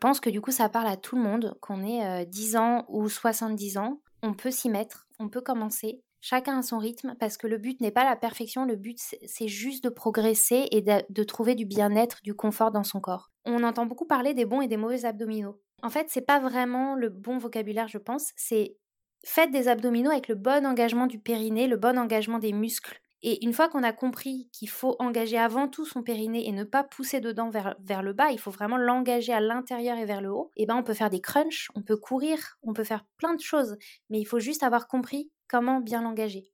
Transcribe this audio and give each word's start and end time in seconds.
Je 0.00 0.08
pense 0.08 0.20
que 0.20 0.30
du 0.30 0.40
coup, 0.40 0.50
ça 0.50 0.70
parle 0.70 0.86
à 0.86 0.96
tout 0.96 1.14
le 1.14 1.20
monde, 1.20 1.58
qu'on 1.60 1.84
ait 1.84 2.24
10 2.24 2.56
ans 2.56 2.86
ou 2.88 3.06
70 3.10 3.76
ans. 3.76 4.00
On 4.22 4.32
peut 4.32 4.50
s'y 4.50 4.70
mettre, 4.70 5.06
on 5.18 5.28
peut 5.28 5.42
commencer. 5.42 6.00
Chacun 6.22 6.60
a 6.60 6.62
son 6.62 6.78
rythme 6.78 7.16
parce 7.20 7.36
que 7.36 7.46
le 7.46 7.58
but 7.58 7.82
n'est 7.82 7.90
pas 7.90 8.04
la 8.04 8.16
perfection, 8.16 8.64
le 8.64 8.76
but 8.76 8.98
c'est 8.98 9.48
juste 9.48 9.84
de 9.84 9.90
progresser 9.90 10.68
et 10.70 10.80
de, 10.80 11.22
trouver 11.24 11.54
du 11.54 11.66
bien-être, 11.66 12.20
du 12.22 12.32
confort 12.32 12.70
dans 12.70 12.82
son 12.82 12.98
corps. 12.98 13.30
On 13.44 13.62
entend 13.62 13.84
beaucoup 13.84 14.06
parler 14.06 14.32
des 14.32 14.46
bons 14.46 14.62
et 14.62 14.68
des 14.68 14.78
mauvais 14.78 15.04
abdominaux. 15.04 15.60
En 15.82 15.90
fait, 15.90 16.06
c'est 16.08 16.24
pas 16.24 16.40
vraiment 16.40 16.94
le 16.94 17.10
bon 17.10 17.36
vocabulaire, 17.36 17.88
je 17.88 17.98
pense. 17.98 18.32
C'est 18.36 18.78
faites 19.22 19.50
des 19.50 19.68
abdominaux 19.68 20.12
avec 20.12 20.28
le 20.28 20.34
bon 20.34 20.64
engagement 20.64 21.08
du 21.08 21.18
périnée, 21.18 21.66
le 21.66 21.76
bon 21.76 21.98
engagement 21.98 22.38
des 22.38 22.54
muscles. 22.54 23.02
Et 23.22 23.44
une 23.44 23.52
fois 23.52 23.68
qu'on 23.68 23.82
a 23.82 23.92
compris 23.92 24.48
qu'il 24.52 24.70
faut 24.70 24.96
engager 24.98 25.36
avant 25.36 25.68
tout 25.68 25.84
son 25.84 26.02
périnée 26.02 26.48
et 26.48 26.52
ne 26.52 26.64
pas 26.64 26.84
pousser 26.84 27.20
dedans 27.20 27.50
vers, 27.50 27.76
vers 27.80 28.02
le 28.02 28.14
bas, 28.14 28.30
il 28.30 28.38
faut 28.38 28.50
vraiment 28.50 28.78
l'engager 28.78 29.32
à 29.32 29.40
l'intérieur 29.40 29.98
et 29.98 30.06
vers 30.06 30.22
le 30.22 30.32
haut, 30.32 30.50
et 30.56 30.62
eh 30.62 30.66
ben 30.66 30.76
on 30.76 30.82
peut 30.82 30.94
faire 30.94 31.10
des 31.10 31.20
crunchs, 31.20 31.68
on 31.74 31.82
peut 31.82 31.96
courir, 31.96 32.58
on 32.62 32.72
peut 32.72 32.84
faire 32.84 33.04
plein 33.18 33.34
de 33.34 33.40
choses, 33.40 33.76
mais 34.08 34.20
il 34.20 34.24
faut 34.24 34.40
juste 34.40 34.62
avoir 34.62 34.88
compris 34.88 35.30
comment 35.48 35.80
bien 35.80 36.02
l'engager. 36.02 36.50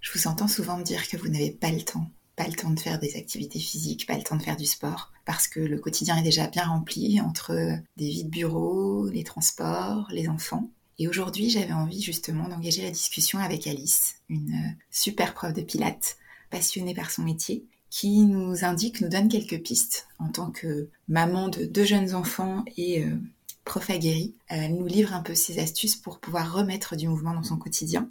Je 0.00 0.12
vous 0.12 0.28
entends 0.28 0.48
souvent 0.48 0.76
me 0.76 0.84
dire 0.84 1.08
que 1.08 1.16
vous 1.16 1.28
n'avez 1.28 1.50
pas 1.50 1.70
le 1.70 1.82
temps, 1.82 2.06
pas 2.36 2.46
le 2.46 2.52
temps 2.52 2.70
de 2.70 2.78
faire 2.78 2.98
des 2.98 3.16
activités 3.16 3.58
physiques, 3.58 4.06
pas 4.06 4.16
le 4.16 4.22
temps 4.22 4.36
de 4.36 4.42
faire 4.42 4.56
du 4.56 4.66
sport, 4.66 5.12
parce 5.24 5.48
que 5.48 5.60
le 5.60 5.78
quotidien 5.78 6.16
est 6.18 6.22
déjà 6.22 6.46
bien 6.46 6.64
rempli 6.64 7.20
entre 7.20 7.54
des 7.96 8.08
vies 8.08 8.24
de 8.24 8.30
bureau, 8.30 9.08
les 9.08 9.24
transports, 9.24 10.08
les 10.10 10.28
enfants. 10.28 10.70
Et 10.98 11.08
aujourd'hui, 11.08 11.50
j'avais 11.50 11.72
envie 11.72 12.00
justement 12.00 12.48
d'engager 12.48 12.82
la 12.82 12.90
discussion 12.90 13.38
avec 13.38 13.66
Alice, 13.66 14.16
une 14.28 14.52
euh, 14.52 14.84
super 14.90 15.34
prof 15.34 15.52
de 15.52 15.62
pilates, 15.62 16.16
passionnée 16.50 16.94
par 16.94 17.10
son 17.10 17.22
métier, 17.22 17.66
qui 17.90 18.22
nous 18.22 18.64
indique, 18.64 19.00
nous 19.00 19.08
donne 19.08 19.28
quelques 19.28 19.62
pistes 19.62 20.08
en 20.18 20.28
tant 20.28 20.50
que 20.50 20.88
maman 21.08 21.48
de 21.48 21.64
deux 21.64 21.84
jeunes 21.84 22.14
enfants 22.14 22.64
et 22.76 23.04
euh, 23.04 23.16
prof 23.64 23.90
aguerrie. 23.90 24.36
Elle 24.46 24.76
nous 24.76 24.86
livre 24.86 25.12
un 25.12 25.22
peu 25.22 25.34
ses 25.34 25.58
astuces 25.58 25.96
pour 25.96 26.20
pouvoir 26.20 26.52
remettre 26.52 26.96
du 26.96 27.08
mouvement 27.08 27.34
dans 27.34 27.42
son 27.42 27.56
quotidien. 27.56 28.10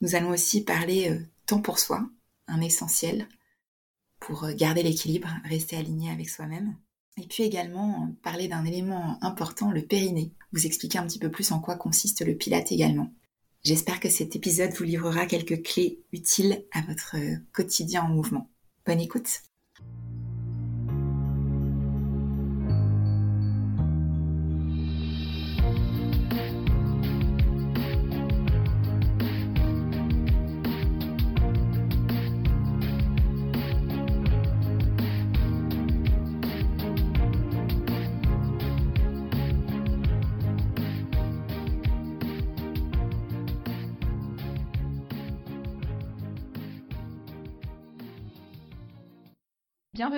Nous 0.00 0.14
allons 0.14 0.30
aussi 0.30 0.64
parler 0.64 1.10
euh, 1.10 1.18
temps 1.46 1.60
pour 1.60 1.78
soi, 1.78 2.08
un 2.46 2.60
essentiel 2.60 3.26
pour 4.20 4.48
garder 4.52 4.84
l'équilibre, 4.84 5.28
rester 5.44 5.76
aligné 5.76 6.10
avec 6.10 6.28
soi-même. 6.28 6.76
Et 7.20 7.26
puis 7.26 7.42
également 7.42 8.14
parler 8.22 8.48
d'un 8.48 8.64
élément 8.64 9.18
important, 9.22 9.70
le 9.70 9.82
périnée. 9.82 10.32
Vous 10.52 10.66
expliquer 10.66 10.98
un 10.98 11.06
petit 11.06 11.18
peu 11.18 11.30
plus 11.30 11.52
en 11.52 11.60
quoi 11.60 11.76
consiste 11.76 12.24
le 12.24 12.34
pilate 12.34 12.72
également. 12.72 13.12
J'espère 13.64 14.00
que 14.00 14.08
cet 14.08 14.34
épisode 14.34 14.72
vous 14.72 14.84
livrera 14.84 15.26
quelques 15.26 15.62
clés 15.62 16.00
utiles 16.12 16.64
à 16.72 16.80
votre 16.82 17.16
quotidien 17.52 18.02
en 18.02 18.08
mouvement. 18.08 18.50
Bonne 18.86 19.00
écoute 19.00 19.42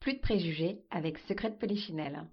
Plus 0.00 0.14
de 0.14 0.20
préjugés 0.20 0.84
avec 0.90 1.18
Secret 1.18 1.50
de 1.50 1.56
Polichinelle. 1.56 2.26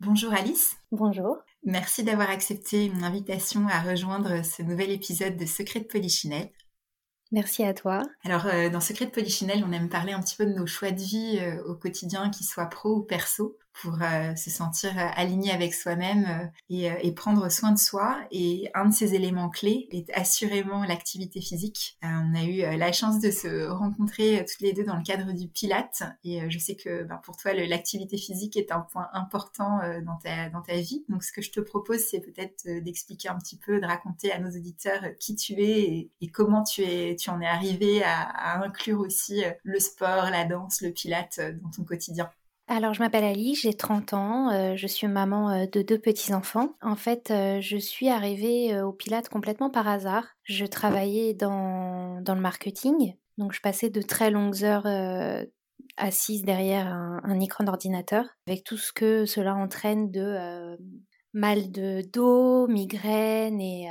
Bonjour 0.00 0.32
Alice. 0.32 0.76
Bonjour. 0.92 1.38
Merci 1.64 2.04
d'avoir 2.04 2.30
accepté 2.30 2.88
mon 2.90 3.02
invitation 3.02 3.68
à 3.68 3.80
rejoindre 3.80 4.44
ce 4.44 4.62
nouvel 4.62 4.90
épisode 4.90 5.36
de 5.36 5.44
Secret 5.46 5.80
de 5.80 5.84
Polichinelle. 5.84 6.50
Merci 7.32 7.62
à 7.64 7.74
toi. 7.74 8.02
Alors, 8.24 8.46
euh, 8.46 8.70
dans 8.70 8.80
Secret 8.80 9.06
de 9.06 9.10
Polichinelle, 9.10 9.64
on 9.64 9.72
aime 9.72 9.88
parler 9.88 10.12
un 10.12 10.20
petit 10.20 10.36
peu 10.36 10.46
de 10.46 10.52
nos 10.52 10.66
choix 10.66 10.90
de 10.90 11.00
vie 11.00 11.38
euh, 11.40 11.62
au 11.64 11.76
quotidien, 11.76 12.30
qu'ils 12.30 12.46
soient 12.46 12.66
pro 12.66 12.96
ou 12.96 13.02
perso 13.02 13.56
pour 13.72 13.98
euh, 14.02 14.34
se 14.36 14.50
sentir 14.50 14.90
euh, 14.98 15.08
aligné 15.14 15.52
avec 15.52 15.74
soi-même 15.74 16.50
euh, 16.70 16.94
et, 17.02 17.12
prendre 17.12 17.50
soin 17.50 17.72
de 17.72 17.78
soi. 17.78 18.18
Et 18.30 18.70
un 18.74 18.88
de 18.88 18.94
ces 18.94 19.14
éléments 19.14 19.50
clés 19.50 19.88
est 19.90 20.10
assurément 20.12 20.84
l'activité 20.84 21.40
physique. 21.40 21.98
on 22.02 22.34
a 22.34 22.44
eu 22.44 22.78
la 22.78 22.92
chance 22.92 23.20
de 23.20 23.30
se 23.30 23.68
rencontrer 23.68 24.44
toutes 24.48 24.60
les 24.60 24.72
deux 24.72 24.84
dans 24.84 24.96
le 24.96 25.02
cadre 25.02 25.32
du 25.32 25.48
Pilate 25.48 26.02
et 26.24 26.48
je 26.48 26.58
sais 26.58 26.76
que 26.76 27.04
ben, 27.04 27.20
pour 27.24 27.36
toi 27.36 27.52
l'activité 27.52 28.16
physique 28.16 28.56
est 28.56 28.72
un 28.72 28.80
point 28.80 29.08
important 29.12 29.80
dans, 30.04 30.16
ta, 30.16 30.48
dans 30.48 30.62
ta 30.62 30.76
vie. 30.76 31.04
Donc 31.08 31.22
ce 31.24 31.32
que 31.32 31.42
je 31.42 31.50
te 31.50 31.60
propose 31.60 31.98
c'est 31.98 32.20
peut-être 32.20 32.64
d'expliquer 32.82 33.28
un 33.28 33.36
petit 33.36 33.58
peu, 33.58 33.80
de 33.80 33.86
raconter 33.86 34.32
à 34.32 34.38
nos 34.38 34.50
auditeurs 34.50 35.02
qui 35.18 35.36
tu 35.36 35.54
es 35.60 36.10
et, 36.20 36.30
comment 36.30 36.62
tu, 36.62 36.82
es, 36.82 37.16
tu 37.16 37.28
en 37.30 37.40
es 37.40 37.46
arrivé 37.46 38.02
à, 38.02 38.22
à 38.22 38.64
inclure 38.64 39.00
aussi 39.00 39.42
le 39.62 39.78
sport, 39.78 40.30
la 40.30 40.44
danse, 40.44 40.80
le 40.80 40.92
Pilate 40.92 41.40
dans 41.62 41.70
ton 41.70 41.84
quotidien. 41.84 42.30
Alors, 42.72 42.94
je 42.94 43.00
m'appelle 43.00 43.24
Ali, 43.24 43.56
j'ai 43.56 43.74
30 43.74 44.14
ans, 44.14 44.48
euh, 44.52 44.76
je 44.76 44.86
suis 44.86 45.08
maman 45.08 45.50
euh, 45.50 45.66
de 45.66 45.82
deux 45.82 45.98
petits-enfants. 45.98 46.76
En 46.80 46.94
fait, 46.94 47.32
euh, 47.32 47.60
je 47.60 47.76
suis 47.76 48.08
arrivée 48.08 48.80
au 48.80 48.92
Pilate 48.92 49.28
complètement 49.28 49.70
par 49.70 49.88
hasard. 49.88 50.28
Je 50.44 50.64
travaillais 50.66 51.34
dans, 51.34 52.20
dans 52.20 52.36
le 52.36 52.40
marketing, 52.40 53.16
donc 53.38 53.52
je 53.54 53.60
passais 53.60 53.90
de 53.90 54.00
très 54.02 54.30
longues 54.30 54.62
heures 54.62 54.86
assise 55.96 56.44
derrière 56.44 56.86
un, 56.86 57.40
écran 57.40 57.64
d'ordinateur, 57.64 58.24
avec 58.46 58.62
tout 58.62 58.76
ce 58.76 58.92
que 58.92 59.26
cela 59.26 59.56
entraîne 59.56 60.12
de 60.12 60.78
mal 61.32 61.72
de 61.72 62.02
dos, 62.12 62.68
migraine 62.68 63.60
et 63.60 63.88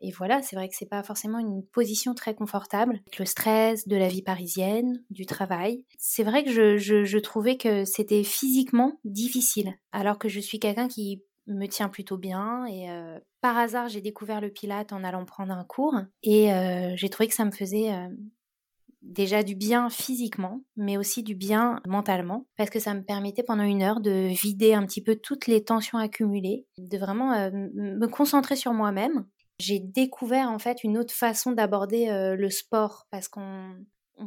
et 0.00 0.10
voilà, 0.10 0.42
c'est 0.42 0.56
vrai 0.56 0.68
que 0.68 0.74
c'est 0.76 0.88
pas 0.88 1.02
forcément 1.02 1.38
une 1.38 1.64
position 1.64 2.14
très 2.14 2.34
confortable. 2.34 3.00
Avec 3.06 3.18
le 3.18 3.24
stress 3.24 3.88
de 3.88 3.96
la 3.96 4.08
vie 4.08 4.22
parisienne, 4.22 5.02
du 5.10 5.26
travail. 5.26 5.84
C'est 5.98 6.24
vrai 6.24 6.44
que 6.44 6.50
je, 6.50 6.76
je, 6.76 7.18
trouvais 7.18 7.56
que 7.56 7.84
c'était 7.84 8.24
physiquement 8.24 8.98
difficile. 9.04 9.74
Alors 9.92 10.18
que 10.18 10.28
je 10.28 10.40
suis 10.40 10.60
quelqu'un 10.60 10.88
qui 10.88 11.22
me 11.46 11.66
tient 11.66 11.88
plutôt 11.88 12.18
bien 12.18 12.66
et 12.66 12.90
euh, 12.90 13.18
par 13.40 13.56
hasard 13.56 13.88
j'ai 13.88 14.02
découvert 14.02 14.42
le 14.42 14.50
pilate 14.50 14.92
en 14.92 15.02
allant 15.02 15.24
prendre 15.24 15.54
un 15.54 15.64
cours 15.64 15.94
et 16.22 16.52
euh, 16.52 16.92
j'ai 16.94 17.08
trouvé 17.08 17.26
que 17.26 17.34
ça 17.34 17.46
me 17.46 17.50
faisait 17.50 17.90
euh, 17.90 18.08
déjà 19.00 19.42
du 19.42 19.54
bien 19.54 19.88
physiquement, 19.88 20.62
mais 20.76 20.98
aussi 20.98 21.22
du 21.22 21.34
bien 21.34 21.80
mentalement, 21.86 22.46
parce 22.56 22.68
que 22.68 22.80
ça 22.80 22.92
me 22.92 23.02
permettait 23.02 23.42
pendant 23.42 23.62
une 23.62 23.82
heure 23.82 24.00
de 24.00 24.28
vider 24.28 24.74
un 24.74 24.84
petit 24.84 25.02
peu 25.02 25.16
toutes 25.16 25.46
les 25.46 25.64
tensions 25.64 25.96
accumulées, 25.96 26.66
de 26.76 26.98
vraiment 26.98 27.32
me 27.50 28.06
concentrer 28.06 28.56
sur 28.56 28.74
moi-même 28.74 29.24
j'ai 29.60 29.80
découvert 29.80 30.48
en 30.50 30.58
fait 30.58 30.84
une 30.84 30.98
autre 30.98 31.14
façon 31.14 31.52
d'aborder 31.52 32.08
le 32.36 32.50
sport 32.50 33.06
parce 33.10 33.28
qu'on 33.28 33.74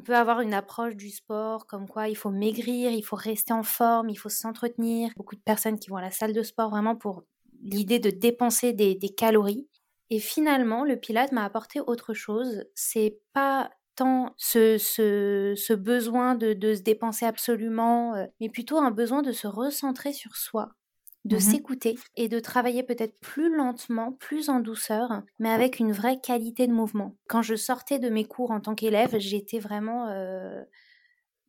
peut 0.03 0.15
avoir 0.15 0.41
une 0.41 0.53
approche 0.53 0.95
du 0.95 1.09
sport 1.09 1.67
comme 1.67 1.87
quoi 1.87 2.07
il 2.07 2.15
faut 2.15 2.29
maigrir, 2.29 2.91
il 2.91 3.03
faut 3.03 3.15
rester 3.15 3.53
en 3.53 3.63
forme, 3.63 4.09
il 4.09 4.15
faut 4.15 4.29
s'entretenir. 4.29 5.11
Beaucoup 5.15 5.35
de 5.35 5.41
personnes 5.41 5.79
qui 5.79 5.89
vont 5.89 5.97
à 5.97 6.01
la 6.01 6.11
salle 6.11 6.33
de 6.33 6.43
sport 6.43 6.69
vraiment 6.69 6.95
pour 6.95 7.23
l'idée 7.61 7.99
de 7.99 8.09
dépenser 8.09 8.73
des, 8.73 8.97
calories. 9.15 9.67
Et 10.09 10.19
finalement, 10.19 10.83
le 10.83 10.97
Pilate 10.97 11.31
m'a 11.31 11.45
apporté 11.45 11.79
autre 11.79 12.13
chose. 12.13 12.65
C'est 12.75 13.19
pas 13.33 13.71
tant 13.95 14.33
ce, 14.37 15.73
besoin 15.73 16.35
de, 16.35 16.53
se 16.75 16.81
dépenser 16.81 17.25
absolument, 17.25 18.13
mais 18.39 18.49
plutôt 18.49 18.77
un 18.77 18.91
besoin 18.91 19.21
de 19.21 19.31
se 19.31 19.47
recentrer 19.47 20.13
sur 20.13 20.35
soi, 20.35 20.69
de 21.25 21.35
mmh 21.35 21.39
s'écouter 21.39 21.95
et 22.15 22.29
de 22.29 22.39
travailler 22.39 22.83
peut-être 22.83 23.19
plus 23.19 23.55
lentement, 23.55 24.13
plus 24.13 24.49
en 24.49 24.59
douceur, 24.59 25.21
mais 25.39 25.49
avec 25.49 25.79
une 25.79 25.91
vraie 25.91 26.19
qualité 26.19 26.67
de 26.67 26.73
mouvement. 26.73 27.15
Quand 27.27 27.41
je 27.41 27.55
sortais 27.55 27.99
de 27.99 28.09
mes 28.09 28.25
cours 28.25 28.51
en 28.51 28.59
tant 28.59 28.75
qu'élève, 28.75 29.17
j'étais 29.19 29.59
vraiment 29.59 30.07
euh, 30.07 30.63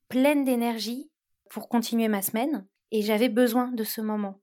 pleine 0.09 0.45
d'énergie 0.45 1.11
pour 1.49 1.69
continuer 1.69 2.09
ma 2.09 2.23
semaine 2.23 2.67
et 2.91 3.03
j'avais 3.03 3.29
besoin 3.29 3.73
de 3.73 3.85
ce 3.85 4.01
moment. 4.01 4.43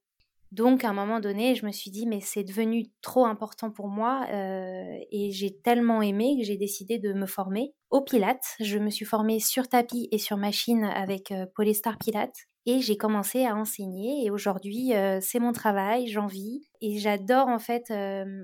Donc, 0.51 0.83
à 0.83 0.89
un 0.89 0.93
moment 0.93 1.19
donné, 1.19 1.53
je 1.53 1.63
me 1.63 1.71
suis 1.71 1.91
dit, 1.91 2.07
mais 2.07 2.21
c'est 2.21 2.43
devenu 2.43 2.87
trop 3.03 3.25
important 3.25 3.69
pour 3.69 3.87
moi 3.87 4.25
euh, 4.31 4.97
et 5.11 5.29
j'ai 5.31 5.55
tellement 5.55 6.01
aimé 6.01 6.37
que 6.39 6.43
j'ai 6.43 6.57
décidé 6.57 6.97
de 6.97 7.13
me 7.13 7.27
former 7.27 7.75
au 7.91 8.01
Pilates. 8.01 8.55
Je 8.59 8.79
me 8.79 8.89
suis 8.89 9.05
formée 9.05 9.39
sur 9.39 9.67
tapis 9.67 10.09
et 10.11 10.17
sur 10.17 10.37
machine 10.37 10.85
avec 10.85 11.31
euh, 11.31 11.45
Polestar 11.53 11.99
Pilates 11.99 12.47
et 12.69 12.81
j'ai 12.81 12.97
commencé 12.97 13.45
à 13.45 13.55
enseigner 13.55 14.25
et 14.25 14.31
aujourd'hui, 14.31 14.93
euh, 14.93 15.19
c'est 15.21 15.39
mon 15.39 15.53
travail, 15.53 16.07
j'en 16.07 16.27
vis 16.27 16.69
et 16.81 16.99
j'adore 16.99 17.47
en 17.47 17.59
fait, 17.59 17.91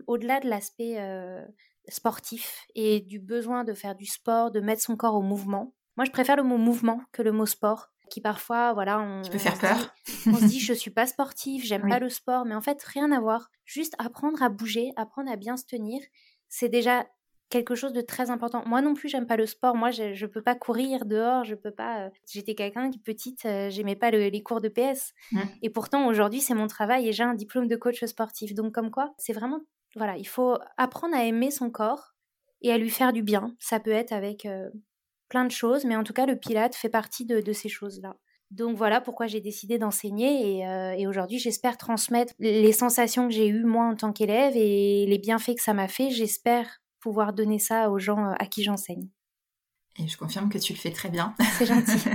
au-delà 0.07 0.39
de 0.39 0.49
l'aspect 0.49 0.97
sportif 1.87 2.65
et 2.75 3.01
du 3.01 3.19
besoin 3.19 3.63
de 3.63 3.73
faire 3.73 3.95
du 3.95 4.05
sport, 4.05 4.51
de 4.51 4.59
mettre 4.59 4.81
son 4.81 4.95
corps 4.95 5.15
au 5.15 5.21
mouvement. 5.21 5.73
Moi, 5.97 6.05
je 6.05 6.11
préfère 6.11 6.35
le 6.35 6.43
mot 6.43 6.57
mouvement 6.57 7.01
que 7.11 7.21
le 7.21 7.31
mot 7.31 7.45
sport 7.45 7.91
qui 8.09 8.21
parfois, 8.21 8.73
voilà, 8.73 8.99
on, 8.99 9.21
peut 9.29 9.37
faire 9.37 9.57
peur. 9.57 9.93
on 10.27 10.37
se 10.37 10.45
dit, 10.45 10.59
je 10.61 10.73
suis 10.73 10.91
pas 10.91 11.07
sportif, 11.07 11.63
j'aime 11.65 11.87
pas 11.89 11.99
le 11.99 12.09
sport, 12.09 12.45
mais 12.45 12.55
en 12.55 12.61
fait, 12.61 12.81
rien 12.83 13.11
à 13.11 13.19
voir. 13.19 13.49
Juste 13.65 13.95
apprendre 13.97 14.41
à 14.43 14.49
bouger, 14.49 14.91
apprendre 14.95 15.31
à 15.31 15.35
bien 15.35 15.57
se 15.57 15.65
tenir, 15.65 16.01
c'est 16.47 16.69
déjà 16.69 17.05
quelque 17.55 17.75
chose 17.75 17.93
de 17.93 18.01
très 18.01 18.31
important. 18.31 18.63
Moi 18.65 18.81
non 18.81 18.93
plus, 18.93 19.07
j'aime 19.07 19.27
pas 19.27 19.37
le 19.37 19.45
sport. 19.45 19.75
Moi, 19.75 19.89
je, 19.89 20.13
je 20.13 20.25
peux 20.25 20.41
pas 20.41 20.55
courir 20.55 21.05
dehors, 21.05 21.45
je 21.45 21.55
peux 21.55 21.71
pas. 21.71 22.01
Euh, 22.01 22.09
j'étais 22.29 22.53
quelqu'un 22.53 22.91
qui 22.91 22.99
petite, 22.99 23.45
euh, 23.45 23.69
j'aimais 23.69 23.95
pas 23.95 24.11
les 24.11 24.43
cours 24.43 24.59
de 24.59 24.67
PS. 24.67 25.13
Mmh. 25.31 25.39
Et 25.61 25.69
pourtant, 25.69 26.05
aujourd'hui, 26.07 26.41
c'est 26.41 26.53
mon 26.53 26.67
travail 26.67 27.07
et 27.07 27.13
j'ai 27.13 27.23
un 27.23 27.33
diplôme 27.33 27.67
de 27.67 27.77
coach 27.77 28.03
sportif. 28.03 28.53
Donc, 28.53 28.73
comme 28.73 28.91
quoi, 28.91 29.13
c'est 29.17 29.31
vraiment, 29.31 29.61
voilà, 29.95 30.17
il 30.17 30.27
faut 30.27 30.57
apprendre 30.75 31.15
à 31.15 31.23
aimer 31.23 31.49
son 31.49 31.69
corps 31.69 32.13
et 32.61 32.73
à 32.73 32.77
lui 32.77 32.89
faire 32.89 33.13
du 33.13 33.23
bien. 33.23 33.55
Ça 33.59 33.79
peut 33.79 33.91
être 33.91 34.11
avec 34.11 34.45
euh, 34.45 34.69
plein 35.29 35.45
de 35.45 35.51
choses, 35.51 35.85
mais 35.85 35.95
en 35.95 36.03
tout 36.03 36.13
cas, 36.13 36.25
le 36.25 36.35
Pilate 36.35 36.75
fait 36.75 36.89
partie 36.89 37.25
de, 37.25 37.53
ces 37.53 37.69
choses-là. 37.69 38.17
Donc 38.51 38.75
voilà 38.75 38.99
pourquoi 38.99 39.27
j'ai 39.27 39.41
décidé 39.41 39.77
d'enseigner 39.77 40.57
et, 40.59 40.67
euh, 40.67 41.09
aujourd'hui 41.09 41.39
j'espère 41.39 41.77
transmettre 41.77 42.31
les 42.37 42.71
sensations 42.73 43.27
que 43.27 43.33
j'ai 43.33 43.47
eues 43.47 43.65
moi 43.65 43.85
en 43.85 43.95
tant 43.95 44.13
qu'élève 44.13 44.55
et 44.55 45.07
les 45.07 45.17
bienfaits 45.17 45.55
que 45.55 45.63
ça 45.63 45.73
m'a 45.73 45.87
fait. 45.87 46.11
J'espère 46.11 46.79
pouvoir 47.05 47.33
donner 47.33 47.59
ça 47.59 47.91
aux 47.91 47.99
gens 47.99 48.17
euh, 48.17 48.33
à 48.39 48.47
qui 48.47 48.63
j'enseigne. 48.63 49.07
Et 49.97 50.07
je 50.07 50.17
confirme 50.17 50.49
que 50.49 50.57
tu 50.57 50.73
le 50.73 50.79
fais 50.79 50.91
très 50.91 51.09
bien. 51.09 51.35
C'est 51.57 51.67
gentil. 51.67 51.91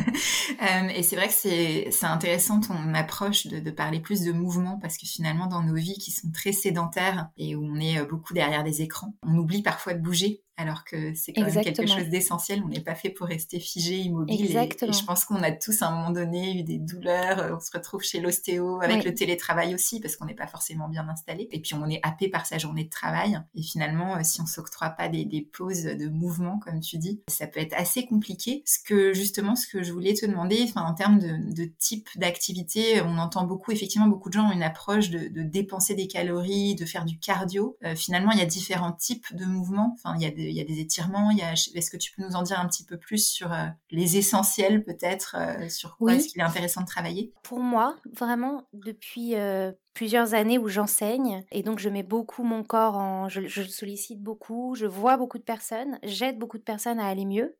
Euh, 0.60 0.88
et 0.88 1.02
c'est 1.02 1.16
vrai 1.16 1.28
que 1.28 1.32
c'est 1.32 2.04
intéressant 2.04 2.60
ton 2.60 2.92
approche 2.92 3.46
de, 3.46 3.60
de, 3.60 3.70
parler 3.70 3.98
plus 3.98 4.25
de 4.25 4.32
mouvement 4.32 4.78
parce 4.78 4.98
que 4.98 5.06
finalement 5.06 5.46
dans 5.46 5.62
nos 5.62 5.75
vies 5.75 5.96
qui 5.96 6.10
sont 6.10 6.31
très 6.32 6.52
sédentaires 6.52 7.31
et 7.38 7.56
où 7.56 7.64
on 7.64 7.76
est 7.76 8.04
beaucoup 8.04 8.34
derrière 8.34 8.62
des 8.62 8.82
écrans, 8.82 9.14
on 9.22 9.38
oublie 9.38 9.62
parfois 9.62 9.94
de 9.94 10.02
bouger 10.02 10.42
alors 10.60 10.84
que 10.84 11.14
c'est 11.14 11.32
quand 11.32 11.42
même 11.42 11.64
quelque 11.64 11.86
chose 11.86 12.08
d'essentiel. 12.08 12.62
On 12.64 12.68
n'est 12.68 12.80
pas 12.80 12.94
fait 12.94 13.10
pour 13.10 13.26
rester 13.26 13.58
figé, 13.58 13.96
immobile. 13.96 14.44
Et, 14.44 14.92
je 14.92 15.04
pense 15.04 15.24
qu'on 15.24 15.42
a 15.42 15.50
tous 15.52 15.82
à 15.82 15.88
un 15.88 15.96
moment 15.96 16.10
donné 16.10 16.60
eu 16.60 16.62
des 16.62 16.78
douleurs. 16.78 17.38
Euh, 17.38 17.56
on 17.56 17.60
se 17.60 17.70
retrouve 17.72 18.02
chez 18.02 18.20
l'ostéo 18.20 18.80
avec 18.82 19.04
le 19.04 19.14
télétravail 19.14 19.74
aussi 19.74 20.00
parce 20.00 20.16
qu'on 20.16 20.26
n'est 20.26 20.34
pas 20.34 20.46
forcément 20.46 20.88
bien 20.88 21.08
installé. 21.08 21.48
Et 21.50 21.60
puis 21.60 21.74
on 21.74 21.88
est 21.88 22.00
happé 22.02 22.28
par 22.28 22.46
sa 22.46 22.58
journée 22.58 22.84
de 22.84 22.90
travail. 22.90 23.40
Et 23.54 23.62
finalement, 23.62 24.16
euh, 24.16 24.20
si 24.22 24.40
on 24.40 24.46
s'octroie 24.46 24.90
pas 24.90 25.08
des, 25.08 25.48
pauses 25.52 25.84
de 25.84 26.08
mouvement, 26.08 26.58
comme 26.58 26.80
tu 26.80 26.98
dis, 26.98 27.22
ça 27.28 27.46
peut 27.46 27.60
être 27.60 27.74
assez 27.74 28.04
compliqué. 28.04 28.62
Ce 28.66 28.78
que 28.78 29.14
justement, 29.14 29.56
ce 29.56 29.66
que 29.66 29.82
je 29.82 29.92
voulais 29.92 30.14
te 30.14 30.26
demander, 30.26 30.62
enfin 30.64 30.82
en 30.82 30.94
termes 30.94 31.18
de, 31.18 31.64
type 31.78 32.08
d'activité, 32.16 33.00
on 33.00 33.16
entend 33.18 33.44
beaucoup, 33.44 33.72
effectivement, 33.72 34.06
beaucoup 34.06 34.28
de 34.28 34.34
gens 34.34 34.48
ont 34.48 34.52
une 34.52 34.62
approche 34.62 35.10
de, 35.10 35.42
dépenser 35.42 35.94
des 35.94 36.06
calories, 36.06 36.74
de 36.74 36.84
faire 36.84 37.04
du 37.04 37.18
cardio. 37.18 37.76
Euh, 37.84 37.94
finalement, 37.96 38.32
il 38.32 38.38
y 38.38 38.42
a 38.42 38.46
différents 38.46 38.92
types 38.92 39.34
de 39.34 39.44
mouvements. 39.44 39.96
Enfin, 39.98 40.14
il 40.16 40.22
y 40.22 40.26
a 40.26 40.30
des 40.30 40.50
il 40.50 40.56
y 40.56 40.61
a 40.61 40.64
des 40.64 40.81
étirements. 40.81 41.31
Est-ce 41.31 41.91
que 41.91 41.97
tu 41.97 42.12
peux 42.12 42.23
nous 42.23 42.35
en 42.35 42.43
dire 42.43 42.58
un 42.58 42.67
petit 42.67 42.85
peu 42.85 42.99
plus 42.99 43.26
sur 43.26 43.52
euh, 43.52 43.67
les 43.91 44.17
essentiels 44.17 44.85
peut-être, 44.85 45.37
euh, 45.38 45.69
sur 45.69 45.97
quoi 45.97 46.14
est-ce 46.14 46.29
qu'il 46.29 46.41
est 46.41 46.44
intéressant 46.44 46.82
de 46.82 46.87
travailler? 46.87 47.32
Pour 47.43 47.61
moi, 47.61 47.97
vraiment, 48.12 48.69
depuis 48.73 49.37
euh, 49.37 49.73
plusieurs 49.94 50.35
années 50.35 50.58
où 50.58 50.69
j'enseigne, 50.69 51.44
et 51.52 51.62
donc 51.62 51.79
je 51.79 51.88
mets 51.88 52.02
beaucoup 52.02 52.43
mon 52.43 52.62
corps 52.62 52.97
en... 52.97 53.29
Je, 53.29 53.43
je 53.47 53.62
sollicite 53.62 54.20
beaucoup, 54.23 54.75
je 54.75 54.87
vois 54.87 55.17
beaucoup 55.17 55.38
de 55.38 55.44
personnes, 55.44 55.99
j'aide 56.02 56.38
beaucoup 56.38 56.58
de 56.58 56.62
personnes 56.62 56.99
à 56.99 57.06
aller 57.06 57.26
mieux. 57.26 57.56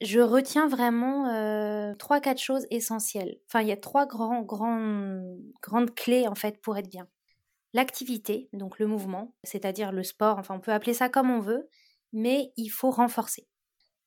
Je 0.00 0.20
retiens 0.20 0.68
vraiment 0.68 1.24
trois, 1.98 2.20
quatre 2.20 2.40
choses 2.40 2.66
essentielles. 2.70 3.36
Enfin, 3.48 3.62
il 3.62 3.68
y 3.68 3.72
a 3.72 3.76
trois 3.76 4.06
grands, 4.06 4.42
grands, 4.42 5.22
grandes 5.62 5.94
clés 5.94 6.26
en 6.28 6.34
fait 6.34 6.60
pour 6.60 6.76
être 6.76 6.90
bien 6.90 7.06
l'activité, 7.74 8.48
donc 8.52 8.78
le 8.78 8.86
mouvement, 8.86 9.34
c'est-à-dire 9.42 9.92
le 9.92 10.04
sport, 10.04 10.38
enfin 10.38 10.54
on 10.54 10.60
peut 10.60 10.72
appeler 10.72 10.94
ça 10.94 11.08
comme 11.08 11.28
on 11.28 11.40
veut, 11.40 11.68
mais 12.14 12.52
il 12.56 12.68
faut 12.68 12.90
renforcer. 12.90 13.46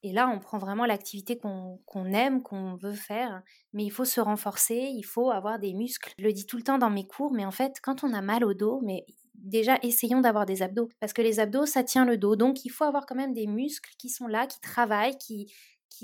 Et 0.02 0.14
là, 0.14 0.30
on 0.30 0.40
prend 0.40 0.58
vraiment 0.58 0.86
l'activité 0.86 1.38
qu'on 1.38 2.06
aime, 2.06 2.42
qu'on 2.42 2.76
veut 2.76 2.94
faire, 2.94 3.44
mais 3.74 3.84
il 3.84 3.90
faut 3.90 4.06
se 4.06 4.22
renforcer, 4.22 4.76
il 4.76 5.04
faut 5.04 5.32
avoir 5.32 5.60
des 5.60 5.74
muscles. 5.74 6.14
Je 6.18 6.24
le 6.24 6.34
dis 6.34 6.46
tout 6.46 6.58
le 6.58 6.64
temps 6.64 6.78
dans 6.78 6.90
mes 6.90 7.06
cours, 7.06 7.34
mais 7.34 7.46
en 7.46 7.52
fait, 7.52 7.76
quand 7.84 8.04
on 8.04 8.14
a 8.14 8.22
mal 8.22 8.44
au 8.46 8.54
dos, 8.54 8.80
mais 8.84 9.06
déjà 9.36 9.78
essayons 9.84 10.22
d'avoir 10.22 10.46
des 10.46 10.62
abdos, 10.62 10.90
parce 11.00 11.14
que 11.14 11.22
les 11.22 11.40
abdos, 11.40 11.66
ça 11.66 11.84
tient 11.84 12.06
le 12.06 12.18
dos, 12.18 12.36
donc 12.36 12.64
il 12.64 12.70
faut 12.70 12.86
avoir 12.86 13.06
quand 13.06 13.16
même 13.16 13.34
des 13.34 13.48
muscles 13.48 13.92
qui 13.98 14.10
sont 14.10 14.28
là, 14.28 14.48
qui 14.48 14.60
travaillent, 14.62 15.18
qui 15.18 15.52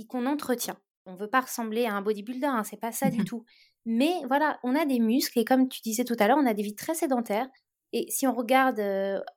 qu'on 0.08 0.26
entretient. 0.26 0.78
On 1.06 1.14
ne 1.14 1.18
veut 1.18 1.30
pas 1.30 1.42
ressembler 1.42 1.86
à 1.86 1.94
un 1.94 2.02
bodybuilder, 2.02 2.48
hein, 2.48 2.64
c'est 2.64 2.80
pas 2.80 2.92
ça 2.92 3.10
du 3.10 3.24
tout. 3.26 3.46
Mais 3.86 4.14
voilà, 4.28 4.60
on 4.64 4.76
a 4.76 4.86
des 4.86 5.00
muscles 5.00 5.40
et 5.40 5.46
comme 5.46 5.68
tu 5.68 5.82
disais 5.82 6.06
tout 6.06 6.16
à 6.20 6.28
l'heure, 6.28 6.38
on 6.40 6.46
a 6.46 6.54
des 6.54 6.64
vies 6.64 6.76
très 6.76 6.96
sédentaires. 6.96 7.48
Et 7.96 8.10
si 8.10 8.26
on 8.26 8.34
regarde 8.34 8.82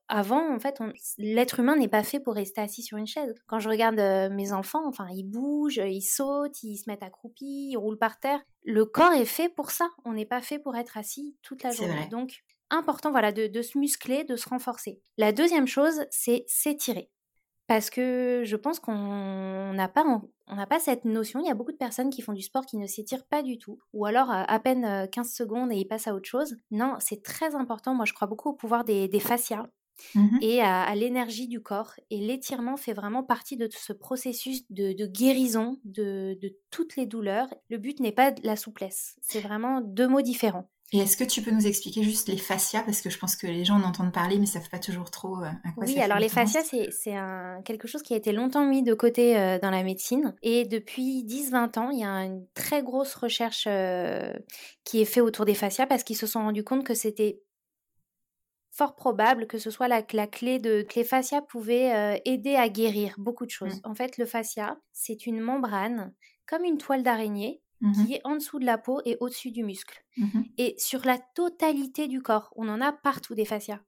avant, 0.08 0.52
en 0.54 0.58
fait, 0.58 0.78
l'être 1.18 1.60
humain 1.60 1.76
n'est 1.76 1.88
pas 1.88 2.02
fait 2.02 2.20
pour 2.20 2.34
rester 2.34 2.62
assis 2.62 2.82
sur 2.82 2.96
une 2.96 3.06
chaise. 3.06 3.34
Quand 3.46 3.58
je 3.58 3.68
regarde 3.68 4.00
mes 4.32 4.52
enfants, 4.52 4.88
enfin, 4.88 5.06
ils 5.14 5.24
bougent, 5.24 5.82
ils 5.84 6.02
sautent, 6.02 6.62
ils 6.62 6.78
se 6.78 6.88
mettent 6.88 7.02
accroupis, 7.02 7.68
ils 7.72 7.76
roulent 7.76 7.98
par 7.98 8.18
terre. 8.18 8.40
Le 8.64 8.86
corps 8.86 9.12
est 9.12 9.26
fait 9.26 9.50
pour 9.50 9.70
ça. 9.70 9.90
On 10.06 10.14
n'est 10.14 10.26
pas 10.26 10.40
fait 10.40 10.58
pour 10.58 10.74
être 10.76 10.96
assis 10.96 11.36
toute 11.42 11.62
la 11.62 11.70
journée. 11.70 12.08
Donc, 12.10 12.44
important, 12.70 13.10
voilà, 13.10 13.30
de 13.30 13.62
se 13.62 13.78
muscler, 13.78 14.24
de 14.24 14.36
se 14.36 14.48
renforcer. 14.48 15.02
La 15.18 15.32
deuxième 15.32 15.66
chose, 15.66 16.06
c'est 16.10 16.44
s'étirer 16.46 17.10
parce 17.66 17.90
que 17.90 18.42
je 18.44 18.56
pense 18.56 18.78
qu'on 18.78 19.72
n'a 19.72 19.88
pas, 19.88 20.04
on 20.46 20.54
n'a 20.54 20.66
pas 20.66 20.78
cette 20.78 21.04
notion. 21.04 21.40
Il 21.40 21.46
y 21.46 21.50
a 21.50 21.54
beaucoup 21.54 21.72
de 21.72 21.76
personnes 21.76 22.10
qui 22.10 22.22
font 22.22 22.32
du 22.32 22.42
sport 22.42 22.64
qui 22.64 22.76
ne 22.76 22.86
s'étirent 22.86 23.26
pas 23.26 23.42
du 23.42 23.58
tout, 23.58 23.78
ou 23.92 24.06
alors 24.06 24.30
à, 24.30 24.58
peine 24.60 25.08
15 25.10 25.32
secondes 25.32 25.72
et 25.72 25.76
ils 25.76 25.86
passent 25.86 26.06
à 26.06 26.14
autre 26.14 26.28
chose. 26.28 26.56
Non, 26.70 26.94
c'est 27.00 27.22
très 27.22 27.54
important. 27.54 27.94
Moi, 27.94 28.04
je 28.04 28.12
crois 28.12 28.28
beaucoup 28.28 28.50
au 28.50 28.54
pouvoir 28.54 28.84
des, 28.84 29.08
fascias. 29.20 29.66
Mmh 30.14 30.38
et 30.42 30.60
à, 30.60 30.94
l'énergie 30.94 31.48
du 31.48 31.62
corps. 31.62 31.94
Et 32.10 32.18
l'étirement 32.18 32.76
fait 32.76 32.92
vraiment 32.92 33.22
partie 33.22 33.56
de 33.56 33.68
ce 33.72 33.92
processus 33.92 34.62
de, 34.70 35.06
guérison 35.06 35.80
de, 35.84 36.38
de, 36.40 36.54
toutes 36.70 36.96
les 36.96 37.06
douleurs. 37.06 37.48
Le 37.70 37.78
but 37.78 37.98
n'est 38.00 38.12
pas 38.12 38.32
la 38.42 38.56
souplesse, 38.56 39.16
c'est 39.22 39.40
vraiment 39.40 39.80
deux 39.80 40.06
mots 40.06 40.22
différents. 40.22 40.68
Et 40.92 40.98
est-ce 40.98 41.16
que 41.16 41.24
tu 41.24 41.42
peux 41.42 41.50
nous 41.50 41.66
expliquer 41.66 42.04
juste 42.04 42.28
les 42.28 42.36
fascias? 42.36 42.82
Parce 42.82 43.00
que 43.00 43.10
je 43.10 43.18
pense 43.18 43.34
que 43.34 43.48
les 43.48 43.64
gens 43.64 43.74
en 43.74 43.82
entendent 43.82 44.12
parler, 44.12 44.36
mais 44.36 44.42
ne 44.42 44.46
savent 44.46 44.68
pas 44.68 44.78
toujours 44.78 45.10
trop 45.10 45.42
euh, 45.42 45.46
à 45.64 45.72
quoi 45.72 45.84
oui, 45.84 45.98
alors 45.98 46.18
les 46.18 46.28
fascias, 46.28 46.62
c'est 46.62 47.14
quelque 47.64 47.88
chose 47.88 48.02
qui 48.02 48.14
a 48.14 48.16
été 48.16 48.32
longtemps 48.32 48.64
mis 48.64 48.84
de 48.84 48.94
côté 48.94 49.36
euh, 49.36 49.58
dans 49.58 49.70
la 49.70 49.82
médecine. 49.82 50.36
Et 50.42 50.64
depuis 50.64 51.24
10-20 51.24 51.78
ans, 51.78 51.90
il 51.90 52.00
y 52.00 52.04
a 52.04 52.24
une 52.24 52.46
très 52.54 52.84
grosse 52.84 53.14
recherche 53.16 53.66
euh, 53.68 54.32
qui 54.84 55.00
est 55.00 55.04
faite 55.04 55.25
autour 55.25 55.44
des 55.44 55.54
fascias 55.54 55.87
parce 55.87 56.04
qu'ils 56.04 56.16
se 56.16 56.28
sont 56.28 56.40
rendus 56.40 56.64
compte 56.64 56.84
que 56.84 56.94
c'était 56.94 57.40
fort 58.70 58.94
probable 58.94 59.46
que 59.46 59.56
ce 59.56 59.70
soit 59.70 59.88
la, 59.88 60.02
clé 60.02 60.58
de 60.58 60.82
que 60.82 60.96
les 60.96 61.04
fascias 61.04 61.40
pouvaient 61.40 62.20
aider 62.26 62.56
à 62.56 62.68
guérir 62.68 63.14
beaucoup 63.16 63.46
de 63.46 63.50
choses. 63.50 63.76
Mmh. 63.76 63.90
En 63.90 63.94
fait, 63.94 64.18
le 64.18 64.26
fascia, 64.26 64.78
c'est 64.92 65.26
une 65.26 65.40
membrane 65.40 66.12
comme 66.46 66.62
une 66.62 66.78
toile 66.78 67.02
d'araignée 67.02 67.62
Mmh 67.80 68.06
qui 68.06 68.14
est 68.14 68.21
en 68.25 68.35
dessous 68.37 68.59
de 68.59 68.66
la 68.66 68.78
peau 68.78 69.00
et 69.04 69.16
au-dessus 69.21 69.50
du 69.52 69.64
muscle. 69.64 70.04
Mmh 70.16 70.56
et 70.59 70.75
sur 70.78 71.04
la 71.04 71.18
totalité 71.18 72.09
du 72.09 72.23
corps, 72.23 72.52
on 72.56 72.68
en 72.68 72.80
a 72.80 72.92
partout 72.92 73.35
des 73.35 73.45
fascias. 73.45 73.80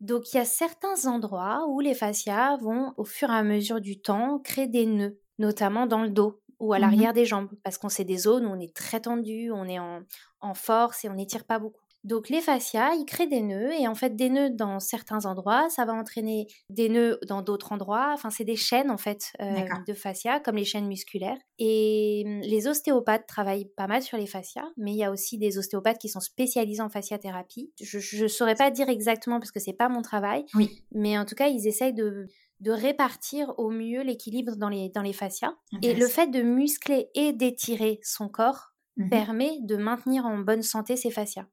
Donc 0.00 0.32
il 0.32 0.36
y 0.36 0.40
a 0.40 0.44
certains 0.44 1.06
endroits 1.06 1.66
où 1.68 1.80
les 1.80 1.94
fascias 1.94 2.56
vont, 2.58 2.92
au 2.96 3.04
fur 3.04 3.30
et 3.30 3.34
à 3.34 3.42
mesure 3.42 3.80
du 3.80 4.00
temps, 4.00 4.38
créer 4.40 4.66
des 4.68 4.86
nœuds, 4.86 5.18
notamment 5.38 5.86
dans 5.86 6.02
le 6.02 6.10
dos 6.10 6.42
ou 6.60 6.72
à 6.72 6.78
mmh 6.78 7.06
l'arrière 7.06 7.12
des 7.12 7.24
jambes, 7.26 7.50
parce 7.64 7.78
qu'on 7.78 7.88
sait 7.88 8.04
des 8.04 8.18
zones 8.18 8.46
où 8.46 8.50
on 8.50 8.60
est 8.60 8.74
très 8.74 9.00
tendu, 9.00 9.50
on 9.52 9.64
est 9.66 9.78
en, 9.80 10.02
en 10.40 10.54
force 10.54 11.04
et 11.04 11.08
on 11.08 11.14
n'étire 11.14 11.44
pas 11.44 11.58
beaucoup. 11.58 11.81
Donc 12.04 12.28
les 12.28 12.40
fascias, 12.40 12.94
ils 12.94 13.04
créent 13.04 13.28
des 13.28 13.42
nœuds 13.42 13.72
et 13.72 13.86
en 13.86 13.94
fait 13.94 14.16
des 14.16 14.28
nœuds 14.28 14.50
dans 14.50 14.80
certains 14.80 15.24
endroits, 15.24 15.68
ça 15.70 15.84
va 15.84 15.92
entraîner 15.92 16.46
des 16.68 16.88
nœuds 16.88 17.18
dans 17.28 17.42
d'autres 17.42 17.72
endroits. 17.72 18.10
Enfin 18.12 18.30
c'est 18.30 18.44
des 18.44 18.56
chaînes 18.56 18.90
en 18.90 18.96
fait 18.96 19.32
euh, 19.40 19.54
de 19.86 19.94
fascias 19.94 20.40
comme 20.40 20.56
les 20.56 20.64
chaînes 20.64 20.88
musculaires. 20.88 21.38
Et 21.58 22.24
hum, 22.26 22.40
les 22.40 22.66
ostéopathes 22.66 23.26
travaillent 23.26 23.70
pas 23.76 23.86
mal 23.86 24.02
sur 24.02 24.18
les 24.18 24.26
fascias, 24.26 24.68
mais 24.76 24.92
il 24.92 24.96
y 24.96 25.04
a 25.04 25.10
aussi 25.10 25.38
des 25.38 25.58
ostéopathes 25.58 25.98
qui 25.98 26.08
sont 26.08 26.20
spécialisés 26.20 26.82
en 26.82 26.88
fasciathérapie. 26.88 27.72
Je 27.80 28.22
ne 28.22 28.28
saurais 28.28 28.56
pas 28.56 28.70
dire 28.70 28.88
exactement 28.88 29.38
parce 29.38 29.52
que 29.52 29.60
c'est 29.60 29.72
pas 29.72 29.88
mon 29.88 30.02
travail, 30.02 30.44
oui. 30.54 30.84
mais 30.92 31.16
en 31.18 31.24
tout 31.24 31.34
cas 31.36 31.48
ils 31.48 31.66
essayent 31.66 31.94
de 31.94 32.26
de 32.62 32.70
répartir 32.70 33.52
au 33.58 33.70
mieux 33.70 34.02
l'équilibre 34.02 34.54
dans 34.54 34.68
les, 34.68 34.88
dans 34.88 35.02
les 35.02 35.12
fascias. 35.12 35.52
Et 35.82 35.94
le 35.94 36.06
fait 36.06 36.28
de 36.28 36.42
muscler 36.42 37.08
et 37.14 37.32
d'étirer 37.32 37.98
son 38.02 38.28
corps 38.28 38.68
mmh 38.96 39.08
permet 39.08 39.58
de 39.62 39.76
maintenir 39.76 40.26
en 40.26 40.38
bonne 40.38 40.62
santé 40.62 40.96
ses 40.96 41.10
fascias. 41.10 41.46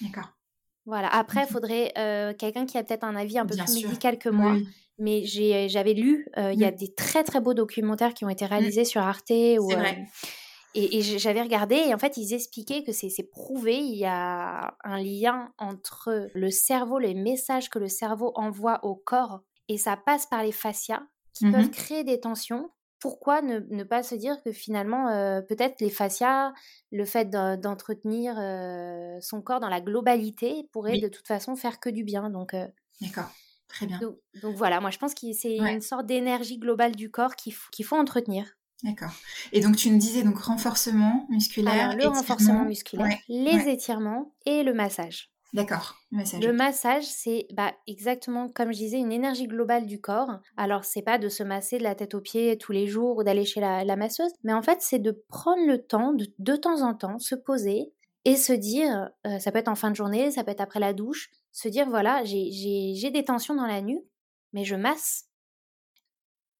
D'accord. 0.00 0.32
Voilà. 0.86 1.08
Après, 1.08 1.44
il 1.44 1.52
faudrait 1.52 1.92
euh, 1.96 2.34
quelqu'un 2.34 2.66
qui 2.66 2.76
a 2.76 2.84
peut-être 2.84 3.04
un 3.04 3.16
avis 3.16 3.38
un 3.38 3.46
peu 3.46 3.56
plus 3.56 3.84
médical 3.84 4.18
que 4.18 4.28
moi. 4.28 4.56
Mais 4.98 5.24
j'avais 5.24 5.94
lu, 5.94 6.28
euh, 6.38 6.52
il 6.52 6.60
y 6.60 6.64
a 6.64 6.70
mmh. 6.70 6.76
des 6.76 6.94
très 6.94 7.24
très 7.24 7.40
beaux 7.40 7.54
documentaires 7.54 8.14
qui 8.14 8.24
ont 8.24 8.28
été 8.28 8.44
mmh. 8.44 8.48
réalisés 8.48 8.84
sur 8.84 9.02
Arte. 9.02 9.24
C'est 9.26 9.56
vrai. 9.56 10.06
Et, 10.76 11.02
j'avais 11.02 11.42
regardé 11.42 11.76
et 11.76 11.94
en 11.94 11.98
fait 11.98 12.16
ils 12.16 12.34
expliquaient 12.34 12.82
que 12.82 12.90
c'est 12.90 13.30
prouvé, 13.30 13.76
il 13.76 13.96
y 13.96 14.06
a 14.06 14.76
un 14.82 14.98
lien 14.98 15.52
entre 15.56 16.28
le 16.34 16.50
cerveau, 16.50 16.98
les 16.98 17.14
messages 17.14 17.70
que 17.70 17.78
le 17.78 17.86
cerveau 17.86 18.32
envoie 18.34 18.84
au 18.84 18.96
corps 18.96 19.40
et 19.68 19.78
ça 19.78 19.96
passe 19.96 20.26
par 20.26 20.42
les 20.42 20.50
fascias 20.50 21.04
qui 21.32 21.48
peuvent 21.50 21.66
mmh 21.66 21.70
créer 21.70 22.04
des 22.04 22.18
tensions. 22.18 22.70
Pourquoi 23.04 23.42
ne, 23.42 23.82
pas 23.82 24.02
se 24.02 24.14
dire 24.14 24.42
que 24.42 24.50
finalement, 24.50 25.08
euh, 25.08 25.42
peut-être 25.42 25.82
les 25.82 25.90
fascias, 25.90 26.54
le 26.90 27.04
fait 27.04 27.28
d'entretenir 27.28 28.34
euh, 28.38 29.18
son 29.20 29.42
corps 29.42 29.60
dans 29.60 29.68
la 29.68 29.82
globalité 29.82 30.66
pourrait 30.72 30.98
de 30.98 31.08
toute 31.08 31.28
façon 31.28 31.54
faire 31.54 31.80
que 31.80 31.90
du 31.90 32.02
bien. 32.02 32.30
Donc, 32.30 32.54
euh, 32.54 32.66
D'accord, 33.02 33.30
très 33.68 33.84
bien. 33.84 34.00
Donc, 34.40 34.56
voilà, 34.56 34.80
moi 34.80 34.88
je 34.88 34.96
pense 34.96 35.12
que 35.12 35.30
c'est 35.34 35.56
une 35.56 35.82
sorte 35.82 36.06
d'énergie 36.06 36.56
globale 36.56 36.96
du 36.96 37.10
corps 37.10 37.36
qu'il 37.36 37.84
faut 37.84 37.96
entretenir. 37.96 38.56
D'accord. 38.82 39.12
Et 39.52 39.60
donc 39.60 39.76
tu 39.76 39.90
me 39.90 39.98
disais 39.98 40.22
donc 40.22 40.38
renforcement 40.38 41.26
musculaire. 41.28 41.90
Alors, 41.90 41.96
le 41.96 42.06
renforcement 42.06 42.64
musculaire, 42.64 43.18
les 43.28 43.68
étirements 43.68 44.34
et 44.46 44.62
le 44.62 44.72
massage. 44.72 45.30
D'accord. 45.54 46.00
Le 46.10 46.50
massage, 46.50 47.04
c'est 47.04 47.46
bah, 47.52 47.72
exactement 47.86 48.48
comme 48.48 48.72
je 48.72 48.78
disais 48.78 48.98
une 48.98 49.12
énergie 49.12 49.46
globale 49.46 49.86
du 49.86 50.00
corps. 50.00 50.40
Alors 50.56 50.84
c'est 50.84 51.02
pas 51.02 51.16
de 51.16 51.28
se 51.28 51.44
masser 51.44 51.78
de 51.78 51.84
la 51.84 51.94
tête 51.94 52.14
aux 52.14 52.20
pieds 52.20 52.58
tous 52.58 52.72
les 52.72 52.88
jours 52.88 53.18
ou 53.18 53.22
d'aller 53.22 53.44
chez 53.44 53.60
la, 53.60 53.96
masseuse, 53.96 54.32
mais 54.42 54.52
en 54.52 54.62
fait 54.62 54.78
c'est 54.80 54.98
de 54.98 55.12
prendre 55.28 55.64
le 55.64 55.78
temps 55.86 56.12
de 56.12 56.26
de 56.40 56.56
temps 56.56 56.82
en 56.82 56.92
temps 56.92 57.20
se 57.20 57.36
poser 57.36 57.92
et 58.24 58.34
se 58.34 58.52
dire, 58.52 59.10
euh, 59.28 59.38
ça 59.38 59.52
peut 59.52 59.58
être 59.58 59.68
en 59.68 59.76
fin 59.76 59.92
de 59.92 59.96
journée, 59.96 60.32
ça 60.32 60.42
peut 60.42 60.50
être 60.50 60.60
après 60.60 60.80
la 60.80 60.92
douche, 60.92 61.30
se 61.52 61.68
dire 61.68 61.88
voilà 61.88 62.24
j'ai 62.24 63.10
des 63.12 63.24
tensions 63.24 63.54
dans 63.54 63.66
la 63.66 63.80
nuque, 63.80 64.04
mais 64.52 64.64
je 64.64 64.74
masse 64.74 65.28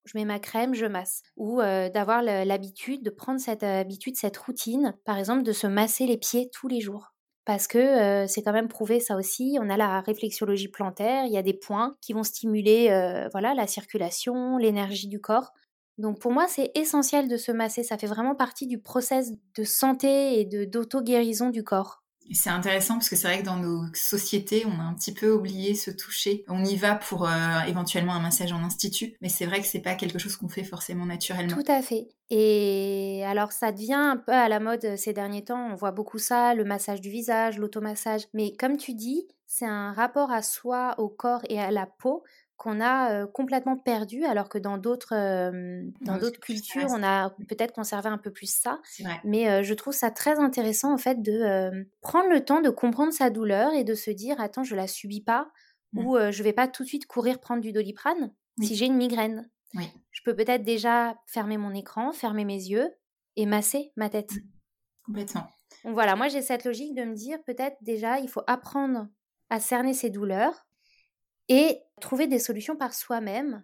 je 0.05 0.19
mets 0.19 0.27
ma 0.27 0.39
crème, 0.39 0.75
je 0.75 0.85
masse. 0.85 1.23
Ou 1.39 1.63
d'avoir 1.63 2.23
l'habitude 2.23 3.03
de 3.03 3.09
prendre 3.09 3.41
cette 3.41 3.63
habitude, 3.63 4.17
cette 4.17 4.37
routine, 4.37 4.95
par 5.07 5.17
exemple 5.17 5.43
de 5.43 5.53
se 5.53 5.67
masser 5.67 6.07
les 6.07 6.19
pieds 6.19 6.51
tous 6.53 6.69
les 6.69 6.83
jours. 6.83 7.14
Parce 7.45 7.67
que 7.67 8.27
c'est 8.27 8.43
quand 8.43 8.53
même 8.53 8.69
prouvé 8.69 9.01
ça 9.01 9.17
aussi, 9.17 9.59
on 9.61 9.69
a 9.69 9.77
la 9.77 10.01
réflexologie 10.01 10.69
plantaire, 10.69 11.27
il 11.27 11.33
y 11.33 11.37
a 11.37 11.43
des 11.43 11.53
points 11.53 11.97
qui 12.01 12.13
vont 12.15 12.23
stimuler 12.23 12.89
voilà, 13.33 13.55
la 13.55 13.67
circulation, 13.67 14.57
l'énergie 14.57 15.09
du 15.09 15.21
corps. 15.21 15.53
Donc 15.99 16.21
pour 16.21 16.33
moi, 16.33 16.47
c'est 16.49 16.71
essentiel 16.75 17.29
de 17.29 17.37
se 17.37 17.53
masser, 17.53 17.83
ça 17.83 17.99
fait 17.99 18.07
vraiment 18.07 18.35
partie 18.35 18.67
du 18.67 18.79
process 18.79 19.33
de 19.57 19.65
santé 19.65 20.41
et 20.41 20.45
d'auto-guérison 20.67 21.51
du 21.51 21.65
corps. 21.65 22.04
C'est 22.33 22.51
intéressant 22.51 22.95
parce 22.95 23.09
que 23.09 23.17
c'est 23.17 23.29
vrai 23.29 23.41
que 23.41 23.45
dans 23.45 23.57
nos 23.57 23.85
sociétés, 23.95 24.65
on 24.67 24.81
a 24.81 24.83
un 24.83 24.95
petit 24.95 25.13
peu 25.13 25.31
oublié 25.31 25.75
se 25.75 25.91
toucher. 25.91 26.45
On 26.49 26.65
y 26.65 26.77
va 26.77 26.95
pour 26.95 27.29
euh, 27.29 27.61
éventuellement 27.67 28.15
un 28.15 28.21
massage 28.21 28.53
en 28.53 28.63
institut, 28.65 29.15
mais 29.21 29.29
c'est 29.29 29.47
vrai 29.47 29.61
que 29.61 29.67
c'est 29.67 29.81
pas 29.81 29.95
quelque 29.95 30.19
chose 30.19 30.37
qu'on 30.37 30.49
fait 30.49 30.65
forcément 30.65 31.07
naturellement. 31.07 31.55
Tout 31.55 31.71
à 31.71 31.83
fait. 31.83 32.09
Et 32.31 33.23
alors 33.27 33.53
ça 33.53 33.73
devient 33.73 33.93
un 33.93 34.17
peu 34.17 34.33
à 34.33 34.49
la 34.49 34.61
mode 34.61 34.97
ces 34.97 35.13
derniers 35.13 35.45
temps, 35.45 35.69
on 35.71 35.75
voit 35.75 35.93
beaucoup 35.93 36.19
ça, 36.19 36.55
le 36.55 36.65
massage 36.65 37.01
du 37.01 37.11
visage, 37.11 37.59
l'automassage. 37.59 38.23
Mais 38.33 38.53
comme 38.53 38.79
tu 38.79 38.95
dis, 38.95 39.27
c'est 39.47 39.67
un 39.67 39.93
rapport 39.93 40.33
à 40.33 40.43
soi, 40.43 40.95
au 40.99 41.09
corps 41.09 41.43
et 41.49 41.61
à 41.61 41.71
la 41.71 41.87
peau 41.87 42.25
qu'on 42.65 42.81
a 42.81 43.27
complètement 43.27 43.77
perdu, 43.77 44.25
alors 44.25 44.49
que 44.49 44.57
dans 44.57 44.79
d'autres 44.79 45.15
dans 46.01 46.17
d'autres 46.17 46.41
cultures, 46.41 46.87
on 46.89 47.03
a 47.03 47.31
peut-être 47.47 47.75
conservé 47.75 48.09
un 48.09 48.17
peu 48.17 48.33
plus 48.33 48.51
ça. 48.51 48.81
Mais 49.23 49.63
je 49.63 49.75
trouve 49.75 49.93
ça 49.93 50.11
très 50.11 50.39
intéressant 50.41 50.95
en 50.95 50.97
fait 50.97 51.21
de 51.21 51.87
prendre 52.01 52.31
le 52.31 52.43
temps 52.43 52.63
de 52.63 52.71
comprendre 52.71 53.13
sa 53.13 53.29
douleur 53.29 53.75
et 53.75 53.85
de 53.85 53.95
se 53.95 54.11
dire 54.11 54.41
attends, 54.41 54.65
je 54.65 54.75
la 54.75 54.87
subis 54.87 55.21
pas 55.21 55.51
mmh. 55.93 56.07
ou 56.07 56.17
je 56.31 56.43
vais 56.43 56.55
pas 56.55 56.67
tout 56.67 56.85
de 56.85 56.89
suite 56.89 57.07
courir 57.07 57.39
prendre 57.39 57.61
du 57.61 57.71
doliprane 57.71 58.33
si 58.63 58.75
j'ai 58.75 58.87
une 58.87 58.97
migraine. 58.97 59.51
Je 60.11 60.23
peux 60.25 60.35
peut-être 60.35 60.63
déjà 60.63 61.17
fermer 61.27 61.59
mon 61.59 61.75
écran, 61.75 62.13
fermer 62.13 62.47
mes 62.47 62.55
yeux 62.55 62.89
et 63.37 63.45
masser 63.45 63.93
ma 63.97 64.09
tête. 64.09 64.33
Mmh. 64.33 64.41
Complètement. 65.05 65.47
Donc 65.85 65.93
voilà, 65.93 66.17
moi 66.17 66.29
j'ai 66.29 66.41
cette 66.41 66.65
logique 66.65 66.95
de 66.95 67.05
me 67.05 67.15
dire 67.15 67.37
peut-être 67.45 67.77
déjà 67.83 68.21
il 68.21 68.29
faut 68.31 68.43
apprendre 68.47 69.09
à 69.51 69.61
cerner 69.61 69.93
ses 69.93 70.09
douleurs 70.09 70.67
et 71.49 71.81
trouver 72.01 72.27
des 72.27 72.39
solutions 72.39 72.77
par 72.77 72.95
soi-même 72.95 73.63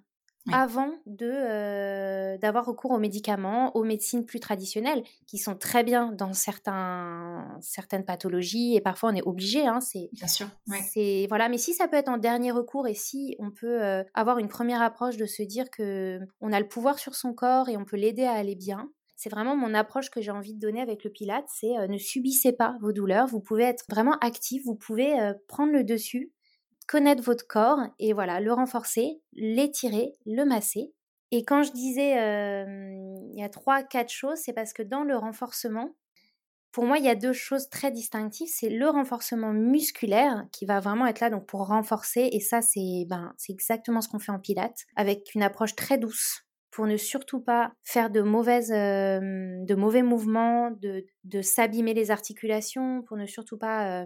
avant 0.52 0.90
de 1.06 2.36
d'avoir 2.38 2.64
recours 2.64 2.92
aux 2.92 2.98
médicaments, 2.98 3.76
aux 3.76 3.84
médecines 3.84 4.24
plus 4.24 4.40
traditionnelles 4.40 5.04
qui 5.26 5.38
sont 5.38 5.54
très 5.54 5.84
bien 5.84 6.12
dans 6.12 6.32
certains 6.32 7.58
certaines 7.60 8.04
pathologies 8.04 8.74
et 8.74 8.80
parfois 8.80 9.10
on 9.10 9.14
est 9.14 9.26
obligé 9.26 9.66
hein, 9.66 9.80
c'est 9.80 10.08
bien 10.12 10.26
sûr 10.26 10.48
c'est 10.92 11.26
voilà 11.28 11.48
mais 11.48 11.58
si 11.58 11.74
ça 11.74 11.88
peut 11.88 11.96
être 11.96 12.08
en 12.08 12.16
dernier 12.16 12.52
recours 12.52 12.88
et 12.88 12.94
si 12.94 13.36
on 13.38 13.50
peut 13.50 14.02
avoir 14.14 14.38
une 14.38 14.48
première 14.48 14.82
approche 14.82 15.16
de 15.16 15.26
se 15.26 15.42
dire 15.42 15.70
que 15.70 16.20
on 16.40 16.52
a 16.52 16.58
le 16.60 16.68
pouvoir 16.68 16.98
sur 16.98 17.14
son 17.14 17.34
corps 17.34 17.68
et 17.68 17.76
on 17.76 17.84
peut 17.84 17.96
l'aider 17.96 18.24
à 18.24 18.32
aller 18.32 18.56
bien 18.56 18.90
c'est 19.16 19.30
vraiment 19.30 19.54
mon 19.54 19.74
approche 19.74 20.08
que 20.08 20.22
j'ai 20.22 20.30
envie 20.30 20.54
de 20.54 20.58
donner 20.58 20.80
avec 20.80 21.04
le 21.04 21.10
Pilate, 21.10 21.44
c'est 21.46 21.86
ne 21.86 21.98
subissez 21.98 22.52
pas 22.52 22.78
vos 22.80 22.90
douleurs, 22.90 23.26
vous 23.26 23.40
pouvez 23.40 23.64
être 23.64 23.84
vraiment 23.90 24.16
actif, 24.22 24.64
vous 24.64 24.76
pouvez 24.76 25.14
prendre 25.46 25.72
le 25.72 25.84
dessus 25.84 26.32
connaître 26.90 27.22
votre 27.22 27.46
corps 27.46 27.78
et 28.00 28.12
voilà, 28.12 28.40
le 28.40 28.52
renforcer, 28.52 29.22
l'étirer, 29.32 30.12
le 30.26 30.44
masser. 30.44 30.92
Et 31.30 31.44
quand 31.44 31.62
je 31.62 31.70
disais 31.70 32.14
il 33.30 33.38
y 33.38 33.44
a 33.44 33.48
trois, 33.48 33.84
quatre 33.84 34.10
choses, 34.10 34.38
c'est 34.38 34.52
parce 34.52 34.72
que 34.72 34.82
dans 34.82 35.04
le 35.04 35.16
renforcement, 35.16 35.94
pour 36.72 36.84
moi, 36.84 36.98
il 36.98 37.04
y 37.04 37.08
a 37.08 37.14
deux 37.14 37.32
choses 37.32 37.68
très 37.68 37.92
distinctives. 37.92 38.48
C'est 38.50 38.70
le 38.70 38.88
renforcement 38.88 39.52
musculaire 39.52 40.46
qui 40.50 40.66
va 40.66 40.80
vraiment 40.80 41.06
être 41.06 41.20
là 41.20 41.30
donc 41.30 41.46
pour 41.46 41.68
renforcer. 41.68 42.28
Et 42.32 42.40
ça, 42.40 42.60
c'est 42.60 43.06
ben, 43.08 43.34
exactement 43.48 44.00
ce 44.00 44.08
qu'on 44.08 44.18
fait 44.18 44.32
en 44.32 44.40
pilates 44.40 44.86
avec 44.96 45.32
une 45.36 45.44
approche 45.44 45.76
très 45.76 45.96
douce 45.96 46.44
pour 46.72 46.88
ne 46.88 46.96
surtout 46.96 47.40
pas 47.40 47.72
faire 47.84 48.10
de 48.10 48.20
mauvaises, 48.20 48.70
de 48.70 49.74
mauvais 49.76 50.02
mouvements, 50.02 50.72
de, 50.72 51.04
de 51.22 51.40
s'abîmer 51.40 51.94
les 51.94 52.10
articulations, 52.10 53.02
pour 53.02 53.16
ne 53.16 53.26
surtout 53.26 53.58
pas, 53.58 54.04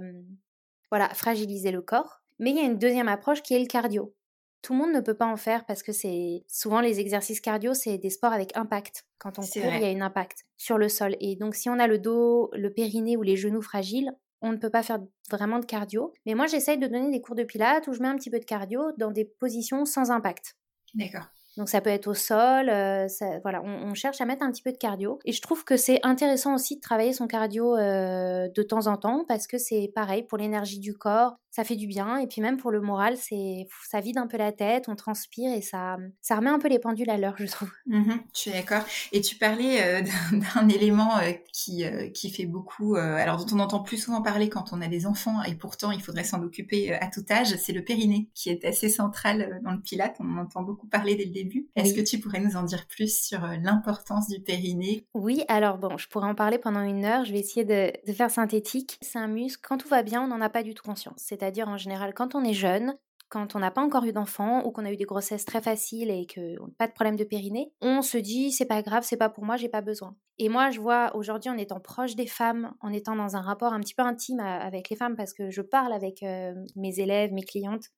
voilà, 0.91 1.09
fragiliser 1.15 1.71
le 1.71 1.81
corps. 1.81 2.24
Mais 2.39 2.51
il 2.51 2.57
y 2.57 2.61
a 2.61 2.65
une 2.65 2.79
deuxième 2.79 3.09
approche 3.09 3.43
qui 3.43 3.55
est 3.55 3.59
le 3.59 3.67
cardio. 3.67 4.15
Tout 4.63 4.73
le 4.73 4.79
monde 4.79 4.93
ne 4.93 5.01
peut 5.01 5.15
pas 5.15 5.27
en 5.27 5.37
faire 5.37 5.67
parce 5.67 5.83
que 5.83 5.93
c'est 5.93 6.45
souvent 6.49 6.81
les 6.81 6.99
exercices 6.99 7.41
cardio, 7.41 7.75
c'est 7.75 7.99
des 7.99 8.11
sports 8.11 8.33
avec 8.33 8.57
impact. 8.57 9.05
Quand 9.19 9.39
on 9.39 9.43
court, 9.43 9.75
il 9.75 9.83
y 9.83 9.85
a 9.85 9.89
un 9.89 10.01
impact 10.01 10.45
sur 10.57 10.79
le 10.79 10.89
sol. 10.89 11.17
Et 11.21 11.37
donc, 11.37 11.55
si 11.55 11.69
on 11.69 11.79
a 11.79 11.87
le 11.87 11.99
dos, 11.99 12.51
le 12.55 12.73
périnée 12.73 13.17
ou 13.17 13.23
les 13.23 13.37
genoux 13.37 13.61
fragiles, 13.61 14.11
on 14.41 14.53
ne 14.53 14.57
peut 14.57 14.71
pas 14.71 14.83
faire 14.83 15.01
vraiment 15.31 15.59
de 15.59 15.67
cardio. 15.67 16.13
Mais 16.25 16.35
moi, 16.35 16.47
j'essaye 16.47 16.79
de 16.79 16.87
donner 16.87 17.11
des 17.11 17.21
cours 17.21 17.35
de 17.35 17.45
pilates 17.45 17.89
où 17.89 17.93
je 17.93 18.01
mets 18.01 18.09
un 18.09 18.17
petit 18.17 18.31
peu 18.31 18.39
de 18.39 18.45
cardio 18.45 18.93
dans 18.99 19.11
des 19.11 19.25
positions 19.25 19.85
sans 19.85 20.11
impact. 20.11 20.57
D'accord. 20.95 21.27
Donc 21.57 21.69
ça 21.69 21.81
peut 21.81 21.91
être 21.91 22.09
au 22.09 22.15
sol, 22.15 22.69
euh, 22.69 23.07
voilà, 23.43 23.63
on, 23.63 23.95
cherche 23.95 24.21
à 24.21 24.25
mettre 24.25 24.43
un 24.43 24.51
petit 24.51 24.63
peu 24.63 24.73
de 24.73 24.77
cardio. 24.77 25.21
Et 25.25 25.33
je 25.33 25.41
trouve 25.41 25.65
que 25.65 25.77
c'est 25.77 26.01
intéressant 26.03 26.55
aussi 26.55 26.77
de 26.77 26.81
travailler 26.81 27.13
son 27.13 27.29
cardio 27.29 27.77
euh, 27.77 28.49
de 28.49 28.63
temps 28.63 28.89
en 28.89 28.97
temps 28.97 29.25
parce 29.29 29.47
que 29.47 29.57
c'est 29.57 29.93
pareil 29.95 30.25
pour 30.25 30.37
l'énergie 30.37 30.81
du 30.81 30.95
corps, 30.95 31.37
ça 31.51 31.63
fait 31.63 31.77
du 31.77 31.87
bien. 31.87 32.17
Et 32.19 32.27
puis 32.27 32.41
même 32.41 32.57
pour 32.57 32.73
le 32.73 32.81
moral, 32.81 33.17
c'est 33.17 33.69
ça 33.89 34.01
vide 34.01 34.19
un 34.19 34.27
peu 34.27 34.37
la 34.37 34.51
tête, 34.51 34.87
on 34.89 34.97
transpire 34.97 35.53
et 35.55 35.61
ça, 35.61 35.97
ça 36.23 36.35
remet 36.35 36.51
un 36.51 36.59
peu 36.59 36.69
les 36.69 36.81
pendules 36.81 37.09
à 37.09 37.19
l'heure, 37.19 37.37
je 37.39 37.47
trouve. 37.47 37.71
Mmh 37.87 38.15
je 38.35 38.39
suis 38.41 38.51
d'accord. 38.51 38.83
Et 39.13 39.21
tu 39.21 39.37
parlais 39.37 39.81
euh, 39.83 40.03
d'un 40.33 40.69
élément 40.69 41.13
qui, 41.53 41.85
qui 42.13 42.31
fait 42.31 42.47
beaucoup, 42.47 42.97
alors 42.97 43.45
dont 43.45 43.57
on 43.57 43.61
entend 43.61 43.81
plus 43.81 43.99
souvent 43.99 44.23
parler 44.23 44.49
quand 44.49 44.73
on 44.73 44.81
a 44.81 44.89
des 44.89 45.07
enfants 45.07 45.43
et 45.45 45.55
pourtant 45.55 45.93
il 45.93 46.03
faudrait 46.03 46.25
s'en 46.25 46.43
occuper 46.43 46.93
à 46.95 47.07
tout 47.07 47.25
âge, 47.31 47.55
c'est 47.57 47.73
le 47.73 47.85
périnée 47.85 48.29
qui 48.35 48.51
est 48.51 48.65
assez 48.65 48.89
central 48.89 49.61
dans 49.65 49.73
le 49.73 49.81
pilate. 49.81 50.17
On 50.19 50.37
en 50.37 50.43
entend 50.43 50.63
beaucoup 50.63 50.89
parler 50.89 51.15
dès 51.15 51.25
le 51.25 51.31
début 51.31 51.44
est-ce 51.77 51.95
que 51.95 52.01
tu 52.01 52.19
pourrais 52.19 52.41
nous 52.41 52.57
en 52.57 52.63
dire 52.63 52.87
plus 52.87 53.19
sur 53.19 53.45
euh, 53.45 53.57
l'importance 53.63 54.29
du 54.29 54.41
périnée? 54.41 55.07
Oui, 55.15 55.45
alors 55.49 55.79
bon, 55.79 55.97
je 55.97 56.09
pourrais 56.09 56.29
en 56.29 56.35
parler 56.35 56.59
pendant 56.59 56.83
une 56.83 57.05
heure. 57.05 57.25
Je 57.25 57.33
vais 57.33 57.41
essayer 57.41 57.65
de, 57.65 57.93
faire 58.13 58.31
synthétique. 58.31 58.99
C'est 59.01 59.19
un 59.19 59.29
muscle, 59.29 59.61
quand 59.67 59.79
tout 59.79 59.89
va 59.89 60.03
bien, 60.03 60.23
on 60.23 60.29
n'en 60.29 60.41
a 60.41 60.51
pas 60.51 60.63
du 60.63 60.75
tout 60.75 60.83
conscience. 60.83 61.19
C'est-à-dire, 61.19 61.69
en 61.69 61.77
général, 61.77 62.15
quand 62.15 62.35
on 62.35 62.45
est 62.45 62.55
jeune, 62.55 62.95
quand 63.29 63.57
on 63.57 63.59
n'a 63.59 63.71
pas 63.71 63.83
encore 63.83 64.05
eu 64.05 64.13
d'enfant 64.13 64.65
ou 64.65 64.71
qu'on 64.71 64.85
a 64.85 64.93
eu 64.93 64.97
des 64.97 65.05
grossesses 65.05 65.45
très 65.45 65.61
faciles 65.61 66.11
et 66.11 66.27
que 66.27 66.57
pas 66.79 66.87
de 66.87 66.93
problème 66.93 67.17
de 67.17 67.25
périnée, 67.25 67.73
on 67.81 68.03
se 68.03 68.19
dit 68.19 68.53
c'est 68.53 68.67
pas 68.67 68.83
grave, 68.83 69.05
c'est 69.05 69.17
pas 69.17 69.29
pour 69.29 69.45
moi, 69.45 69.57
j'ai 69.57 69.69
pas 69.69 69.81
besoin. 69.81 70.15
Et 70.39 70.49
moi, 70.49 70.71
je 70.71 70.81
vois 70.81 71.15
aujourd'hui 71.17 71.51
en 71.51 71.57
étant 71.57 71.81
proche 71.81 72.17
des 72.17 72.27
femmes, 72.27 72.73
en 72.81 72.93
étant 72.93 73.17
dans 73.17 73.37
un 73.37 73.41
rapport 73.41 73.73
un 73.73 73.81
petit 73.81 73.95
peu 73.95 74.03
intime 74.03 74.41
avec 74.41 74.91
les 74.91 74.97
femmes 74.97 75.17
parce 75.17 75.33
que 75.33 75.51
je 75.51 75.63
parle 75.63 75.93
avec 75.93 76.23
euh, 76.23 76.55
mes 76.77 77.01
élèves, 77.01 77.33
mes 77.33 77.43
clientes, 77.43 77.91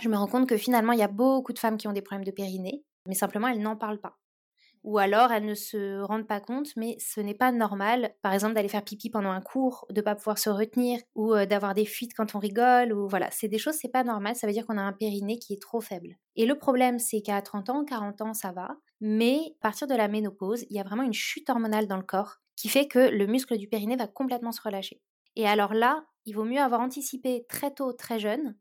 je 0.00 0.08
me 0.08 0.16
rends 0.16 0.26
compte 0.26 0.48
que 0.48 0.56
finalement, 0.56 0.92
il 0.92 0.98
y 0.98 1.02
a 1.02 1.08
beaucoup 1.08 1.52
de 1.52 1.58
femmes 1.58 1.76
qui 1.76 1.88
ont 1.88 1.92
des 1.92 2.02
problèmes 2.02 2.24
de 2.24 2.30
périnée, 2.30 2.84
mais 3.06 3.14
simplement, 3.14 3.48
elles 3.48 3.60
n'en 3.60 3.76
parlent 3.76 4.00
pas. 4.00 4.18
Ou 4.84 4.98
alors, 4.98 5.30
elles 5.30 5.44
ne 5.44 5.54
se 5.54 6.00
rendent 6.00 6.26
pas 6.26 6.40
compte, 6.40 6.70
mais 6.76 6.96
ce 6.98 7.20
n'est 7.20 7.34
pas 7.34 7.52
normal, 7.52 8.14
par 8.20 8.32
exemple, 8.32 8.54
d'aller 8.54 8.68
faire 8.68 8.82
pipi 8.82 9.10
pendant 9.10 9.30
un 9.30 9.40
cours, 9.40 9.86
de 9.90 10.00
ne 10.00 10.04
pas 10.04 10.16
pouvoir 10.16 10.38
se 10.38 10.50
retenir, 10.50 10.98
ou 11.14 11.36
d'avoir 11.46 11.74
des 11.74 11.84
fuites 11.84 12.14
quand 12.14 12.34
on 12.34 12.40
rigole, 12.40 12.92
ou 12.92 13.06
voilà, 13.06 13.30
c'est 13.30 13.46
des 13.46 13.58
choses, 13.58 13.76
c'est 13.76 13.92
pas 13.92 14.02
normal, 14.02 14.34
ça 14.34 14.48
veut 14.48 14.52
dire 14.52 14.66
qu'on 14.66 14.78
a 14.78 14.82
un 14.82 14.92
périnée 14.92 15.38
qui 15.38 15.52
est 15.52 15.62
trop 15.62 15.80
faible. 15.80 16.16
Et 16.34 16.46
le 16.46 16.58
problème, 16.58 16.98
c'est 16.98 17.22
qu'à 17.22 17.40
30 17.42 17.70
ans, 17.70 17.84
40 17.84 18.22
ans, 18.22 18.34
ça 18.34 18.50
va, 18.50 18.76
mais 19.00 19.54
à 19.60 19.68
partir 19.68 19.86
de 19.86 19.94
la 19.94 20.08
ménopause, 20.08 20.64
il 20.68 20.76
y 20.76 20.80
a 20.80 20.84
vraiment 20.84 21.04
une 21.04 21.12
chute 21.12 21.48
hormonale 21.48 21.86
dans 21.86 21.96
le 21.96 22.02
corps 22.02 22.38
qui 22.56 22.68
fait 22.68 22.88
que 22.88 22.98
le 22.98 23.26
muscle 23.26 23.56
du 23.58 23.68
périnée 23.68 23.96
va 23.96 24.08
complètement 24.08 24.52
se 24.52 24.62
relâcher. 24.62 25.00
Et 25.36 25.46
alors 25.46 25.74
là, 25.74 26.04
il 26.26 26.34
vaut 26.34 26.44
mieux 26.44 26.60
avoir 26.60 26.80
anticipé 26.80 27.46
très 27.48 27.72
tôt, 27.72 27.92
très 27.92 28.18
jeune, 28.18 28.56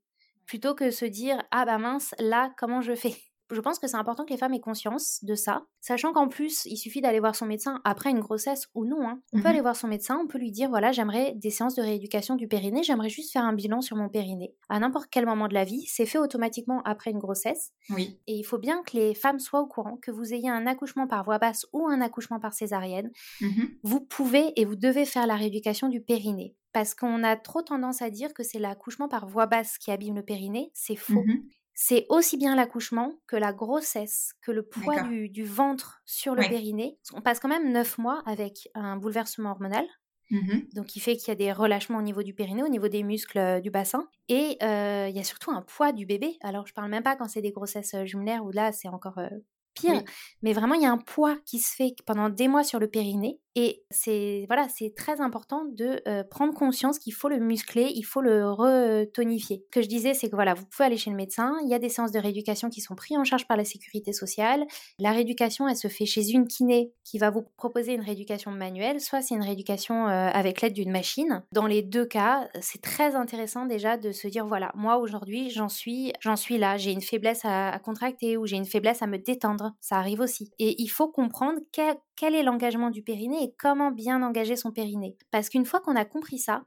plutôt 0.51 0.75
que 0.75 0.91
se 0.91 1.05
dire 1.05 1.41
ah 1.51 1.63
bah 1.65 1.77
mince, 1.77 2.13
là 2.19 2.53
comment 2.57 2.81
je 2.81 2.93
fais? 2.93 3.15
Je 3.51 3.61
pense 3.61 3.79
que 3.79 3.87
c'est 3.87 3.97
important 3.97 4.25
que 4.25 4.31
les 4.31 4.37
femmes 4.37 4.53
aient 4.53 4.59
conscience 4.59 5.23
de 5.23 5.35
ça, 5.35 5.65
sachant 5.81 6.13
qu'en 6.13 6.27
plus, 6.27 6.65
il 6.65 6.77
suffit 6.77 7.01
d'aller 7.01 7.19
voir 7.19 7.35
son 7.35 7.45
médecin 7.45 7.81
après 7.83 8.09
une 8.09 8.19
grossesse 8.19 8.67
ou 8.75 8.85
non. 8.85 9.07
Hein. 9.07 9.21
On 9.33 9.37
peut 9.37 9.43
Mhm. 9.43 9.47
aller 9.47 9.61
voir 9.61 9.75
son 9.75 9.87
médecin, 9.87 10.19
on 10.23 10.27
peut 10.27 10.37
lui 10.37 10.51
dire 10.51 10.69
voilà, 10.69 10.91
j'aimerais 10.91 11.33
des 11.35 11.49
séances 11.49 11.75
de 11.75 11.81
rééducation 11.81 12.35
du 12.35 12.47
périnée, 12.47 12.83
j'aimerais 12.83 13.09
juste 13.09 13.31
faire 13.33 13.43
un 13.45 13.53
bilan 13.53 13.81
sur 13.81 13.97
mon 13.97 14.09
périnée. 14.09 14.55
À 14.69 14.79
n'importe 14.79 15.07
quel 15.11 15.25
moment 15.25 15.47
de 15.47 15.53
la 15.53 15.63
vie, 15.63 15.85
c'est 15.87 16.05
fait 16.05 16.17
automatiquement 16.19 16.81
après 16.83 17.11
une 17.11 17.19
grossesse. 17.19 17.71
Oui. 17.89 18.19
Et 18.27 18.35
il 18.35 18.43
faut 18.43 18.57
bien 18.59 18.81
que 18.83 18.95
les 18.97 19.13
femmes 19.13 19.39
soient 19.39 19.61
au 19.61 19.67
courant 19.67 19.97
que 20.01 20.11
vous 20.11 20.33
ayez 20.33 20.49
un 20.49 20.67
accouchement 20.67 21.07
par 21.07 21.23
voie 21.23 21.37
basse 21.39 21.65
ou 21.73 21.87
un 21.87 22.01
accouchement 22.01 22.39
par 22.39 22.53
césarienne. 22.53 23.11
Mhm. 23.41 23.69
Vous 23.83 24.01
pouvez 24.01 24.53
et 24.59 24.65
vous 24.65 24.75
devez 24.75 25.05
faire 25.05 25.27
la 25.27 25.35
rééducation 25.35 25.89
du 25.89 26.01
périnée. 26.01 26.55
Parce 26.73 26.95
qu'on 26.95 27.23
a 27.23 27.35
trop 27.35 27.61
tendance 27.61 28.01
à 28.01 28.09
dire 28.09 28.33
que 28.33 28.43
c'est 28.43 28.57
l'accouchement 28.59 29.09
par 29.09 29.27
voie 29.27 29.45
basse 29.45 29.77
qui 29.77 29.91
abîme 29.91 30.15
le 30.15 30.23
périnée. 30.23 30.71
C'est 30.73 30.95
faux. 30.95 31.23
Mhm. 31.25 31.43
C'est 31.83 32.05
aussi 32.09 32.37
bien 32.37 32.55
l'accouchement 32.55 33.15
que 33.27 33.35
la 33.35 33.53
grossesse, 33.53 34.33
que 34.41 34.51
le 34.51 34.61
poids 34.63 34.99
du, 34.99 35.29
du 35.29 35.43
ventre 35.43 36.01
sur 36.05 36.35
le 36.35 36.41
Ouais. 36.41 36.49
périnée. 36.49 36.99
On 37.13 37.21
passe 37.21 37.39
quand 37.39 37.47
même 37.49 37.71
9 37.71 37.97
mois 37.97 38.21
avec 38.27 38.69
un 38.75 38.97
bouleversement 38.97 39.49
hormonal, 39.51 39.85
Mhm. 40.29 40.69
donc 40.73 40.95
il 40.95 40.99
fait 41.01 41.17
qu'il 41.17 41.29
y 41.29 41.31
a 41.31 41.35
des 41.35 41.51
relâchements 41.51 41.97
au 41.99 42.01
niveau 42.03 42.23
du 42.23 42.33
périnée, 42.33 42.63
au 42.63 42.69
niveau 42.69 42.87
des 42.87 43.03
muscles 43.03 43.39
euh, 43.39 43.59
du 43.61 43.71
bassin. 43.71 44.07
Et 44.29 44.57
euh, 44.63 45.07
il 45.09 45.15
y 45.15 45.19
a 45.19 45.23
surtout 45.23 45.51
un 45.51 45.61
poids 45.63 45.91
du 45.91 46.05
bébé. 46.05 46.37
Alors 46.41 46.67
je 46.67 46.73
parle 46.73 46.89
même 46.91 47.03
pas 47.03 47.15
quand 47.17 47.27
c'est 47.29 47.41
des 47.41 47.51
grossesses 47.51 47.93
euh, 47.95 48.05
jumelaires 48.05 48.45
où 48.45 48.51
là 48.51 48.71
c'est 48.71 48.87
encore 48.89 49.17
euh, 49.19 49.29
pire. 49.73 49.93
Oui. 49.93 50.05
Mais 50.41 50.53
vraiment 50.53 50.75
il 50.75 50.81
y 50.81 50.85
a 50.85 50.91
un 50.91 50.97
poids 50.97 51.37
qui 51.45 51.59
se 51.59 51.75
fait 51.75 51.93
pendant 52.05 52.29
des 52.29 52.47
mois 52.47 52.63
sur 52.63 52.79
le 52.79 52.87
périnée. 52.87 53.39
Et 53.55 53.83
c'est 53.89 54.45
voilà, 54.47 54.67
c'est 54.69 54.93
très 54.95 55.19
important 55.19 55.65
de 55.65 56.01
euh, 56.07 56.23
prendre 56.23 56.53
conscience 56.53 56.99
qu'il 56.99 57.13
faut 57.13 57.27
le 57.27 57.39
muscler, 57.39 57.91
il 57.93 58.03
faut 58.03 58.21
le 58.21 58.49
retonifier. 58.49 59.65
Ce 59.65 59.71
que 59.71 59.81
je 59.81 59.89
disais, 59.89 60.13
c'est 60.13 60.29
que 60.29 60.35
voilà, 60.35 60.53
vous 60.53 60.65
pouvez 60.65 60.85
aller 60.85 60.95
chez 60.95 61.09
le 61.09 61.17
médecin, 61.17 61.57
il 61.63 61.69
y 61.69 61.73
a 61.73 61.79
des 61.79 61.89
séances 61.89 62.13
de 62.13 62.19
rééducation 62.19 62.69
qui 62.69 62.79
sont 62.79 62.95
prises 62.95 63.17
en 63.17 63.25
charge 63.25 63.47
par 63.47 63.57
la 63.57 63.65
sécurité 63.65 64.13
sociale. 64.13 64.65
La 64.99 65.11
rééducation, 65.11 65.67
elle 65.67 65.75
se 65.75 65.89
fait 65.89 66.05
chez 66.05 66.29
une 66.29 66.47
kiné 66.47 66.93
qui 67.03 67.17
va 67.17 67.29
vous 67.29 67.43
proposer 67.57 67.93
une 67.93 68.01
rééducation 68.01 68.51
manuelle, 68.51 69.01
soit 69.01 69.21
c'est 69.21 69.35
une 69.35 69.43
rééducation 69.43 70.07
euh, 70.07 70.29
avec 70.29 70.61
l'aide 70.61 70.73
d'une 70.73 70.91
machine. 70.91 71.43
Dans 71.51 71.67
les 71.67 71.81
deux 71.81 72.05
cas, 72.05 72.47
c'est 72.61 72.81
très 72.81 73.15
intéressant 73.15 73.65
déjà 73.65 73.97
de 73.97 74.13
se 74.13 74.29
dire 74.29 74.47
voilà, 74.47 74.71
moi 74.75 74.97
aujourd'hui, 74.97 75.49
j'en 75.49 75.67
suis, 75.67 76.13
j'en 76.21 76.37
suis 76.37 76.57
là, 76.57 76.77
j'ai 76.77 76.91
une 76.93 77.01
faiblesse 77.01 77.43
à, 77.43 77.69
à 77.71 77.79
contracter 77.79 78.37
ou 78.37 78.45
j'ai 78.45 78.55
une 78.55 78.65
faiblesse 78.65 79.01
à 79.01 79.07
me 79.07 79.17
détendre. 79.17 79.60
Ça 79.79 79.97
arrive 79.97 80.19
aussi. 80.19 80.51
Et 80.59 80.81
il 80.81 80.87
faut 80.87 81.09
comprendre 81.09 81.59
quel, 81.71 82.35
est 82.35 82.43
l'engagement 82.43 82.89
du 82.89 83.03
périnée 83.03 83.43
et 83.43 83.53
comment 83.57 83.91
bien 83.91 84.23
engager 84.23 84.55
son 84.55 84.71
périnée. 84.71 85.17
Parce 85.31 85.49
qu'une 85.49 85.65
fois 85.65 85.79
qu'on 85.79 85.95
a 85.95 86.05
compris 86.05 86.39
ça, 86.39 86.65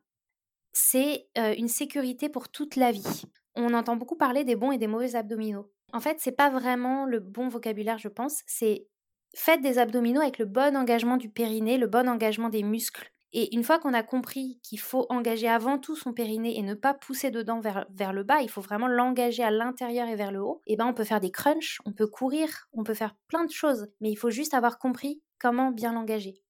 c'est 0.73 1.29
euh, 1.39 1.55
une 1.57 1.69
sécurité 1.69 2.29
pour 2.29 2.49
toute 2.49 2.77
la 2.77 2.91
vie. 2.91 3.23
On 3.55 3.75
entend 3.75 3.97
beaucoup 3.97 4.17
parler 4.17 4.45
des 4.45 4.57
bons 4.57 4.73
et 4.73 4.79
des 4.79 4.89
mauvais 4.89 5.15
abdominaux. 5.15 5.71
En 5.93 6.01
fait, 6.01 6.17
c'est 6.19 6.33
pas 6.33 6.51
vraiment 6.51 7.07
le 7.07 7.21
bon 7.21 7.49
vocabulaire, 7.49 7.99
je 7.99 8.09
pense. 8.09 8.43
C'est 8.47 8.89
faites 9.37 9.63
des 9.63 9.79
abdominaux 9.79 10.21
avec 10.21 10.39
le 10.39 10.45
bon 10.45 10.77
engagement 10.77 11.17
du 11.17 11.29
périnée, 11.29 11.79
le 11.79 11.87
bon 11.87 12.09
engagement 12.09 12.49
des 12.49 12.63
muscles. 12.63 13.14
Et 13.37 13.55
une 13.55 13.65
fois 13.65 13.81
qu'on 13.81 13.95
a 13.95 14.05
compris 14.05 14.61
qu'il 14.63 14.79
faut 14.79 15.07
engager 15.11 15.49
avant 15.49 15.79
tout 15.79 15.97
son 15.97 16.13
périnée 16.13 16.57
et 16.57 16.63
ne 16.63 16.75
pas 16.75 16.95
pousser 16.95 17.33
dedans 17.33 17.59
vers, 17.59 17.85
vers 17.91 18.13
le 18.13 18.23
bas, 18.23 18.41
il 18.43 18.49
faut 18.49 18.61
vraiment 18.61 18.87
l'engager 18.87 19.43
à 19.43 19.51
l'intérieur 19.51 20.09
et 20.09 20.15
vers 20.15 20.31
le 20.31 20.41
haut, 20.41 20.63
et 20.67 20.77
ben 20.77 20.87
on 20.87 20.95
peut 20.95 21.05
faire 21.05 21.21
des 21.21 21.33
crunchs, 21.33 21.81
on 21.85 21.93
peut 21.93 22.07
courir, 22.07 22.69
on 22.73 22.85
peut 22.85 22.95
faire 22.95 23.17
plein 23.27 23.45
de 23.45 23.51
choses, 23.51 23.89
mais 24.01 24.11
il 24.11 24.17
faut 24.17 24.31
juste 24.31 24.55
avoir 24.55 24.79
compris 24.79 25.21
comment 25.41 25.73
bien 25.73 25.93
l'engager. 25.93 26.41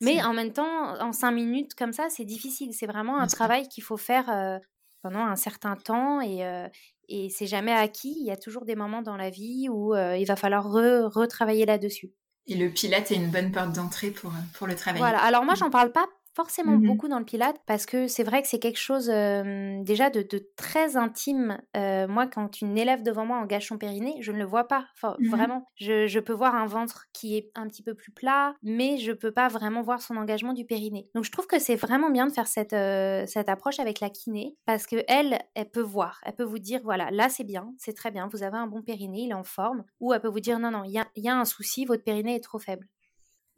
Mais 0.00 0.22
en 0.22 0.32
même 0.32 0.52
temps, 0.52 0.98
en 0.98 1.12
cinq 1.12 1.32
minutes 1.32 1.74
comme 1.74 1.92
ça, 1.92 2.06
c'est 2.08 2.24
difficile. 2.24 2.72
C'est 2.72 2.86
vraiment 2.86 3.18
un 3.18 3.26
travail 3.26 3.68
qu'il 3.68 3.82
faut 3.82 3.98
faire 3.98 4.30
euh, 4.30 4.58
pendant 5.02 5.26
un 5.26 5.36
certain 5.36 5.76
temps 5.76 6.22
et, 6.22 6.46
euh, 6.46 6.68
et 7.08 7.28
c'est 7.28 7.46
jamais 7.46 7.72
acquis. 7.72 8.16
Il 8.18 8.24
y 8.24 8.30
a 8.30 8.38
toujours 8.38 8.64
des 8.64 8.76
moments 8.76 9.02
dans 9.02 9.18
la 9.18 9.28
vie 9.28 9.68
où 9.68 9.94
euh, 9.94 10.16
il 10.16 10.24
va 10.26 10.36
falloir 10.36 10.66
re- 10.68 11.04
retravailler 11.04 11.66
là-dessus. 11.66 12.12
Et 12.46 12.54
le 12.54 12.70
pilate 12.70 13.10
est 13.10 13.16
une 13.16 13.30
bonne 13.30 13.52
porte 13.52 13.72
d'entrée 13.72 14.10
pour, 14.10 14.32
pour 14.54 14.66
le 14.66 14.74
travail. 14.74 15.00
Voilà. 15.00 15.18
Alors 15.18 15.44
moi, 15.44 15.54
j'en 15.54 15.68
parle 15.68 15.92
pas 15.92 16.06
forcément 16.42 16.78
Mhm. 16.78 16.86
beaucoup 16.86 17.08
dans 17.08 17.18
le 17.18 17.24
pilate 17.24 17.56
parce 17.66 17.86
que 17.86 18.06
c'est 18.06 18.24
vrai 18.24 18.42
que 18.42 18.48
c'est 18.48 18.58
quelque 18.58 18.78
chose 18.78 19.10
euh, 19.10 19.82
déjà 19.82 20.10
de, 20.10 20.22
de 20.22 20.48
très 20.56 20.96
intime. 20.96 21.60
Euh, 21.76 22.08
moi, 22.08 22.26
quand 22.26 22.60
une 22.60 22.78
élève 22.78 23.02
devant 23.02 23.26
moi 23.26 23.38
engage 23.38 23.68
son 23.68 23.78
périnée, 23.78 24.16
je 24.20 24.32
ne 24.32 24.38
le 24.38 24.44
vois 24.44 24.64
pas. 24.68 24.86
Enfin, 24.96 25.18
Mhm. 25.18 25.30
Vraiment, 25.30 25.66
je, 25.76 26.06
je 26.06 26.18
peux 26.20 26.32
voir 26.32 26.54
un 26.54 26.66
ventre 26.66 27.06
qui 27.12 27.36
est 27.36 27.50
un 27.54 27.66
petit 27.68 27.82
peu 27.82 27.94
plus 27.94 28.12
plat, 28.12 28.54
mais 28.62 28.96
je 28.98 29.12
peux 29.12 29.32
pas 29.32 29.48
vraiment 29.48 29.82
voir 29.82 30.00
son 30.00 30.16
engagement 30.16 30.52
du 30.52 30.64
périnée. 30.64 31.08
Donc 31.14 31.24
je 31.24 31.30
trouve 31.32 31.46
que 31.46 31.58
c'est 31.58 31.76
vraiment 31.76 32.10
bien 32.10 32.26
de 32.26 32.32
faire 32.32 32.46
cette, 32.48 32.72
euh, 32.72 33.26
cette 33.26 33.48
approche 33.48 33.78
avec 33.78 34.00
la 34.00 34.10
kiné 34.10 34.56
parce 34.66 34.86
que 34.86 34.96
elle, 35.08 35.38
elle 35.54 35.70
peut 35.70 35.80
voir, 35.82 36.20
elle 36.24 36.34
peut 36.34 36.44
vous 36.44 36.58
dire 36.58 36.80
voilà, 36.82 37.10
là 37.10 37.28
c'est 37.28 37.44
bien, 37.44 37.72
c'est 37.78 37.94
très 37.94 38.10
bien, 38.10 38.28
vous 38.32 38.42
avez 38.42 38.56
un 38.58 38.66
bon 38.66 38.82
périnée, 38.82 39.22
il 39.24 39.30
est 39.30 39.34
en 39.34 39.44
forme, 39.44 39.84
ou 40.00 40.12
elle 40.12 40.20
peut 40.20 40.28
vous 40.28 40.40
dire 40.40 40.58
non 40.58 40.70
non, 40.70 40.84
il 40.84 40.92
y 40.92 40.98
a, 40.98 41.06
il 41.16 41.24
y 41.24 41.28
a 41.28 41.36
un 41.38 41.44
souci, 41.44 41.84
votre 41.84 42.04
périnée 42.04 42.36
est 42.36 42.40
trop 42.44 42.58
faible. 42.58 42.86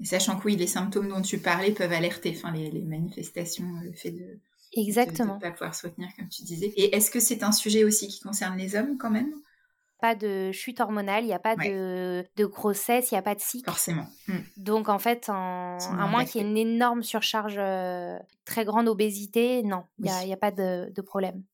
Et 0.03 0.05
sachant 0.05 0.37
que 0.39 0.45
oui, 0.45 0.57
les 0.57 0.67
symptômes 0.67 1.09
dont 1.09 1.23
tu 1.23 1.39
parlais 1.39 1.73
peuvent 1.73 1.93
alerter, 1.93 2.35
enfin 2.37 2.53
les, 2.53 2.71
les 2.71 2.83
manifestations, 2.83 3.65
euh, 3.65 3.85
le 3.85 3.93
fait 3.93 4.11
de 4.11 4.39
Exactement. 4.75 5.37
ne 5.37 5.41
pas 5.41 5.51
pouvoir 5.53 5.75
se 5.75 5.87
retenir, 5.87 6.09
comme 6.19 6.29
tu 6.29 6.43
disais. 6.43 6.73
Et 6.77 6.95
est-ce 6.97 7.11
que 7.11 7.21
c'est 7.21 7.43
un 7.43 7.53
sujet 7.53 7.85
aussi 7.85 8.09
qui 8.09 8.21
concerne 8.21 8.59
les 8.59 8.75
hommes 8.75 8.99
quand 8.99 9.11
même? 9.11 9.33
Pas 10.01 10.17
de 10.17 10.51
chute 10.51 10.81
hormonale, 10.81 11.23
il 11.23 11.29
n'y 11.29 11.33
a 11.33 11.39
pas 11.39 11.55
Ouais. 11.55 11.71
de, 11.71 12.25
de 12.37 12.45
grossesse, 12.47 13.13
il 13.13 13.15
n'y 13.15 13.19
a 13.19 13.23
pas 13.23 13.37
de 13.37 13.41
cycle. 13.41 13.65
Forcément. 13.71 14.07
Mm. 14.27 14.39
Donc 14.57 14.89
en 14.89 14.99
fait, 14.99 15.29
en- 15.29 15.79
à 15.79 16.07
moins 16.09 16.25
qu'il 16.25 16.41
y 16.41 16.45
ait 16.45 16.49
une 16.51 16.57
énorme 16.57 17.05
surcharge, 17.05 17.55
euh, 17.59 18.19
très 18.45 18.65
grande 18.65 18.89
obésité, 18.89 19.63
non, 19.63 19.85
il 20.01 20.11
n'y 20.25 20.33
a, 20.33 20.37
pas 20.37 20.51
de, 20.51 20.91
de 20.93 21.03
problème. 21.03 21.45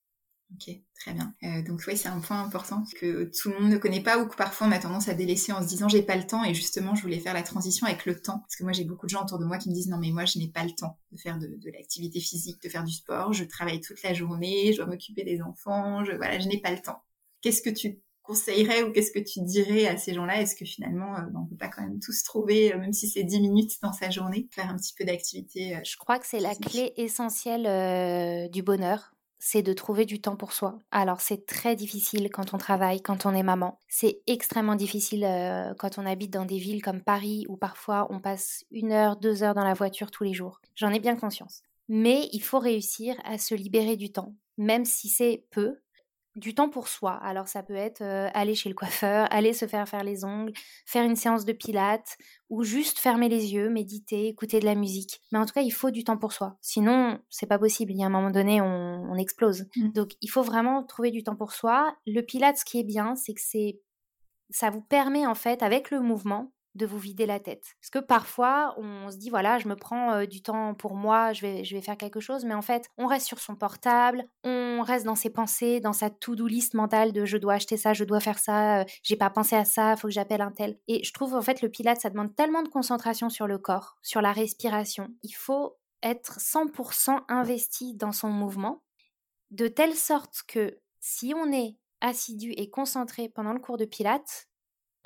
Ok, 0.55 0.71
très 0.95 1.13
bien. 1.13 1.35
Euh, 1.43 1.63
donc 1.63 1.83
oui, 1.87 1.97
c'est 1.97 2.09
un 2.09 2.21
point 2.21 2.43
important 2.43 2.83
que 2.99 3.25
tout 3.25 3.51
le 3.51 3.61
monde 3.61 3.71
ne 3.71 3.77
connaît 3.77 4.03
pas 4.03 4.19
ou 4.19 4.27
que 4.27 4.35
parfois 4.35 4.67
on 4.67 4.73
a 4.73 4.79
tendance 4.79 5.09
à 5.09 5.15
délaisser 5.15 5.53
en 5.53 5.63
se 5.63 5.69
disant 5.69 5.89
j'ai 5.89 6.03
pas 6.03 6.17
le 6.17 6.27
temps. 6.27 6.43
Et 6.43 6.55
justement 6.55 6.95
je 6.95 7.03
voulais 7.03 7.19
faire 7.19 7.35
la 7.35 7.43
transition 7.43 7.87
avec 7.87 8.07
le 8.07 8.19
temps. 8.19 8.39
Parce 8.39 8.57
que 8.57 8.63
moi 8.63 8.73
j'ai 8.73 8.85
beaucoup 8.85 9.07
de 9.07 9.11
gens 9.11 9.23
autour 9.23 9.39
de 9.39 9.45
moi 9.45 9.59
qui 9.59 9.69
me 9.69 9.75
disent 9.75 9.89
non 9.89 9.99
mais 9.99 10.11
moi 10.11 10.25
je 10.25 10.39
n'ai 10.39 10.49
pas 10.49 10.65
le 10.65 10.71
temps 10.71 10.99
de 11.13 11.19
faire 11.19 11.39
de, 11.39 11.47
de 11.47 11.71
l'activité 11.71 12.19
physique, 12.19 12.63
de 12.63 12.69
faire 12.69 12.85
du 12.85 12.93
sport, 12.93 13.35
je 13.35 13.45
travaille 13.45 13.81
toute 13.81 14.03
la 14.03 14.15
journée, 14.15 14.73
je 14.73 14.79
dois 14.79 14.87
m'occuper 14.87 15.23
des 15.23 15.43
enfants, 15.43 16.05
je 16.05 16.13
voilà, 16.13 16.39
je 16.39 16.49
n'ai 16.49 16.61
pas 16.61 16.71
le 16.71 16.81
temps. 16.81 17.03
Qu'est-ce 17.43 17.63
que 17.63 17.71
tu 17.71 18.01
conseillerais 18.29 18.83
ou 18.83 18.93
qu'est-ce 18.93 19.11
que 19.11 19.19
tu 19.19 19.41
dirais 19.41 19.87
à 19.87 19.97
ces 19.97 20.13
gens-là? 20.13 20.41
Est-ce 20.41 20.55
que 20.55 20.67
finalement 20.67 21.17
euh, 21.17 21.23
on 21.35 21.47
peut 21.47 21.57
pas 21.57 21.69
quand 21.69 21.83
même 21.83 21.99
tous 21.99 22.23
trouver, 22.23 22.75
euh, 22.75 22.79
même 22.79 22.93
si 22.93 23.09
c'est 23.09 23.25
10 23.25 23.41
minutes 23.41 23.73
dans 23.83 23.93
sa 23.93 24.11
journée, 24.11 24.49
faire 24.51 24.69
un 24.69 24.77
petit 24.77 24.93
peu 24.95 25.05
d'activité 25.05 25.77
euh, 25.77 25.81
Je 25.83 25.97
crois 25.97 26.19
que 26.19 26.27
c'est 26.27 26.41
la 26.41 26.55
clé 26.55 26.93
essentielle 26.97 28.51
du 28.51 28.63
bonheur, 28.63 29.15
c'est 29.38 29.62
de 29.62 29.72
trouver 29.72 30.05
du 30.05 30.20
temps 30.20 30.37
pour 30.37 30.53
soi. 30.53 30.79
Alors 30.90 31.20
c'est 31.20 31.46
très 31.46 31.77
difficile 31.77 32.29
quand 32.33 32.55
on 32.55 32.59
travaille, 32.59 33.01
quand 33.01 33.27
on 33.27 33.35
est 33.35 33.42
maman. 33.42 33.79
C'est 33.88 34.20
extrêmement 34.27 34.74
difficile 34.74 35.24
euh, 35.24 35.74
quand 35.79 35.98
on 35.98 36.07
habite 36.07 36.33
dans 36.33 36.44
des 36.44 36.59
villes 36.59 36.83
comme 36.83 37.03
Paris 37.03 37.44
où 37.48 37.57
parfois 37.57 38.07
on 38.11 38.20
passe 38.20 38.64
une 38.70 38.92
heure, 38.92 39.16
deux 39.16 39.42
heures 39.42 39.55
dans 39.55 39.64
la 39.64 39.74
voiture 39.74 40.11
tous 40.11 40.24
les 40.24 40.35
jours. 40.35 40.61
J'en 40.74 40.92
ai 40.92 41.01
bien 41.01 41.16
conscience. 41.16 41.62
Mais 41.88 42.29
il 42.33 42.42
faut 42.42 42.59
réussir 42.59 43.16
à 43.24 43.38
se 43.38 43.55
libérer 43.55 43.96
du 43.96 44.12
temps, 44.12 44.35
même 44.59 44.85
si 44.85 45.09
c'est 45.09 45.44
peu. 45.51 45.79
Du 46.38 46.55
temps 46.55 46.68
pour 46.68 46.88
soi. 46.88 47.14
Alors 47.22 47.48
ça 47.48 47.62
peut 47.62 47.74
être 47.74 48.01
euh, 48.01 48.29
aller 48.33 48.55
chez 48.55 48.68
le 48.68 48.74
coiffeur, 48.74 49.27
aller 49.33 49.53
se 49.53 49.66
faire 49.66 49.88
faire 49.88 50.05
les 50.05 50.24
ongles, 50.24 50.53
faire 50.87 51.05
une 51.05 51.16
séance 51.16 51.44
de 51.44 51.53
pilates, 51.53 52.16
ou 52.48 52.62
juste 52.62 52.98
fermer 52.98 53.29
les 53.29 53.53
yeux, 53.55 53.68
méditer, 53.68 54.29
écouter 54.29 54.61
de 54.61 54.64
la 54.64 54.74
musique. 54.74 55.20
Mais 55.33 55.38
en 55.38 55.46
tout 55.46 55.53
cas, 55.53 55.62
il 55.62 55.70
faut 55.70 55.90
du 55.90 56.05
temps 56.05 56.16
pour 56.16 56.33
soi. 56.33 56.57
Sinon, 56.61 57.18
c'est 57.29 57.46
pas 57.46 57.59
possible. 57.59 57.92
Il 57.92 57.98
y 57.98 58.03
a 58.03 58.07
un 58.07 58.11
moment 58.11 58.31
donné, 58.31 58.61
on, 58.61 58.66
on 59.11 59.16
explose. 59.16 59.66
Mm. 59.77 59.88
Donc, 59.90 60.12
il 60.22 60.31
faut 60.31 60.42
vraiment 60.42 60.85
trouver 60.85 61.11
du 61.11 61.24
temps 61.24 61.37
pour 61.37 61.53
soi. 61.53 61.96
Le 62.07 62.20
pilate, 62.20 62.59
ce 62.59 62.64
qui 62.64 62.79
est 62.79 62.85
bien, 62.85 63.16
c'est 63.16 63.35
que 63.35 63.40
c'est, 63.42 63.81
ça 64.51 64.70
vous 64.70 64.83
permet 64.83 65.27
en 65.27 65.35
fait, 65.35 65.62
avec 65.62 65.90
le 65.90 66.01
mouvement, 66.01 66.53
de 66.74 66.87
vous 66.87 66.98
vider 66.98 67.26
la 67.26 67.40
tête. 67.40 67.64
Parce 67.81 67.90
que 67.90 67.98
parfois, 67.98 68.74
on 68.78 69.11
se 69.11 69.16
dit, 69.16 69.31
voilà, 69.31 69.59
je 69.59 69.68
me 69.68 69.76
prends 69.76 70.24
du 70.24 70.42
temps 70.42 70.74
pour 70.74 70.94
moi, 70.94 71.33
je 71.33 71.42
vais, 71.42 71.64
je 71.64 71.74
vais 71.74 71.83
faire 71.83 71.96
quelque 71.96 72.20
chose, 72.20 72.44
mais 72.44 72.54
en 72.54 72.62
fait, 72.62 72.88
on 72.98 73.07
reste 73.07 73.26
sur 73.26 73.40
son 73.40 73.57
portable, 73.57 74.24
on 74.44 74.83
reste 74.83 75.04
dans 75.04 75.14
ses 75.14 75.31
pensées, 75.31 75.81
dans 75.81 75.92
sa 75.92 76.11
to-do 76.11 76.46
list 76.46 76.74
mentale 76.74 77.12
de 77.12 77.24
je 77.24 77.37
dois 77.37 77.54
acheter 77.54 77.76
ça, 77.76 77.92
je 77.92 78.04
dois 78.04 78.20
faire 78.20 78.38
ça, 78.38 78.85
j'ai 79.02 79.16
pas 79.16 79.31
pensé 79.31 79.57
à 79.57 79.64
ça, 79.64 79.96
faut 79.96 80.09
que 80.09 80.14
j'appelle 80.14 80.40
un 80.40 80.52
tel. 80.52 80.78
Et 80.88 81.02
je 81.04 81.12
trouve, 81.12 81.35
en 81.35 81.42
fait, 81.42 81.62
le 81.62 81.68
pilate, 81.68 82.00
ça 82.00 82.11
demande 82.11 82.35
tellement 82.35 82.62
de 82.62 82.68
concentration 82.68 83.28
sur 83.31 83.46
le 83.46 83.59
corps, 83.59 83.98
sur 84.02 84.20
la 84.20 84.33
respiration. 84.33 85.09
Il 85.22 85.33
faut 85.33 85.76
être 86.02 86.38
100% 86.38 87.22
investi 87.28 87.94
dans 87.94 88.12
son 88.12 88.28
mouvement, 88.28 88.83
de 89.50 89.68
telle 89.68 89.94
sorte 89.94 90.42
que 90.46 90.78
si 91.00 91.33
on 91.35 91.52
est 91.52 91.76
assidu 92.00 92.52
et 92.52 92.70
concentré 92.70 93.28
pendant 93.28 93.52
le 93.52 93.61
cours 93.61 93.76
de 93.76 93.85
pilates, 93.85 94.48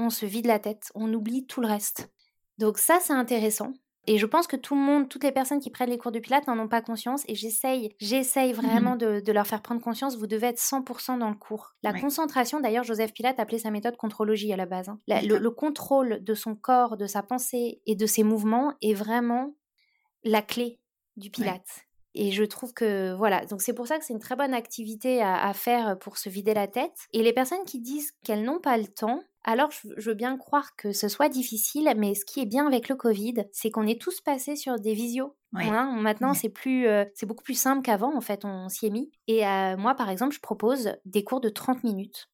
on 0.02 0.10
se 0.10 0.26
vide 0.26 0.46
la 0.46 0.58
tête, 0.58 0.90
on 0.94 1.12
oublie 1.12 1.46
tout 1.46 1.60
le 1.60 1.68
reste. 1.68 2.10
Donc 2.58 2.78
ça, 2.78 2.98
c'est 3.00 3.12
intéressant. 3.12 3.72
Et 4.08 4.18
je 4.18 4.26
pense 4.26 4.48
que 4.48 4.56
tout 4.56 4.74
le 4.74 4.80
monde, 4.80 5.08
toutes 5.08 5.22
les 5.22 5.30
personnes 5.30 5.60
qui 5.60 5.70
prennent 5.70 5.88
les 5.90 5.96
cours 5.98 6.10
de 6.10 6.18
pilates 6.18 6.48
n'en 6.48 6.58
ont 6.58 6.66
pas 6.68 6.82
conscience. 6.82 7.22
Et 7.28 7.36
j'essaye, 7.36 7.94
j'essaye 8.00 8.52
vraiment 8.52 8.96
de, 8.96 9.20
de 9.20 9.32
leur 9.32 9.46
faire 9.46 9.62
prendre 9.62 9.80
conscience. 9.80 10.16
Vous 10.16 10.26
devez 10.26 10.48
être 10.48 10.58
100% 10.60 11.18
dans 11.18 11.28
le 11.30 11.36
cours. 11.36 11.74
La 11.84 11.92
Ouais. 11.92 12.00
concentration, 12.00 12.58
d'ailleurs, 12.58 12.82
Joseph 12.82 13.12
Pilate 13.12 13.38
appelait 13.38 13.60
sa 13.60 13.70
méthode 13.70 13.96
contrologie 13.96 14.52
à 14.52 14.56
la 14.56 14.66
base. 14.66 14.88
hein. 14.88 14.98
La- 15.06 15.22
le, 15.22 15.28
D'accord. 15.28 15.40
le 15.42 15.50
contrôle 15.52 16.24
de 16.24 16.34
son 16.34 16.56
corps, 16.56 16.96
de 16.96 17.06
sa 17.06 17.22
pensée 17.22 17.80
et 17.86 17.94
de 17.94 18.06
ses 18.06 18.24
mouvements 18.24 18.72
est 18.82 18.94
vraiment 18.94 19.54
la 20.24 20.42
clé 20.42 20.80
du 21.16 21.30
pilate. 21.30 21.86
Et 22.14 22.30
je 22.30 22.44
trouve 22.44 22.74
que 22.74 23.14
voilà, 23.14 23.44
donc 23.46 23.62
c'est 23.62 23.72
pour 23.72 23.86
ça 23.86 23.98
que 23.98 24.04
c'est 24.04 24.12
une 24.12 24.20
très 24.20 24.36
bonne 24.36 24.54
activité 24.54 25.22
à, 25.22 25.46
à, 25.46 25.54
faire 25.54 25.98
pour 25.98 26.18
se 26.18 26.28
vider 26.28 26.54
la 26.54 26.68
tête. 26.68 27.08
Et 27.12 27.22
les 27.22 27.32
personnes 27.32 27.64
qui 27.66 27.80
disent 27.80 28.12
qu'elles 28.24 28.44
n'ont 28.44 28.60
pas 28.60 28.76
le 28.76 28.86
temps, 28.86 29.22
alors 29.44 29.70
je, 29.70 30.08
veux 30.08 30.14
bien 30.14 30.36
croire 30.36 30.76
que 30.76 30.92
ce 30.92 31.08
soit 31.08 31.28
difficile, 31.28 31.92
mais 31.96 32.14
ce 32.14 32.24
qui 32.24 32.40
est 32.40 32.46
bien 32.46 32.66
avec 32.66 32.88
le 32.88 32.94
Covid, 32.94 33.44
c'est 33.52 33.70
qu'on 33.70 33.86
est 33.86 34.00
tous 34.00 34.20
passés 34.20 34.56
sur 34.56 34.78
des 34.78 34.94
visios. 34.94 35.34
Hein, 35.54 35.96
maintenant, 36.00 36.32
c'est 36.32 36.48
plus, 36.48 36.86
euh, 36.86 37.04
c'est 37.14 37.26
beaucoup 37.26 37.44
plus 37.44 37.58
simple 37.58 37.82
qu'avant. 37.82 38.16
En 38.16 38.20
fait, 38.20 38.44
on 38.44 38.68
s'y 38.68 38.86
est 38.86 38.90
mis. 38.90 39.10
Et 39.26 39.46
euh, 39.46 39.76
moi, 39.76 39.94
par 39.94 40.08
exemple, 40.08 40.34
je 40.34 40.40
propose 40.40 40.94
des 41.04 41.24
cours 41.24 41.40
de 41.40 41.50
30 41.50 41.84
minutes 41.84 42.30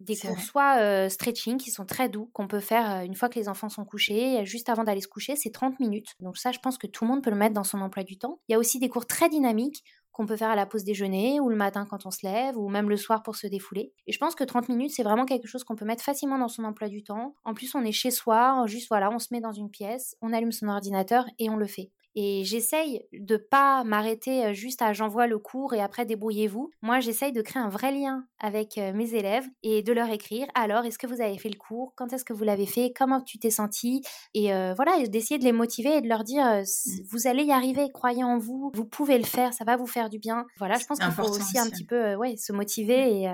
des 0.00 0.16
cours 0.16 0.40
soit 0.40 1.08
stretching 1.10 1.58
qui 1.58 1.70
sont 1.70 1.84
très 1.84 2.08
doux, 2.08 2.30
qu'on 2.32 2.46
peut 2.48 2.60
faire 2.60 3.02
une 3.02 3.14
fois 3.14 3.28
que 3.28 3.38
les 3.38 3.48
enfants 3.48 3.68
sont 3.68 3.84
couchés, 3.84 4.44
juste 4.44 4.68
avant 4.68 4.84
d'aller 4.84 5.00
se 5.00 5.08
coucher, 5.08 5.36
c'est 5.36 5.50
30 5.50 5.80
minutes. 5.80 6.14
Donc 6.20 6.36
ça, 6.38 6.52
je 6.52 6.58
pense 6.58 6.78
que 6.78 6.86
tout 6.86 7.04
le 7.04 7.10
monde 7.10 7.22
peut 7.22 7.30
le 7.30 7.36
mettre 7.36 7.54
dans 7.54 7.64
son 7.64 7.80
emploi 7.80 8.04
du 8.04 8.18
temps. 8.18 8.40
Il 8.48 8.52
y 8.52 8.54
a 8.54 8.58
aussi 8.58 8.78
des 8.78 8.88
cours 8.88 9.06
très 9.06 9.28
dynamiques 9.28 9.82
qu'on 10.12 10.26
peut 10.26 10.36
faire 10.36 10.50
à 10.50 10.56
la 10.56 10.66
pause 10.66 10.82
déjeuner 10.82 11.38
ou 11.38 11.48
le 11.48 11.54
matin 11.54 11.86
quand 11.88 12.04
on 12.04 12.10
se 12.10 12.26
lève 12.26 12.56
ou 12.58 12.68
même 12.68 12.88
le 12.88 12.96
soir 12.96 13.22
pour 13.22 13.36
se 13.36 13.46
défouler. 13.46 13.92
Et 14.08 14.12
je 14.12 14.18
pense 14.18 14.34
que 14.34 14.42
30 14.42 14.68
minutes, 14.68 14.90
c'est 14.92 15.04
vraiment 15.04 15.24
quelque 15.24 15.46
chose 15.46 15.62
qu'on 15.62 15.76
peut 15.76 15.84
mettre 15.84 16.02
facilement 16.02 16.38
dans 16.38 16.48
son 16.48 16.64
emploi 16.64 16.88
du 16.88 17.04
temps. 17.04 17.36
En 17.44 17.54
plus, 17.54 17.74
on 17.76 17.84
est 17.84 17.92
chez 17.92 18.10
soi, 18.10 18.64
juste 18.66 18.88
voilà, 18.88 19.10
on 19.12 19.20
se 19.20 19.28
met 19.30 19.40
dans 19.40 19.52
une 19.52 19.70
pièce, 19.70 20.16
on 20.20 20.32
allume 20.32 20.50
son 20.50 20.66
ordinateur 20.66 21.24
et 21.38 21.48
on 21.50 21.56
le 21.56 21.66
fait. 21.66 21.92
Et 22.14 22.42
j'essaye 22.44 23.02
de 23.12 23.36
pas 23.36 23.84
m'arrêter 23.84 24.54
juste 24.54 24.82
à 24.82 24.92
j'envoie 24.92 25.26
le 25.26 25.38
cours 25.38 25.74
et 25.74 25.80
après 25.80 26.04
débrouillez-vous. 26.04 26.70
Moi, 26.82 27.00
j'essaye 27.00 27.32
de 27.32 27.42
créer 27.42 27.62
un 27.62 27.68
vrai 27.68 27.92
lien 27.92 28.24
avec 28.40 28.76
mes 28.76 29.14
élèves 29.14 29.46
et 29.62 29.82
de 29.82 29.92
leur 29.92 30.10
écrire. 30.10 30.46
Alors, 30.54 30.84
est-ce 30.84 30.98
que 30.98 31.06
vous 31.06 31.20
avez 31.20 31.38
fait 31.38 31.48
le 31.48 31.58
cours? 31.58 31.92
Quand 31.96 32.12
est-ce 32.12 32.24
que 32.24 32.32
vous 32.32 32.44
l'avez 32.44 32.66
fait? 32.66 32.92
Comment 32.96 33.20
tu 33.20 33.38
t'es 33.38 33.50
senti 33.50 34.02
Et 34.34 34.48
voilà, 34.74 35.06
d'essayer 35.06 35.38
de 35.38 35.44
les 35.44 35.52
motiver 35.52 35.96
et 35.96 36.00
de 36.00 36.08
leur 36.08 36.24
dire 36.24 36.44
mmh. 36.44 36.64
vous 37.10 37.26
allez 37.26 37.44
y 37.44 37.52
arriver, 37.52 37.88
croyez 37.92 38.24
en 38.24 38.38
vous, 38.38 38.70
vous 38.74 38.84
pouvez 38.84 39.18
le 39.18 39.24
faire, 39.24 39.52
ça 39.52 39.64
va 39.64 39.76
vous 39.76 39.86
faire 39.86 40.10
du 40.10 40.18
bien. 40.18 40.46
Voilà, 40.58 40.76
je 40.78 40.86
pense 40.86 40.98
qu'il 40.98 41.10
faut 41.12 41.22
aussi, 41.22 41.58
un 41.58 41.68
petit 41.68 41.84
peu 41.84 42.14
ouais, 42.14 42.36
se 42.36 42.52
motiver 42.52 43.04
mmh. 43.04 43.16
et 43.16 43.28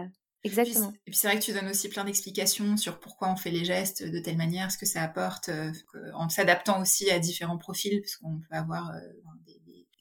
Exactement. 0.44 0.92
Et 1.06 1.10
puis 1.10 1.16
c'est 1.16 1.26
vrai 1.26 1.38
que 1.38 1.44
tu 1.44 1.52
donnes 1.52 1.68
aussi 1.68 1.88
plein 1.88 2.04
d'explications 2.04 2.76
sur 2.76 3.00
pourquoi 3.00 3.30
on 3.30 3.36
fait 3.36 3.50
les 3.50 3.64
gestes 3.64 4.02
de 4.02 4.18
telle 4.20 4.36
manière, 4.36 4.70
ce 4.70 4.76
que 4.76 4.86
ça 4.86 5.02
apporte, 5.02 5.48
euh, 5.48 5.72
en 6.12 6.28
s'adaptant 6.28 6.80
aussi 6.82 7.10
à 7.10 7.18
différents 7.18 7.56
profils, 7.56 8.00
puisqu'on 8.02 8.40
peut 8.40 8.54
avoir 8.54 8.90
euh, 8.90 9.00
des, 9.46 9.54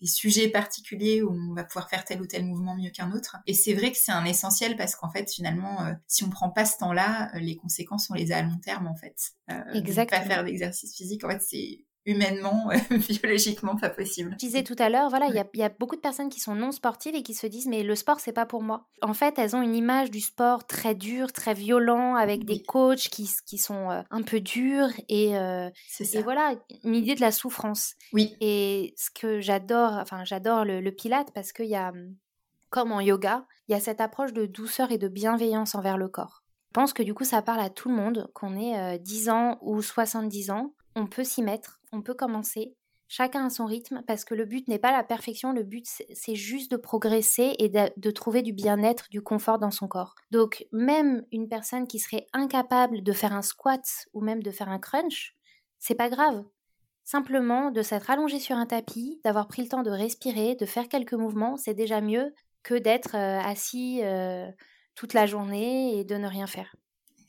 sujets 0.06 0.49
particuliers 0.49 1.21
où 1.21 1.32
on 1.32 1.53
va 1.53 1.63
pouvoir 1.63 1.89
faire 1.89 2.03
tel 2.03 2.21
ou 2.21 2.27
tel 2.27 2.43
mouvement 2.43 2.75
mieux 2.75 2.89
qu'un 2.89 3.13
autre. 3.13 3.38
Et 3.47 3.53
c'est 3.53 3.73
vrai 3.73 3.89
que 3.89 3.97
c'est 3.97 4.12
un 4.12 4.25
essentiel 4.25 4.75
parce 4.75 4.97
qu'en 4.97 5.10
fait, 5.10 5.32
finalement, 5.32 5.86
euh, 5.86 5.93
si 6.08 6.25
on 6.25 6.29
prend 6.29 6.49
pas 6.49 6.65
ce 6.65 6.77
temps-là, 6.79 7.32
les 7.36 7.56
conséquences, 7.56 8.10
on 8.10 8.13
les 8.13 8.34
a 8.34 8.39
à 8.39 8.41
long 8.41 8.58
terme, 8.58 8.88
en 8.88 8.97
fait. 8.97 9.15
Exactement. 9.73 10.19
pas 10.19 10.27
faire 10.27 10.43
d'exercice 10.43 10.93
physique, 10.93 11.23
en 11.23 11.29
fait, 11.29 11.41
c'est 11.41 11.86
humainement, 12.05 12.69
biologiquement 13.09 13.75
pas 13.75 13.89
possible. 13.89 14.31
Je 14.33 14.37
disais 14.37 14.63
tout 14.63 14.75
à 14.77 14.89
l'heure, 14.89 15.09
voilà, 15.09 15.27
il 15.27 15.59
y, 15.59 15.63
a 15.63 15.69
beaucoup 15.69 15.95
de 15.95 16.01
personnes 16.01 16.29
qui 16.29 16.39
sont 16.39 16.55
non 16.55 16.71
sportives 16.71 17.15
et 17.15 17.23
qui 17.23 17.33
se 17.33 17.47
disent 17.47 17.67
mais 17.67 17.83
le 17.83 17.95
sport 17.95 18.19
c'est 18.19 18.33
pas 18.33 18.45
pour 18.45 18.61
moi. 18.61 18.87
En 19.01 19.13
fait, 19.13 19.39
elles 19.39 19.55
ont 19.55 19.61
une 19.61 19.75
image 19.75 20.11
du 20.11 20.19
sport 20.19 20.65
très 20.67 20.95
dur, 20.95 21.31
très 21.31 21.53
violent, 21.53 22.15
avec 22.15 22.45
des 22.45 22.61
coachs 22.61 23.09
qui, 23.09 23.29
qui 23.45 23.57
sont 23.57 23.89
euh, 23.89 24.01
un 24.11 24.21
peu 24.21 24.39
durs 24.39 24.89
et, 25.09 25.37
euh, 25.37 25.69
et 25.99 26.21
voilà, 26.21 26.55
une 26.83 26.95
idée 26.95 27.15
de 27.15 27.21
la 27.21 27.31
souffrance. 27.31 27.95
Oui. 28.11 28.35
Et 28.41 28.93
ce 28.97 29.09
que 29.09 29.39
j'adore, 29.39 29.93
enfin 29.93 30.23
j'adore 30.25 30.65
le, 30.65 30.81
le 30.81 30.91
pilate 30.91 31.31
parce 31.33 31.53
qu'il 31.53 31.67
y 31.67 31.75
a, 31.75 31.93
comme 32.69 32.91
en 32.91 33.01
yoga, 33.01 33.45
il 33.67 33.71
y 33.71 33.75
a 33.75 33.79
cette 33.79 34.01
approche 34.01 34.33
de 34.33 34.45
douceur 34.45 34.91
et 34.91 34.97
de 34.97 35.07
bienveillance 35.07 35.75
envers 35.75 35.97
le 35.97 36.09
corps. 36.09 36.43
Je 36.73 36.81
pense 36.81 36.93
que 36.93 37.03
du 37.03 37.13
coup 37.13 37.23
ça 37.23 37.43
parle 37.43 37.59
à 37.59 37.69
tout 37.69 37.87
le 37.87 37.95
monde, 37.95 38.31
qu'on 38.33 38.57
ait 38.57 38.97
10 38.97 39.29
euh, 39.29 39.31
ans 39.31 39.57
ou 39.61 39.81
70 39.81 40.49
ans, 40.49 40.73
on 40.95 41.08
peut 41.08 41.23
s'y 41.23 41.41
mettre 41.41 41.79
on 41.93 42.01
peut 42.01 42.15
commencer. 42.15 42.75
Chacun 43.08 43.45
a 43.45 43.49
son 43.51 43.65
rythme 43.65 44.01
parce 44.08 44.25
que 44.25 44.34
le 44.34 44.45
but 44.45 44.67
n'est 44.67 44.79
pas 44.79 44.91
la 44.91 45.03
perfection, 45.03 45.53
le 45.53 45.62
but 45.62 45.86
c'est 45.86 46.36
juste 46.36 46.71
de 46.71 46.77
progresser 46.77 47.53
et 47.60 47.69
de, 47.69 48.12
trouver 48.12 48.41
du 48.41 48.53
bien-être, 48.53 49.08
du 49.12 49.21
confort 49.21 49.60
dans 49.60 49.69
son 49.69 49.88
corps. 49.88 50.15
Donc 50.32 50.65
même 50.71 51.23
une 51.32 51.47
personne 51.47 51.86
qui 51.86 51.99
serait 51.99 52.25
incapable 52.34 53.03
de 53.03 53.13
faire 53.13 53.34
un 53.34 53.43
squat 53.43 53.84
ou 54.13 54.21
même 54.21 54.41
de 54.41 54.49
faire 54.49 54.69
un 54.69 54.79
crunch, 54.79 55.36
c'est 55.77 55.93
pas 55.93 56.10
grave. 56.10 56.43
Simplement 57.03 57.69
de 57.69 57.84
s'être 57.84 58.10
allongé 58.10 58.39
sur 58.39 58.56
un 58.56 58.65
tapis, 58.65 59.21
d'avoir 59.23 59.47
pris 59.47 59.62
le 59.62 59.67
temps 59.67 59.84
de 59.84 59.91
respirer, 59.91 60.56
de 60.56 60.65
faire 60.65 60.88
quelques 60.88 61.13
mouvements, 61.13 61.58
c'est 61.58 61.75
déjà 61.75 62.01
mieux 62.01 62.34
que 62.63 62.75
d'être 62.75 63.15
euh, 63.15 63.39
assis 63.41 63.99
euh, 64.03 64.49
toute 64.95 65.13
la 65.13 65.27
journée 65.27 65.99
et 65.99 66.06
de 66.06 66.15
ne 66.15 66.27
rien 66.27 66.47
faire. 66.47 66.73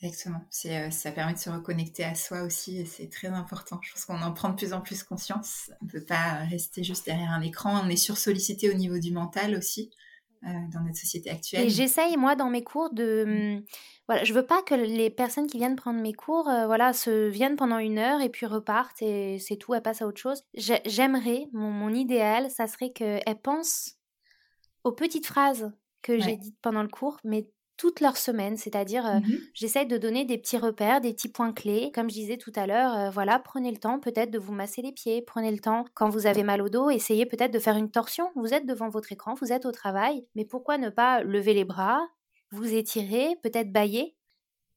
Exactement. 0.00 0.40
Euh, 0.66 0.90
ça 0.90 1.12
permet 1.12 1.35
de 1.35 1.38
se 1.38 1.50
reconnecter 1.50 2.04
à 2.04 2.14
soi 2.14 2.42
aussi 2.42 2.80
et 2.80 2.85
c'est 2.85 3.09
très 3.09 3.28
important. 3.28 3.80
Je 3.83 3.92
pense 3.92 4.04
qu'on 4.04 4.20
en 4.22 4.33
prend 4.33 4.50
de 4.50 4.54
plus 4.54 4.72
en 4.72 4.80
plus 4.80 5.02
conscience. 5.02 5.70
On 5.80 5.87
ne 5.87 5.90
peut 5.90 6.04
pas 6.04 6.44
rester 6.50 6.85
juste 6.85 7.07
derrière 7.07 7.30
un 7.30 7.40
écran. 7.40 7.80
On 7.85 7.88
est 7.88 7.96
sursollicité 7.96 8.70
au 8.70 8.74
niveau 8.74 8.98
du 8.98 9.12
mental 9.12 9.57
aussi 9.57 9.90
euh, 10.44 10.48
dans 10.72 10.80
notre 10.80 10.98
société 10.98 11.30
actuelle. 11.30 11.66
Et 11.66 11.70
j'essaye, 11.70 12.16
moi, 12.16 12.37
dans 12.37 12.50
mes 12.50 12.62
cours, 12.62 12.92
de... 12.92 13.24
Hum, 13.57 13.64
voilà, 14.07 14.24
je 14.24 14.35
veux 14.35 14.44
pas 14.44 14.61
que 14.61 14.74
les 14.74 15.09
personnes 15.09 15.46
qui 15.46 15.57
viennent 15.57 15.76
prendre 15.76 16.00
mes 16.00 16.12
cours 16.12 16.48
euh, 16.48 16.66
voilà, 16.66 16.92
se 16.92 17.28
viennent 17.28 17.57
pendant 17.57 17.78
une 17.78 17.98
heure 17.98 18.20
et 18.20 18.28
puis 18.28 18.44
repartent 18.44 19.00
et 19.00 19.38
c'est 19.38 19.57
tout, 19.57 19.72
elles 19.74 19.83
passent 19.83 20.02
à 20.02 20.07
autre 20.07 20.20
chose. 20.20 20.42
J'aimerais, 20.54 21.48
mon, 21.54 21.70
mon, 21.70 21.88
idéal, 21.88 22.50
ça 22.50 22.66
serait 22.66 22.92
qu'elles 22.92 23.40
pensent 23.42 23.96
aux 24.83 24.92
petites 24.92 25.26
phrases 25.26 25.72
que 26.02 26.18
j'ai 26.18 26.37
dites 26.37 26.57
pendant 26.61 26.83
le 26.83 26.88
cours, 26.88 27.16
mais 27.24 27.48
toute 27.76 28.00
leur 28.00 28.16
semaine, 28.16 28.56
c'est-à-dire 28.56 29.06
euh, 29.06 29.18
mmh 29.18 29.38
j'essaie 29.54 29.84
de 29.84 29.96
donner 29.96 30.24
des 30.24 30.38
petits 30.38 30.58
repères, 30.58 31.00
des 31.00 31.12
petits 31.12 31.28
points 31.28 31.52
clés. 31.52 31.90
Comme 31.94 32.08
je 32.08 32.14
disais 32.14 32.37
tout 32.37 32.52
à 32.54 32.66
l'heure, 32.66 32.94
euh, 32.94 33.10
voilà, 33.10 33.38
prenez 33.38 33.70
le 33.70 33.78
temps 33.78 34.00
peut-être 34.00 34.30
de 34.30 34.38
vous 34.38 34.52
masser 34.52 34.82
les 34.82 34.92
pieds, 34.92 35.22
prenez 35.22 35.50
le 35.50 35.58
temps 35.58 35.84
quand 35.94 36.08
vous 36.08 36.26
avez 36.26 36.42
mal 36.42 36.62
au 36.62 36.68
dos, 36.68 36.90
essayez 36.90 37.26
peut-être 37.26 37.52
de 37.52 37.58
faire 37.58 37.76
une 37.76 37.90
torsion. 37.90 38.30
Vous 38.37 38.54
êtes 38.54 38.66
devant 38.66 38.88
votre 38.88 39.12
écran, 39.12 39.34
vous 39.34 39.52
êtes 39.52 39.66
au 39.66 39.72
travail, 39.72 40.26
mais 40.34 40.44
pourquoi 40.44 40.78
ne 40.78 40.90
pas 40.90 41.22
lever 41.22 41.54
les 41.54 41.64
bras, 41.64 42.00
vous 42.50 42.74
étirer, 42.74 43.37
peut-être 43.42 43.72
bailler 43.72 44.16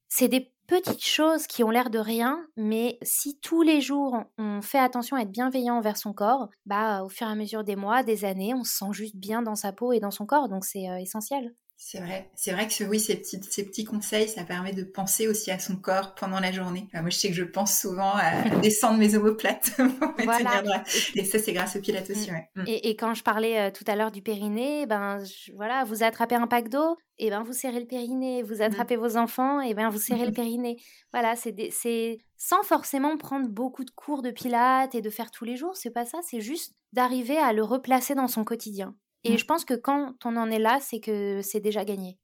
C'est 0.09 0.27
des 0.27 0.51
petites 0.67 1.05
choses 1.05 1.47
qui 1.47 1.63
ont 1.63 1.69
l'air 1.69 1.89
de 1.89 1.99
rien, 1.99 2.45
mais 2.57 2.97
si 3.01 3.39
tous 3.39 3.61
les 3.61 3.79
jours 3.79 4.23
on 4.37 4.61
fait 4.61 4.79
attention 4.79 5.15
à 5.15 5.21
être 5.21 5.31
bienveillant 5.31 5.77
envers 5.77 5.97
son 5.97 6.13
corps, 6.13 6.49
bah 6.65 7.03
au 7.03 7.09
fur 7.09 7.27
et 7.27 7.31
à 7.31 7.35
mesure 7.35 7.63
des 7.63 7.75
mois, 7.75 8.03
des 8.03 8.25
années, 8.25 8.53
on 8.53 8.63
se 8.63 8.77
sent 8.77 8.91
juste 8.91 9.15
bien 9.15 9.41
dans 9.41 9.55
sa 9.55 9.71
peau 9.71 9.93
et 9.93 9.99
dans 9.99 10.11
son 10.11 10.25
corps, 10.25 10.49
donc 10.49 10.65
c'est 10.65 10.89
euh, 10.89 10.97
essentiel. 10.97 11.55
C'est 11.79 11.99
vrai. 11.99 12.27
C'est 12.33 12.51
vrai 12.53 12.67
que 12.67 12.83
oui, 12.85 12.99
ces 12.99 13.15
petits, 13.17 13.39
ces 13.47 13.63
petits 13.63 13.85
conseils, 13.85 14.27
ça 14.27 14.43
permet 14.43 14.73
de 14.73 14.83
penser 14.83 15.27
aussi 15.27 15.51
à 15.51 15.59
son 15.59 15.75
corps 15.75 16.15
pendant 16.15 16.39
la 16.39 16.51
journée. 16.51 16.87
moi, 16.91 17.09
je 17.09 17.15
sais 17.15 17.27
que 17.27 17.35
je 17.35 17.43
pense 17.43 17.79
souvent 17.79 18.13
à 18.15 18.49
descendre 18.61 18.97
mes 18.97 19.15
omoplates 19.15 19.71
pour 19.99 20.11
voilà. 20.23 20.83
Et 21.15 21.23
ça, 21.23 21.37
c'est 21.37 21.53
grâce 21.53 21.75
au 21.75 21.79
pilates 21.79 22.09
aussi. 22.09 22.31
Mm. 22.31 22.63
Et, 22.65 22.95
quand 22.95 23.13
je 23.13 23.21
parlais 23.21 23.59
euh, 23.59 23.71
tout 23.71 23.83
à 23.85 23.95
l'heure 23.95 24.11
du 24.11 24.23
périnée, 24.23 24.87
ben 24.87 25.23
voilà, 25.55 25.83
vous 25.83 26.01
attrapez 26.01 26.33
un 26.33 26.47
pack 26.47 26.69
d'eau, 26.69 26.97
et 27.19 27.29
ben 27.29 27.43
vous 27.43 27.53
serrez 27.53 27.79
le 27.79 27.85
périnée. 27.85 28.41
Vous 28.41 28.55
mm. 28.55 28.61
attrapez 28.61 28.95
vos 28.95 29.15
enfants, 29.15 29.61
et 29.61 29.75
ben 29.75 29.89
vous 29.89 29.99
serrez 29.99 30.25
le 30.25 30.31
périnée. 30.33 30.77
Voilà, 31.13 31.35
c'est 31.35 32.17
sans 32.37 32.63
forcément 32.63 33.15
prendre 33.17 33.49
beaucoup 33.49 33.85
de 33.85 33.91
cours 33.91 34.23
de 34.23 34.31
pilates 34.31 34.95
et 34.95 35.01
de 35.01 35.09
faire 35.11 35.29
tous 35.29 35.45
les 35.45 35.55
jours. 35.55 35.77
C'est 35.77 35.91
pas 35.91 36.05
ça. 36.05 36.17
C'est 36.27 36.41
juste 36.41 36.73
d'arriver 36.91 37.37
à 37.37 37.53
le 37.53 37.63
replacer 37.63 38.15
dans 38.15 38.27
son 38.27 38.43
quotidien. 38.43 38.95
Et 39.23 39.33
mm. 39.33 39.37
je 39.37 39.45
pense 39.45 39.65
que 39.65 39.73
quand 39.73 40.15
on 40.25 40.35
en 40.37 40.49
est 40.49 40.59
là, 40.59 40.79
c'est 40.81 40.99
que 40.99 41.41
c'est 41.41 41.59
déjà 41.59 41.85
gagné. 41.85 42.17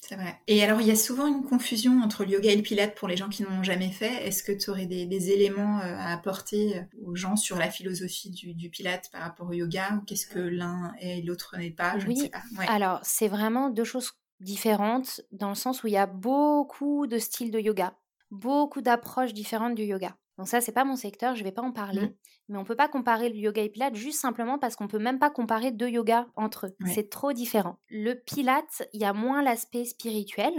C'est 0.00 0.16
vrai. 0.16 0.40
Et 0.46 0.64
alors, 0.64 0.80
il 0.80 0.86
y 0.86 0.90
a 0.90 0.96
souvent 0.96 1.26
une 1.26 1.44
confusion 1.44 2.00
entre 2.00 2.24
le 2.24 2.30
yoga 2.30 2.50
et 2.50 2.56
le 2.56 2.62
pilate 2.62 2.96
pour 2.96 3.06
les 3.06 3.16
gens 3.16 3.28
qui 3.28 3.42
n'ont 3.42 3.62
jamais 3.62 3.90
fait. 3.90 4.26
Est-ce 4.26 4.42
que 4.42 4.52
tu 4.52 4.70
aurais 4.70 4.86
des, 4.86 5.30
éléments 5.30 5.78
euh, 5.78 5.94
à 5.94 6.12
apporter 6.12 6.78
euh, 6.78 6.82
aux 7.04 7.14
gens 7.14 7.36
sur 7.36 7.58
la 7.58 7.70
philosophie 7.70 8.30
du, 8.30 8.70
pilate 8.70 9.10
par 9.12 9.22
rapport 9.22 9.48
au 9.48 9.52
yoga 9.52 9.96
Ou 9.96 10.04
qu'est-ce 10.06 10.26
que 10.26 10.38
l'un 10.38 10.92
et 11.00 11.20
l'autre 11.22 11.56
n'est 11.58 11.70
pas? 11.70 11.98
Je 11.98 12.06
ne 12.06 12.14
sais 12.14 12.30
pas. 12.30 12.42
Alors, 12.66 13.00
c'est 13.02 13.28
vraiment 13.28 13.68
deux 13.68 13.84
choses 13.84 14.12
différentes 14.40 15.20
dans 15.32 15.50
le 15.50 15.54
sens 15.54 15.82
où 15.82 15.86
il 15.86 15.92
y 15.92 15.98
a 15.98 16.06
beaucoup 16.06 17.06
de 17.06 17.18
styles 17.18 17.50
de 17.50 17.60
yoga, 17.60 17.94
beaucoup 18.30 18.80
d'approches 18.80 19.34
différentes 19.34 19.74
du 19.74 19.84
yoga. 19.84 20.16
Donc 20.40 20.48
ça, 20.48 20.62
c'est 20.62 20.72
pas 20.72 20.86
mon 20.86 20.96
secteur, 20.96 21.36
je 21.36 21.44
vais 21.44 21.52
pas 21.52 21.60
en 21.60 21.70
parler. 21.70 22.00
Mmh. 22.00 22.14
Mais 22.48 22.56
on 22.56 22.64
peut 22.64 22.74
pas 22.74 22.88
comparer 22.88 23.28
le 23.28 23.36
yoga 23.36 23.60
et 23.60 23.66
le 23.66 23.70
pilate 23.70 23.94
juste 23.94 24.22
simplement 24.22 24.58
parce 24.58 24.74
qu'on 24.74 24.88
peut 24.88 24.98
même 24.98 25.18
pas 25.18 25.28
comparer 25.28 25.70
deux 25.70 25.90
yogas 25.90 26.28
entre 26.34 26.68
eux. 26.68 26.74
C'est 26.86 27.10
trop 27.10 27.34
différent. 27.34 27.76
Le 27.90 28.14
pilate, 28.14 28.88
il 28.94 29.02
y 29.02 29.04
a 29.04 29.12
moins 29.12 29.42
l'aspect 29.42 29.84
spirituel. 29.84 30.54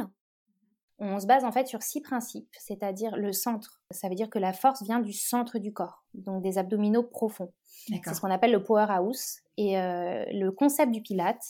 On 1.00 1.20
se 1.20 1.26
base 1.26 1.46
en 1.46 1.52
fait 1.52 1.66
sur 1.66 1.82
six 1.82 2.00
principes, 2.00 2.48
c'est-à-dire 2.60 3.16
le 3.16 3.34
centre. 3.34 3.82
Ça 3.90 4.08
veut 4.08 4.14
dire 4.14 4.30
que 4.30 4.38
la 4.38 4.54
force 4.54 4.84
vient 4.84 5.00
du 5.00 5.14
centre 5.14 5.58
du 5.58 5.74
corps, 5.74 6.06
donc 6.14 6.44
des 6.44 6.60
abdominaux 6.60 7.02
profonds. 7.02 7.52
C'est 7.88 8.14
ce 8.14 8.22
qu'on 8.22 8.30
appelle 8.30 8.52
le 8.52 8.62
powerhouse. 8.62 9.40
Et 9.58 9.80
euh, 9.80 10.24
le 10.32 10.52
concept 10.52 10.92
du 10.92 11.02
pilate, 11.02 11.42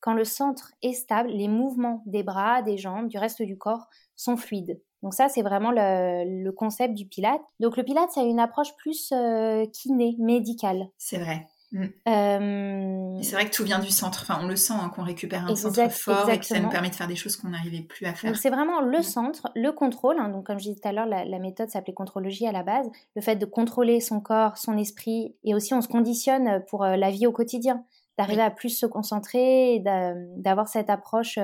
quand 0.00 0.14
le 0.14 0.24
centre 0.24 0.72
est 0.82 0.92
stable, 0.92 1.28
les 1.28 1.46
mouvements 1.46 2.02
des 2.06 2.24
bras, 2.24 2.62
des 2.62 2.78
jambes, 2.78 3.06
du 3.06 3.16
reste 3.16 3.42
du 3.42 3.56
corps 3.56 3.86
sont 4.16 4.36
fluides. 4.36 4.82
Donc 5.06 5.14
ça, 5.14 5.28
c'est 5.28 5.42
vraiment 5.42 5.70
le, 5.70 6.50
concept 6.50 6.94
du 6.94 7.06
Pilate. 7.06 7.40
Donc 7.60 7.76
le 7.76 7.84
Pilate, 7.84 8.10
c'est 8.12 8.28
une 8.28 8.40
approche 8.40 8.74
plus 8.76 9.12
euh, 9.12 9.64
kiné, 9.66 10.16
médicale. 10.18 10.88
C'est 10.98 11.18
vrai. 11.18 11.46
Mm. 11.70 11.84
Euh, 12.08 13.18
c'est 13.22 13.36
vrai 13.36 13.48
que 13.48 13.54
tout 13.54 13.62
vient 13.62 13.78
du 13.78 13.92
centre. 13.92 14.26
Enfin, 14.28 14.40
on 14.42 14.48
le 14.48 14.56
sent 14.56 14.72
hein, 14.72 14.90
qu'on 14.92 15.04
récupère 15.04 15.46
un 15.46 15.54
centre 15.54 15.88
fort 15.92 16.28
et 16.28 16.40
que 16.40 16.44
ça 16.44 16.58
nous 16.58 16.70
permet 16.70 16.90
de 16.90 16.96
faire 16.96 17.06
des 17.06 17.14
choses 17.14 17.36
qu'on 17.36 17.50
n'arrivait 17.50 17.82
plus 17.82 18.04
à 18.04 18.14
faire. 18.14 18.32
Donc 18.32 18.36
c'est 18.36 18.50
vraiment 18.50 18.80
le 18.80 18.98
mm. 18.98 19.02
centre, 19.04 19.48
le 19.54 19.70
contrôle. 19.70 20.18
Hein. 20.18 20.28
donc 20.28 20.44
comme 20.44 20.58
je 20.58 20.64
disais 20.64 20.80
tout 20.80 20.88
à 20.88 20.90
l'heure, 20.90 21.06
la, 21.06 21.38
méthode 21.38 21.70
s'appelait 21.70 21.94
contrologie 21.94 22.48
à 22.48 22.52
la 22.52 22.64
base. 22.64 22.90
Le 23.14 23.22
fait 23.22 23.36
de 23.36 23.46
contrôler 23.46 24.00
son 24.00 24.20
corps, 24.20 24.58
son 24.58 24.76
esprit, 24.76 25.36
et 25.44 25.54
aussi 25.54 25.72
on 25.72 25.82
se 25.82 25.88
conditionne 25.88 26.64
pour 26.68 26.82
euh, 26.82 26.96
la 26.96 27.10
vie 27.10 27.28
au 27.28 27.32
quotidien. 27.32 27.84
d'arriver 28.18 28.42
à 28.42 28.50
plus 28.50 28.70
se 28.70 28.86
concentrer, 28.86 29.84
d'avoir 30.36 30.66
cette 30.66 30.90
approche 30.90 31.38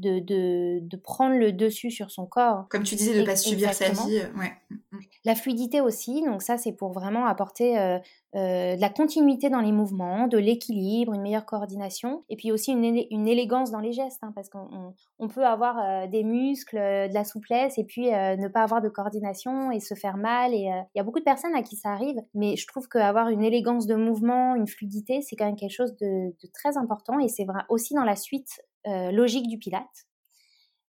de, 0.00 0.18
de, 0.18 0.80
de, 0.80 0.96
prendre 0.96 1.36
le 1.36 1.52
dessus 1.52 1.90
sur 1.90 2.10
son 2.10 2.26
corps. 2.26 2.66
Comme 2.70 2.82
tu 2.82 2.94
disais, 2.94 3.14
de 3.14 3.20
ne 3.20 3.26
pas 3.26 3.36
subir 3.36 3.72
sa 3.74 3.90
vie. 3.90 4.18
Euh, 4.18 4.38
ouais. 4.38 4.52
Mm, 4.70 4.74
mm. 4.92 5.00
La 5.24 5.34
fluidité 5.34 5.80
aussi, 5.80 6.22
donc 6.22 6.42
ça 6.42 6.56
c'est 6.56 6.72
pour 6.72 6.92
vraiment 6.92 7.26
apporter 7.26 7.78
euh, 7.78 7.98
euh, 8.34 8.76
de 8.76 8.80
la 8.80 8.88
continuité 8.88 9.50
dans 9.50 9.60
les 9.60 9.72
mouvements, 9.72 10.26
de 10.26 10.38
l'équilibre, 10.38 11.12
une 11.12 11.20
meilleure 11.20 11.44
coordination, 11.44 12.24
et 12.28 12.36
puis 12.36 12.50
aussi 12.52 12.72
une, 12.72 13.04
une 13.10 13.28
élégance 13.28 13.70
dans 13.70 13.80
les 13.80 13.92
gestes, 13.92 14.20
hein, 14.22 14.32
parce 14.34 14.48
qu'on 14.48 14.94
on 15.18 15.28
peut 15.28 15.44
avoir 15.44 16.08
des 16.08 16.24
muscles, 16.24 16.76
de 16.76 17.12
la 17.12 17.24
souplesse, 17.24 17.76
et 17.76 17.84
puis 17.84 18.06
ne 18.10 18.48
pas 18.48 18.62
avoir 18.62 18.80
de 18.80 18.88
coordination 18.88 19.70
et 19.70 19.80
se 19.80 19.94
faire 19.94 20.16
mal. 20.16 20.54
Et 20.54 20.70
il 20.94 20.98
y 20.98 21.00
a 21.00 21.02
beaucoup 21.02 21.18
de 21.18 21.24
personnes 21.24 21.54
à 21.54 21.62
qui 21.62 21.76
ça 21.76 21.90
arrive, 21.90 22.16
mais 22.34 22.56
je 22.56 22.66
trouve 22.66 22.88
qu'avoir 22.88 23.28
une 23.28 23.42
élégance 23.42 23.86
de 23.86 23.94
mouvement, 23.94 24.54
une 24.54 24.66
fluidité, 24.66 25.20
c'est 25.22 25.36
quand 25.36 25.46
même 25.46 25.56
quelque 25.56 25.74
chose 25.74 25.94
de, 25.96 26.30
de 26.30 26.48
très 26.52 26.78
important, 26.78 27.18
et 27.18 27.28
c'est 27.28 27.46
aussi 27.68 27.94
dans 27.94 28.04
la 28.04 28.16
suite 28.16 28.60
euh, 28.86 29.10
logique 29.10 29.48
du 29.48 29.58
pilate. 29.58 30.06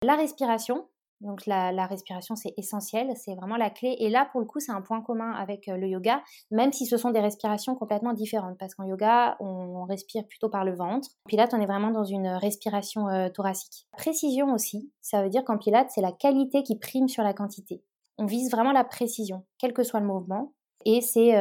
La 0.03 0.15
respiration, 0.15 0.87
donc 1.21 1.45
la, 1.47 1.85
respiration 1.87 2.35
c'est 2.35 2.53
essentiel, 2.57 3.11
c'est 3.15 3.33
vraiment 3.35 3.57
la 3.57 3.69
clé. 3.69 3.95
Et 3.99 4.09
là 4.09 4.27
pour 4.31 4.39
le 4.39 4.45
coup 4.45 4.59
c'est 4.59 4.71
un 4.71 4.81
point 4.81 5.01
commun 5.01 5.31
avec 5.31 5.67
euh, 5.67 5.77
le 5.77 5.87
yoga, 5.87 6.21
même 6.51 6.71
si 6.71 6.85
ce 6.85 6.97
sont 6.97 7.11
des 7.11 7.19
respirations 7.19 7.75
complètement 7.75 8.13
différentes, 8.13 8.57
parce 8.57 8.75
qu'en 8.75 8.83
yoga 8.83 9.37
on 9.39 9.85
respire 9.85 10.27
plutôt 10.27 10.49
par 10.49 10.65
le 10.65 10.75
ventre. 10.75 11.09
Pilate 11.27 11.53
on 11.53 11.61
est 11.61 11.65
vraiment 11.65 11.91
dans 11.91 12.03
une 12.03 12.27
respiration 12.27 13.07
euh, 13.07 13.29
thoracique. 13.29 13.87
Précision 13.93 14.53
aussi, 14.53 14.91
ça 15.01 15.23
veut 15.23 15.29
dire 15.29 15.43
qu'en 15.43 15.57
pilate 15.57 15.89
c'est 15.89 16.01
la 16.01 16.11
qualité 16.11 16.63
qui 16.63 16.77
prime 16.77 17.07
sur 17.07 17.23
la 17.23 17.33
quantité. 17.33 17.81
On 18.19 18.25
vise 18.25 18.51
vraiment 18.51 18.71
la 18.71 18.83
précision, 18.83 19.45
quel 19.59 19.73
que 19.73 19.83
soit 19.83 19.99
le 19.99 20.07
mouvement. 20.07 20.53
Et 20.85 21.01
c'est 21.01 21.33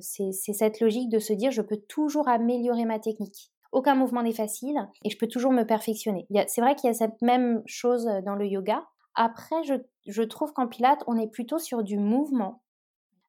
cette 0.00 0.80
logique 0.80 1.10
de 1.10 1.18
se 1.18 1.32
dire 1.32 1.50
je 1.50 1.62
peux 1.62 1.76
toujours 1.76 2.28
améliorer 2.28 2.84
ma 2.84 2.98
technique. 2.98 3.50
Aucun 3.76 3.94
mouvement 3.94 4.22
n'est 4.22 4.32
facile 4.32 4.88
et 5.04 5.10
je 5.10 5.18
peux 5.18 5.26
toujours 5.26 5.52
me 5.52 5.62
perfectionner. 5.62 6.26
C'est 6.46 6.62
vrai 6.62 6.74
qu'il 6.76 6.88
y 6.88 6.90
a 6.90 6.94
cette 6.94 7.20
même 7.20 7.62
chose 7.66 8.08
dans 8.24 8.34
le 8.34 8.46
yoga. 8.46 8.82
Après, 9.14 9.56
je, 10.06 10.22
trouve 10.22 10.54
qu'en 10.54 10.66
pilates, 10.66 11.04
on 11.06 11.18
est 11.18 11.26
plutôt 11.26 11.58
sur 11.58 11.82
du 11.82 11.98
mouvement, 11.98 12.62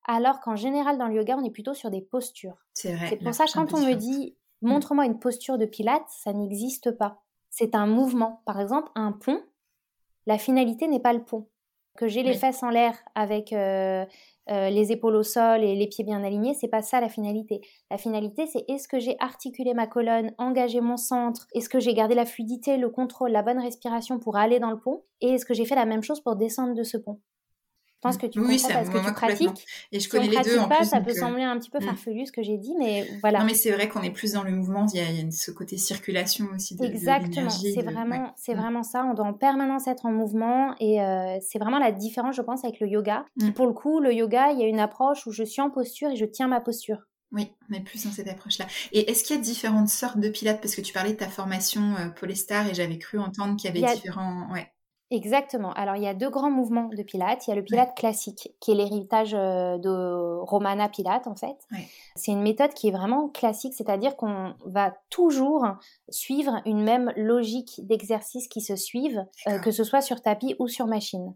alors 0.05 0.39
qu'en 0.39 0.55
général, 0.55 0.97
dans 0.97 1.07
le 1.07 1.15
yoga, 1.15 1.35
on 1.37 1.43
est 1.43 1.51
plutôt 1.51 1.73
sur 1.73 1.91
des 1.91 1.99
postures. 1.99 2.55
C'est 2.73 2.95
vrai. 2.95 3.07
C'est 3.09 3.17
pour 3.17 3.33
ça 3.33 3.43
que 3.43 3.51
quand 3.51 3.73
on 3.73 3.85
me 3.85 3.93
dit 3.93 4.37
mm. 4.61 4.69
montre-moi 4.69 5.05
une 5.05 5.19
posture 5.19 5.57
de 5.57 5.65
pilates, 5.65 6.07
ça 6.07 6.31
n'existe 6.31 6.91
pas. 6.91 7.21
C'est 7.49 7.75
un 7.75 7.85
mouvement. 7.85 8.41
Par 8.45 8.61
exemple, 8.61 8.89
un 8.95 9.11
pont, 9.11 9.41
la 10.27 10.37
finalité 10.37 10.87
n'est 10.87 11.01
pas 11.01 11.11
le 11.11 11.25
pont. 11.25 11.49
Que 11.97 12.07
j'ai 12.07 12.21
les 12.21 12.35
fesses 12.35 12.61
en 12.61 12.69
l'air 12.69 12.93
avec 13.15 13.51
euh, 13.51 14.05
euh, 14.49 14.69
les 14.69 14.91
épaules 14.91 15.15
au 15.15 15.23
sol 15.23 15.63
et 15.63 15.75
les 15.75 15.87
pieds 15.87 16.03
bien 16.03 16.23
alignés, 16.23 16.53
c'est 16.53 16.67
pas 16.67 16.83
ça 16.83 17.01
la 17.01 17.09
finalité. 17.09 17.59
La 17.89 17.97
finalité, 17.97 18.45
c'est 18.45 18.63
est-ce 18.69 18.87
que 18.87 18.99
j'ai 18.99 19.17
articulé 19.19 19.73
ma 19.73 19.87
colonne, 19.87 20.31
engagé 20.37 20.79
mon 20.79 20.95
centre, 20.95 21.47
est-ce 21.55 21.69
que 21.69 21.79
j'ai 21.79 21.95
gardé 21.95 22.13
la 22.13 22.25
fluidité, 22.25 22.77
le 22.77 22.89
contrôle, 22.89 23.31
la 23.31 23.41
bonne 23.41 23.59
respiration 23.59 24.19
pour 24.19 24.37
aller 24.37 24.59
dans 24.59 24.69
le 24.69 24.79
pont, 24.79 25.03
et 25.21 25.31
est-ce 25.31 25.45
que 25.45 25.55
j'ai 25.55 25.65
fait 25.65 25.75
la 25.75 25.85
même 25.85 26.03
chose 26.03 26.21
pour 26.21 26.35
descendre 26.35 26.75
de 26.75 26.83
ce 26.83 26.97
pont? 26.97 27.19
Je 27.97 28.01
pense 28.01 28.17
que 28.17 28.27
tu 28.27 28.39
oui, 28.39 28.61
comprends 28.61 28.73
parce 28.75 28.89
que 28.89 29.07
tu 29.07 29.13
pratiques. 29.13 29.65
Et 29.91 29.99
je 29.99 30.07
connais 30.07 30.27
les 30.27 30.39
deux 30.41 30.59
en 30.59 30.67
pas, 30.67 30.83
Ça 30.83 31.01
peut 31.01 31.09
euh, 31.09 31.19
sembler 31.19 31.41
un 31.41 31.57
petit 31.57 31.71
peu 31.71 31.79
mm. 31.79 31.83
farfelu 31.83 32.27
ce 32.27 32.31
que 32.31 32.43
j'ai 32.43 32.57
dit, 32.57 32.75
mais 32.77 33.07
voilà. 33.21 33.39
Non, 33.39 33.45
mais 33.45 33.55
c'est 33.55 33.71
vrai 33.71 33.89
qu'on 33.89 34.03
est 34.03 34.11
plus 34.11 34.33
dans 34.33 34.43
le 34.43 34.51
mouvement. 34.51 34.85
Il 34.93 34.99
y 34.99 35.01
a, 35.01 35.31
ce 35.31 35.49
côté 35.49 35.77
circulation 35.77 36.45
aussi. 36.55 36.75
De, 36.75 36.85
Exactement. 36.85 37.49
C'est 37.49 37.81
vraiment, 37.81 38.33
c'est 38.37 38.53
mm. 38.53 38.59
vraiment 38.59 38.83
ça. 38.83 39.03
On 39.03 39.15
doit 39.15 39.25
en 39.25 39.33
permanence 39.33 39.87
être 39.87 40.05
en 40.05 40.11
mouvement 40.11 40.75
et 40.79 41.01
euh, 41.01 41.39
c'est 41.41 41.57
vraiment 41.57 41.79
la 41.79 41.91
différence, 41.91 42.35
je 42.35 42.43
pense, 42.43 42.63
avec 42.63 42.79
le 42.79 42.87
yoga. 42.87 43.25
Mm. 43.37 43.51
pour 43.51 43.65
le 43.65 43.73
coup, 43.73 43.99
le 43.99 44.13
yoga, 44.13 44.51
il 44.51 44.59
y 44.59 44.63
a 44.63 44.67
une 44.67 44.79
approche 44.79 45.25
où 45.25 45.31
je 45.31 45.43
suis 45.43 45.61
en 45.61 45.71
posture 45.71 46.11
et 46.11 46.15
je 46.15 46.25
tiens 46.25 46.47
ma 46.47 46.61
posture. 46.61 46.99
Oui, 47.31 47.51
on 47.69 47.73
est 47.73 47.81
plus 47.81 48.05
dans 48.05 48.11
cette 48.11 48.27
approche-là. 48.27 48.67
Et 48.93 49.09
est-ce 49.09 49.23
qu'il 49.23 49.35
y 49.35 49.39
a 49.39 49.41
différentes 49.41 49.89
sortes 49.89 50.19
de 50.19 50.29
pilates? 50.29 50.61
Parce 50.61 50.75
que 50.75 50.81
tu 50.81 50.93
parlais 50.93 51.11
de 51.11 51.17
ta 51.17 51.27
formation 51.27 51.95
euh, 51.95 52.09
Polestar 52.09 52.67
et 52.67 52.73
j'avais 52.73 52.99
cru 52.99 53.19
entendre 53.19 53.57
qu'il 53.57 53.73
y 53.73 53.77
avait 53.77 53.95
différents. 53.95 54.49
Ouais. 54.51 54.71
Exactement. 55.09 55.71
Alors, 55.73 55.95
il 55.95 56.03
y 56.03 56.07
a 56.07 56.13
deux 56.13 56.29
grands 56.29 56.51
mouvements 56.51 56.89
de 56.89 57.01
Pilates. 57.01 57.47
Il 57.47 57.51
y 57.51 57.53
a 57.53 57.55
le 57.55 57.63
Pilate 57.63 57.95
classique, 57.95 58.53
qui 58.59 58.71
est 58.71 58.75
l'héritage 58.75 59.33
euh, 59.33 59.77
de 59.77 60.39
Romana 60.41 60.89
Pilate, 60.89 61.27
en 61.27 61.35
fait. 61.35 61.55
C'est 62.15 62.33
une 62.33 62.41
méthode 62.41 62.73
qui 62.73 62.89
est 62.89 62.91
vraiment 62.91 63.29
classique, 63.29 63.73
c'est-à-dire 63.73 64.17
qu'on 64.17 64.53
va 64.65 64.97
toujours 65.09 65.65
suivre 66.09 66.61
une 66.65 66.83
même 66.83 67.13
logique 67.15 67.87
d'exercice 67.87 68.49
qui 68.49 68.59
se 68.59 68.75
suivent, 68.75 69.25
euh, 69.47 69.59
que 69.59 69.71
ce 69.71 69.85
soit 69.85 70.01
sur 70.01 70.21
tapis 70.21 70.55
ou 70.59 70.67
sur 70.67 70.87
machine. 70.87 71.33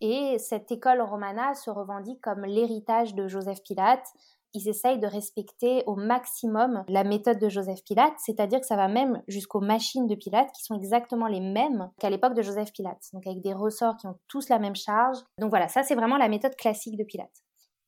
Et 0.00 0.38
cette 0.38 0.70
école 0.70 1.00
Romana 1.00 1.54
se 1.54 1.70
revendique 1.70 2.20
comme 2.20 2.44
l'héritage 2.44 3.14
de 3.14 3.26
Joseph 3.28 3.62
Pilate, 3.62 4.06
ils 4.54 4.68
essayent 4.68 4.98
de 4.98 5.06
respecter 5.06 5.82
au 5.86 5.94
maximum 5.94 6.84
la 6.88 7.04
méthode 7.04 7.38
de 7.38 7.48
Joseph 7.48 7.82
Pilate, 7.84 8.14
c'est-à-dire 8.18 8.60
que 8.60 8.66
ça 8.66 8.76
va 8.76 8.88
même 8.88 9.22
jusqu'aux 9.28 9.60
machines 9.60 10.06
de 10.06 10.14
Pilate 10.14 10.50
qui 10.52 10.62
sont 10.62 10.74
exactement 10.74 11.26
les 11.26 11.40
mêmes 11.40 11.90
qu'à 11.98 12.10
l'époque 12.10 12.34
de 12.34 12.42
Joseph 12.42 12.72
Pilate, 12.72 13.02
donc 13.12 13.26
avec 13.26 13.40
des 13.40 13.52
ressorts 13.52 13.96
qui 13.96 14.06
ont 14.06 14.18
tous 14.28 14.48
la 14.48 14.58
même 14.58 14.76
charge. 14.76 15.18
Donc 15.38 15.50
voilà, 15.50 15.68
ça 15.68 15.82
c'est 15.82 15.94
vraiment 15.94 16.16
la 16.16 16.28
méthode 16.28 16.56
classique 16.56 16.96
de 16.96 17.04
Pilate. 17.04 17.42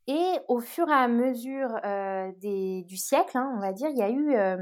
Et 0.07 0.39
au 0.49 0.61
fur 0.61 0.89
et 0.89 0.93
à 0.93 1.09
mesure 1.09 1.69
euh, 1.85 2.33
du 2.33 2.97
siècle, 2.97 3.37
hein, 3.37 3.53
on 3.57 3.61
va 3.61 3.73
dire, 3.73 3.89
il 3.91 3.99
y 3.99 4.03
a 4.03 4.11
eu 4.11 4.35
euh, 4.35 4.57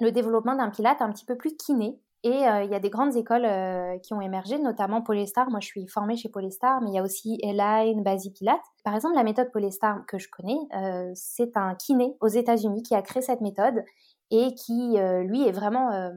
le 0.00 0.10
développement 0.10 0.54
d'un 0.54 0.70
Pilate 0.70 1.02
un 1.02 1.12
petit 1.12 1.24
peu 1.24 1.36
plus 1.36 1.56
kiné, 1.56 1.98
et 2.24 2.48
euh, 2.48 2.64
il 2.64 2.70
y 2.70 2.74
a 2.74 2.80
des 2.80 2.88
grandes 2.88 3.14
écoles 3.16 3.44
euh, 3.44 3.98
qui 3.98 4.14
ont 4.14 4.20
émergé, 4.22 4.58
notamment 4.58 5.02
Polestar. 5.02 5.50
Moi, 5.50 5.60
je 5.60 5.66
suis 5.66 5.86
formée 5.86 6.16
chez 6.16 6.30
Polestar, 6.30 6.80
mais 6.80 6.88
il 6.88 6.94
y 6.94 6.98
a 6.98 7.02
aussi 7.02 7.38
Elaine, 7.42 8.02
Basi 8.02 8.32
Pilate. 8.32 8.62
Par 8.82 8.94
exemple, 8.94 9.14
la 9.14 9.24
méthode 9.24 9.52
Polestar 9.52 10.06
que 10.06 10.18
je 10.18 10.30
connais, 10.30 10.56
euh, 10.74 11.12
c'est 11.14 11.54
un 11.58 11.74
kiné 11.74 12.16
aux 12.22 12.28
États-Unis 12.28 12.82
qui 12.82 12.94
a 12.94 13.02
créé 13.02 13.22
cette 13.22 13.42
méthode 13.42 13.84
et 14.30 14.54
qui, 14.54 14.96
lui, 15.26 15.46
est 15.46 15.52
vraiment 15.52 16.10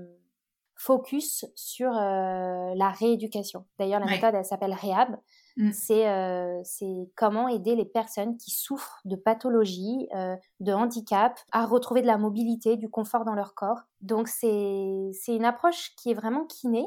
focus 0.76 1.46
sur 1.56 1.92
la 1.92 2.90
rééducation. 2.98 3.66
D'ailleurs, 3.78 4.00
la 4.00 4.08
méthode, 4.08 4.34
elle 4.34 4.46
s'appelle 4.46 4.74
Rehab. 4.74 5.18
Mm. 5.58 5.72
Euh, 5.90 6.62
c'est 6.64 7.10
comment 7.16 7.48
aider 7.48 7.76
les 7.76 7.86
personnes 7.86 8.38
qui 8.38 8.52
souffrent 8.52 9.02
de 9.06 9.16
pathologies, 9.16 10.08
euh, 10.16 10.36
de 10.60 10.72
handicap, 10.72 11.40
à 11.52 11.66
retrouver 11.66 12.02
de 12.02 12.08
la 12.08 12.18
mobilité, 12.18 12.78
du 12.78 12.90
confort 12.90 13.26
dans 13.26 13.34
leur 13.34 13.56
corps. 13.56 13.82
Donc 14.02 14.28
c'est 14.28 15.12
une 15.28 15.46
approche 15.46 15.94
qui 15.98 16.12
est 16.12 16.14
vraiment 16.14 16.46
kiné. 16.46 16.86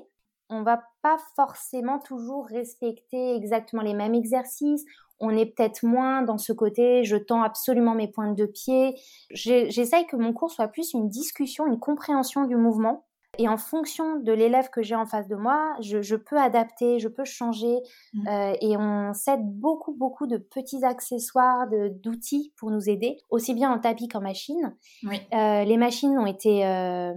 On 0.49 0.63
va 0.63 0.83
pas 1.03 1.19
forcément 1.37 1.99
toujours 1.99 2.47
respecter 2.47 3.35
exactement 3.35 3.83
les 3.83 3.95
mêmes 3.95 4.15
exercices. 4.15 4.85
On 5.19 5.31
est 5.31 5.47
peut-être 5.47 5.85
moins 5.85 6.23
dans 6.23 6.39
ce 6.39 6.53
côté 6.53 7.05
je 7.05 7.17
tends 7.17 7.43
absolument 7.43 7.95
mes 7.95 8.09
pointes 8.09 8.37
de 8.37 8.47
pied. 8.47 8.95
J'essaye 9.31 10.07
que 10.07 10.17
mon 10.17 10.33
cours 10.33 10.51
soit 10.51 10.69
plus 10.69 10.95
une 10.95 11.09
discussion, 11.09 11.67
une 11.67 11.79
compréhension 11.79 12.45
du 12.45 12.57
mouvement 12.57 13.05
et 13.39 13.49
en 13.49 13.57
fonction 13.57 14.19
de 14.19 14.33
l'élève 14.33 14.71
que 14.71 14.83
j'ai 14.83 14.95
en 14.95 15.07
face 15.07 15.29
de 15.29 15.37
moi, 15.37 15.75
je, 15.81 16.17
peux 16.17 16.39
adapter, 16.39 16.99
je 16.99 17.09
peux 17.09 17.25
changer. 17.25 17.79
Mmh. 18.13 18.29
Euh, 18.29 18.55
et 18.61 18.77
on 18.77 19.15
cède 19.15 19.41
beaucoup, 19.45 19.95
beaucoup 19.95 20.27
de 20.27 20.37
petits 20.37 20.85
accessoires, 20.85 21.69
d'outils 22.03 22.53
pour 22.57 22.71
nous 22.71 22.89
aider, 22.89 23.17
aussi 23.31 23.55
bien 23.55 23.73
en 23.73 23.79
tapis 23.79 24.09
qu'en 24.09 24.21
machine. 24.21 24.77
Euh, 25.05 25.65
les 25.65 25.77
machines 25.77 26.19
ont 26.19 26.27
été, 26.27 26.67
euh, 26.67 27.15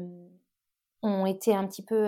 ont 1.01 1.25
été 1.25 1.55
un 1.55 1.67
petit 1.67 1.83
peu, 1.83 2.05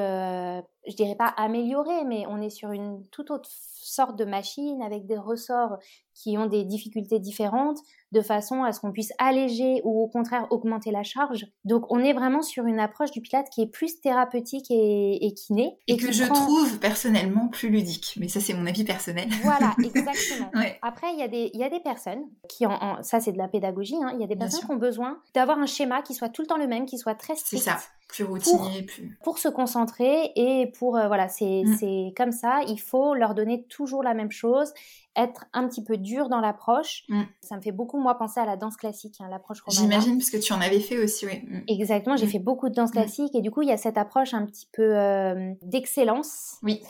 je 0.88 0.96
dirais 0.96 1.16
pas 1.16 1.28
améliorées, 1.38 2.04
mais 2.06 2.26
on 2.28 2.42
est 2.42 2.50
sur 2.50 2.72
une 2.72 3.06
toute 3.12 3.32
autre 3.32 3.50
sorte 3.86 4.18
de 4.18 4.26
machine 4.26 4.82
avec 4.82 5.06
des 5.06 5.18
ressorts 5.18 5.78
qui 6.16 6.38
ont 6.38 6.48
des 6.48 6.64
difficultés 6.64 7.20
différentes 7.20 7.80
de 8.12 8.22
façon 8.22 8.64
à 8.64 8.72
ce 8.72 8.80
qu'on 8.80 8.94
puisse 8.94 9.12
alléger 9.18 9.82
ou 9.84 10.02
au 10.02 10.08
contraire 10.08 10.48
augmenter 10.50 10.90
la 10.92 11.04
charge. 11.04 11.46
Donc 11.66 11.92
on 11.92 12.00
est 12.00 12.14
vraiment 12.14 12.42
sur 12.42 12.66
une 12.66 12.80
approche 12.80 13.12
du 13.12 13.22
pilate 13.22 13.50
qui 13.50 13.62
est 13.62 13.68
plus 13.68 14.00
thérapeutique 14.00 14.68
et, 14.70 15.26
et 15.26 15.34
kiné. 15.34 15.78
Et, 15.88 15.98
que 15.98 16.12
je 16.12 16.24
trouve 16.24 16.80
personnellement 16.80 17.50
plus 17.50 17.70
ludique. 17.70 18.16
Mais 18.18 18.30
ça 18.30 18.40
c'est 18.40 18.54
mon 18.54 18.66
avis 18.66 18.86
personnel. 18.86 19.28
Voilà, 19.44 19.76
exactement. 19.84 20.50
Après 20.82 21.08
il 21.14 21.20
y, 21.20 21.24
a 21.24 21.28
des, 21.28 21.52
y 21.54 21.64
a 21.64 21.70
des 21.70 21.82
personnes 21.82 22.24
qui, 22.48 22.66
en, 22.66 23.04
ça 23.04 23.20
c'est 23.20 23.34
de 23.34 23.38
la 23.38 23.50
pédagogie, 23.50 23.98
hein, 24.02 24.12
il 24.14 24.22
y 24.22 24.24
a 24.24 24.28
des 24.28 24.38
personnes 24.38 24.62
qui 24.62 24.72
ont 24.72 24.78
besoin 24.78 25.20
d'avoir 25.34 25.60
un 25.60 25.66
schéma 25.66 26.02
qui 26.02 26.14
soit 26.14 26.30
tout 26.30 26.42
le 26.42 26.48
temps 26.48 26.58
le 26.58 26.68
même, 26.68 26.86
qui 26.86 26.98
soit 26.98 27.16
très 27.16 27.36
strict. 27.36 27.62
C'est 27.62 27.70
ça, 27.70 27.78
plus 28.08 28.24
routinier. 28.24 28.84
Pour, 28.84 28.96
plus... 28.96 29.20
pour 29.24 29.38
se 29.38 29.50
concentrer 29.50 30.32
et 30.36 30.72
pour, 30.78 30.98
euh, 30.98 31.08
voilà, 31.08 31.26
mm. 31.26 31.76
c'est 31.80 32.14
comme 32.16 32.32
ça, 32.32 32.62
il 32.68 32.80
faut 32.80 33.14
leur 33.14 33.34
donner 33.34 33.64
toujours 33.68 34.04
la 34.04 34.14
même 34.14 34.32
chose 34.32 34.74
être 35.16 35.46
un 35.54 35.68
petit 35.68 35.84
peu 35.84 35.98
dur 35.98 36.30
dans 36.30 36.42
l'approche. 36.42 37.04
Mm. 37.10 37.24
Ça 37.42 37.56
me 37.56 37.62
fait 37.62 37.72
beaucoup, 37.72 38.00
moi, 38.00 38.18
penser 38.18 38.40
à 38.40 38.46
la 38.46 38.58
danse 38.58 38.76
classique, 38.76 39.16
hein, 39.20 39.28
l'approche 39.30 39.62
romane. 39.62 39.82
J'imagine, 39.82 40.18
parce 40.18 40.30
que 40.30 40.38
tu 40.38 40.54
en 40.54 40.62
avais 40.62 40.80
fait 40.80 40.98
aussi, 40.98 41.26
oui. 41.26 41.42
Mm. 41.48 41.62
Exactement, 41.68 42.18
j'ai 42.18 42.28
fait 42.28 42.40
beaucoup 42.40 42.70
de 42.70 42.76
danse 42.76 42.92
classique 42.92 43.34
et 43.36 43.42
du 43.42 43.52
coup, 43.52 43.62
il 43.62 43.70
y 43.70 43.72
a 43.72 43.78
cette 43.78 43.98
approche 43.98 44.34
un 44.34 44.46
petit 44.46 44.68
peu 44.72 44.98
euh, 44.98 45.54
d'excellence. 45.62 46.58
Oui. 46.64 46.82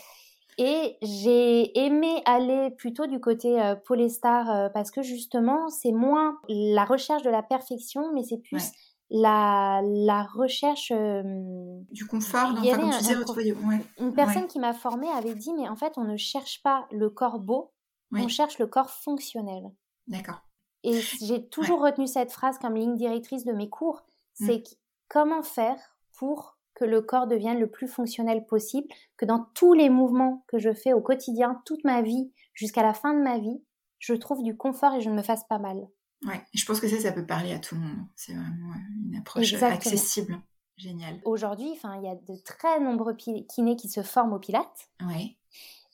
Et 0.58 0.96
j'ai 1.02 1.78
aimé 1.78 2.22
aller 2.26 2.72
plutôt 2.72 3.08
du 3.08 3.20
côté 3.20 3.62
euh, 3.62 3.76
Polestar 3.76 4.50
euh, 4.50 4.70
parce 4.70 4.90
que 4.90 5.02
justement, 5.02 5.68
c'est 5.70 5.92
moins 5.92 6.40
la 6.48 6.86
recherche 6.86 7.24
de 7.24 7.30
la 7.30 7.44
perfection, 7.44 8.14
mais 8.14 8.24
c'est 8.24 8.38
plus 8.38 8.72
la, 9.10 9.82
la 9.84 10.24
recherche 10.24 10.92
du 10.92 12.06
confort, 12.06 12.50
enfin, 12.52 12.76
comme 12.76 12.90
tu 12.92 12.98
disais, 12.98 13.16
retrouver. 13.16 13.56
Une 14.00 14.14
personne 14.14 14.48
qui 14.48 14.60
m'a 14.60 14.74
formée 14.74 15.10
avait 15.10 15.36
dit, 15.36 15.54
mais 15.54 15.70
en 15.70 15.76
fait, 15.76 15.94
on 15.98 16.04
ne 16.04 16.18
cherche 16.18 16.62
pas 16.64 16.88
le 16.92 17.10
corps 17.10 17.40
beau, 17.40 17.72
on 18.12 18.28
cherche 18.28 18.60
le 18.60 18.68
corps 18.68 18.90
fonctionnel. 18.90 19.64
D'accord. 20.08 20.42
Et 20.84 21.02
j'ai 21.02 21.48
toujours 21.48 21.82
retenu 21.82 22.06
cette 22.06 22.32
phrase 22.32 22.60
comme 22.60 22.76
ligne 22.76 22.96
directrice 22.96 23.44
de 23.44 23.54
mes 23.54 23.70
cours. 23.70 24.04
Mm. 24.40 24.46
C'est 24.46 24.64
comment 25.08 25.42
faire 25.42 25.98
pour 26.14 26.58
que 26.76 26.86
le 26.86 27.02
corps 27.02 27.26
devienne 27.26 27.60
le 27.60 27.70
plus 27.70 27.88
fonctionnel 27.88 28.46
possible, 28.46 28.88
que 29.18 29.26
dans 29.26 29.48
tous 29.56 29.74
les 29.74 29.90
mouvements 29.90 30.44
que 30.48 30.60
je 30.60 30.74
fais 30.74 30.94
au 30.94 31.02
quotidien, 31.02 31.62
toute 31.66 31.84
ma 31.86 32.02
vie, 32.02 32.32
jusqu'à 32.54 32.84
la 32.84 32.94
fin 32.94 33.14
de 33.14 33.22
ma 33.22 33.40
vie, 33.40 33.64
je 33.98 34.14
trouve 34.14 34.44
du 34.44 34.56
confort 34.56 34.94
et 34.94 35.02
je 35.02 35.10
ne 35.10 35.16
me 35.16 35.24
fasse 35.24 35.46
pas 35.48 35.58
mal. 35.58 35.88
Ouais, 36.26 36.42
je 36.54 36.66
pense 36.66 36.80
que 36.80 36.88
ça, 36.88 37.00
ça 37.00 37.12
peut 37.12 37.26
parler 37.26 37.54
à 37.54 37.60
tout 37.60 37.76
le 37.76 37.82
monde. 37.82 38.06
C'est 38.16 38.34
vraiment 38.34 38.74
une 39.08 39.18
approche 39.18 39.54
accessible. 39.54 40.40
Génial. 40.78 41.22
Aujourd'hui, 41.24 41.72
il 41.72 42.04
y 42.04 42.10
a 42.10 42.16
de 42.16 42.44
très 42.44 42.80
nombreux 42.80 43.16
kinés 43.16 43.76
qui 43.78 43.88
se 43.88 44.04
forment 44.04 44.34
au 44.34 44.40
Pilates. 44.40 44.90
Ouais 45.02 45.38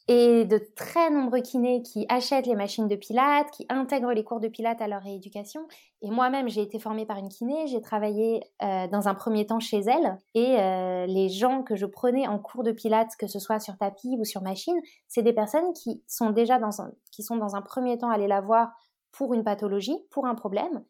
et 0.08 0.46
de 0.46 0.58
très 0.76 1.10
nombreux 1.10 1.40
kinés 1.40 1.84
qui 1.84 2.06
achètent 2.10 2.48
les 2.48 2.56
machines 2.56 2.88
de 2.88 2.96
pilates, 2.96 3.50
qui 3.52 3.66
intègrent 3.70 4.12
les 4.12 4.24
cours 4.24 4.40
de 4.40 4.48
pilates 4.48 4.82
à 4.82 4.88
leur 4.88 5.02
rééducation. 5.02 5.68
Et 6.02 6.10
moi-même, 6.10 6.50
j'ai 6.50 6.62
été 6.62 6.80
formée 6.80 7.06
par 7.06 7.18
une 7.18 7.30
kiné, 7.30 7.68
j'ai 7.68 7.80
travaillé 7.82 8.44
euh, 8.64 8.88
dans 8.88 9.08
un 9.08 9.14
premier 9.14 9.46
temps 9.46 9.60
chez 9.60 9.80
elle, 9.80 10.18
et 10.34 10.60
euh, 10.60 11.06
les 11.06 11.30
gens 11.30 11.62
que 11.62 11.76
je 11.76 11.86
prenais 11.86 12.28
en 12.28 12.40
cours 12.40 12.64
de 12.64 12.72
pilates, 12.72 13.16
que 13.18 13.28
ce 13.28 13.40
soit 13.40 13.60
sur 13.60 13.78
tapis 13.78 14.18
ou 14.18 14.26
sur 14.26 14.42
machine, 14.42 14.78
c'est 15.08 15.24
des 15.24 15.34
personnes 15.34 15.72
qui 15.74 16.02
sont 16.08 16.32
déjà 16.32 16.58
dans 16.58 16.82
un, 16.82 16.92
qui 17.12 17.24
sont 17.24 17.38
dans 17.38 17.56
un 17.56 17.62
premier 17.62 17.98
temps 17.98 18.10
allées 18.10 18.28
la 18.28 18.42
voir 18.42 18.72
pour 19.12 19.34
une 19.34 19.44
pathologie, 19.44 19.98
pour 20.10 20.26
un 20.26 20.36
problème. 20.36 20.84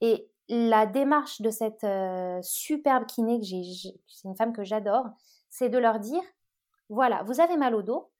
Et 0.00 0.28
la 0.48 0.86
démarche 0.86 1.40
de 1.40 1.50
cette 1.50 1.84
euh, 1.84 2.40
superbe 2.42 3.06
kiné, 3.06 3.38
que 3.38 3.44
j'ai, 3.44 3.62
c'est 4.06 4.28
une 4.28 4.36
femme 4.36 4.52
que 4.52 4.64
j'adore, 4.64 5.06
c'est 5.50 5.68
de 5.68 5.78
leur 5.78 5.98
dire, 5.98 6.22
voilà, 6.88 7.22
vous 7.24 7.40
avez 7.40 7.56
mal 7.56 7.74
au 7.74 7.82
dos, 7.82 8.10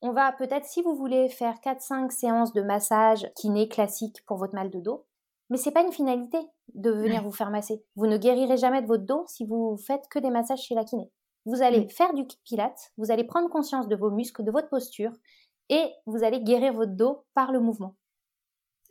on 0.00 0.12
va 0.12 0.32
peut-être, 0.32 0.66
si 0.66 0.82
vous 0.82 0.94
voulez, 0.94 1.28
faire 1.28 1.56
4-5 1.64 2.10
séances 2.10 2.52
de 2.52 2.62
massage 2.62 3.30
kiné 3.36 3.68
classique 3.68 4.24
pour 4.26 4.36
votre 4.36 4.54
mal 4.54 4.68
de 4.70 4.80
dos. 4.80 5.06
Mais 5.48 5.56
c'est 5.56 5.70
pas 5.70 5.82
une 5.82 5.92
finalité 5.92 6.38
de 6.74 6.90
venir 6.90 7.22
vous 7.22 7.30
faire 7.30 7.50
masser. 7.50 7.84
Vous 7.94 8.06
ne 8.06 8.16
guérirez 8.16 8.56
jamais 8.56 8.82
de 8.82 8.86
votre 8.86 9.04
dos 9.04 9.24
si 9.28 9.44
vous 9.44 9.76
faites 9.76 10.08
que 10.08 10.18
des 10.18 10.30
massages 10.30 10.62
chez 10.62 10.74
la 10.74 10.84
kiné. 10.84 11.10
Vous 11.44 11.62
allez 11.62 11.88
faire 11.88 12.14
du 12.14 12.24
pilate, 12.44 12.92
vous 12.96 13.10
allez 13.10 13.24
prendre 13.24 13.48
conscience 13.48 13.86
de 13.86 13.96
vos 13.96 14.10
muscles, 14.10 14.44
de 14.44 14.50
votre 14.50 14.68
posture, 14.68 15.12
et 15.68 15.92
vous 16.06 16.24
allez 16.24 16.40
guérir 16.40 16.72
votre 16.72 16.92
dos 16.92 17.24
par 17.34 17.52
le 17.52 17.60
mouvement. 17.60 17.94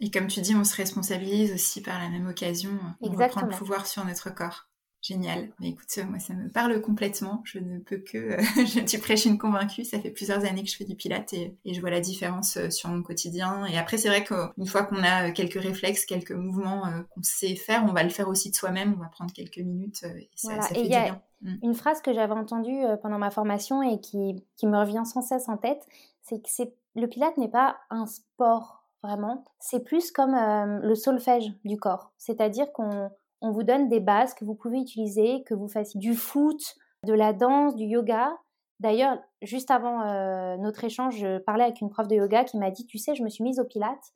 Et 0.02 0.10
comme 0.10 0.28
tu 0.28 0.42
dis, 0.42 0.56
on 0.56 0.64
se 0.64 0.76
responsabilise 0.76 1.54
aussi 1.54 1.82
par 1.82 2.00
la 2.00 2.10
même 2.10 2.28
occasion. 2.28 2.72
On 3.02 3.12
reprend 3.12 3.46
le 3.46 3.56
pouvoir 3.56 3.86
sur 3.86 4.04
notre 4.04 4.34
corps. 4.34 4.68
Génial. 5.02 5.50
Mais 5.60 5.70
écoute, 5.70 5.88
moi, 6.10 6.20
ça 6.20 6.36
me 6.36 6.48
parle 6.48 6.80
complètement. 6.80 7.42
Je 7.44 7.58
ne 7.58 7.80
peux 7.80 7.98
que. 7.98 8.18
Euh, 8.18 8.84
tu 8.86 9.00
prêches 9.00 9.26
une 9.26 9.40
convaincue. 9.40 9.84
Ça 9.84 10.00
fait 10.00 10.12
plusieurs 10.12 10.46
années 10.46 10.64
que 10.64 10.70
je 10.70 10.76
fais 10.76 10.86
du 10.86 10.96
pilate 10.96 11.34
et, 11.34 11.58
je 11.66 11.80
vois 11.82 11.90
la 11.90 12.02
différence 12.02 12.58
euh, 12.58 12.70
sur 12.70 12.90
mon 12.90 13.02
quotidien. 13.02 13.66
Et 13.66 13.80
après, 13.80 13.98
c'est 13.98 14.10
vrai 14.10 14.24
qu'une 14.24 14.68
fois 14.68 14.84
qu'on 14.84 15.04
a 15.04 15.30
euh, 15.30 15.32
quelques 15.32 15.60
réflexes, 15.60 16.06
quelques 16.06 16.32
mouvements 16.32 16.84
qu'on 17.10 17.24
sait 17.24 17.56
faire, 17.56 17.84
on 17.90 17.94
va 17.94 18.04
le 18.04 18.10
faire 18.10 18.28
aussi 18.28 18.52
de 18.52 18.56
soi-même. 18.56 18.94
On 18.96 19.02
va 19.02 19.10
prendre 19.10 19.34
quelques 19.34 19.58
minutes 19.58 20.04
et 20.04 20.30
ça, 20.36 20.62
fait 20.62 20.84
du 20.84 20.90
bien. 20.90 21.20
Mm. 21.42 21.56
Une 21.64 21.74
phrase 21.74 22.02
que 22.02 22.14
j'avais 22.14 22.34
entendue 22.34 22.82
pendant 23.02 23.18
ma 23.18 23.32
formation 23.32 23.82
et 23.82 24.00
qui, 24.00 24.46
qui 24.56 24.68
me 24.68 24.78
revient 24.78 25.04
sans 25.06 25.22
cesse 25.22 25.50
en 25.50 25.58
tête, 25.58 25.84
c'est 26.22 26.42
que 26.44 26.72
le 26.96 27.08
pilate 27.08 27.38
n'est 27.38 27.50
pas 27.50 27.78
un 27.90 28.06
sport 28.06 28.81
vraiment. 29.04 29.46
C'est 29.60 29.84
plus 29.84 30.12
comme 30.12 30.36
le 30.36 30.96
solfège 30.96 31.52
du 31.66 31.78
corps. 31.78 32.12
C'est-à-dire 32.18 32.72
qu'on 32.72 33.10
on 33.42 33.52
vous 33.52 33.64
donne 33.64 33.90
des 33.90 34.00
bases 34.00 34.34
que 34.34 34.46
vous 34.46 34.56
pouvez 34.56 34.80
utiliser, 34.80 35.44
que 35.44 35.54
vous 35.54 35.68
fassiez 35.68 36.00
du 36.00 36.16
foot, 36.16 36.76
de 37.06 37.14
la 37.14 37.34
danse, 37.34 37.76
du 37.76 37.86
yoga. 37.86 38.38
D'ailleurs, 38.80 39.18
juste 39.42 39.72
avant 39.72 40.02
euh, 40.02 40.58
notre 40.58 40.84
échange, 40.84 41.18
je 41.18 41.40
parlais 41.40 41.64
avec 41.64 41.82
une 41.82 41.90
prof 41.90 42.08
de 42.08 42.16
yoga 42.16 42.44
qui 42.44 42.58
m'a 42.58 42.72
dit, 42.72 42.86
tu 42.86 42.98
sais, 42.98 43.16
je 43.16 43.24
me 43.24 43.30
suis 43.30 43.44
mise 43.44 43.60
au 43.60 43.66
pilates 43.66 44.14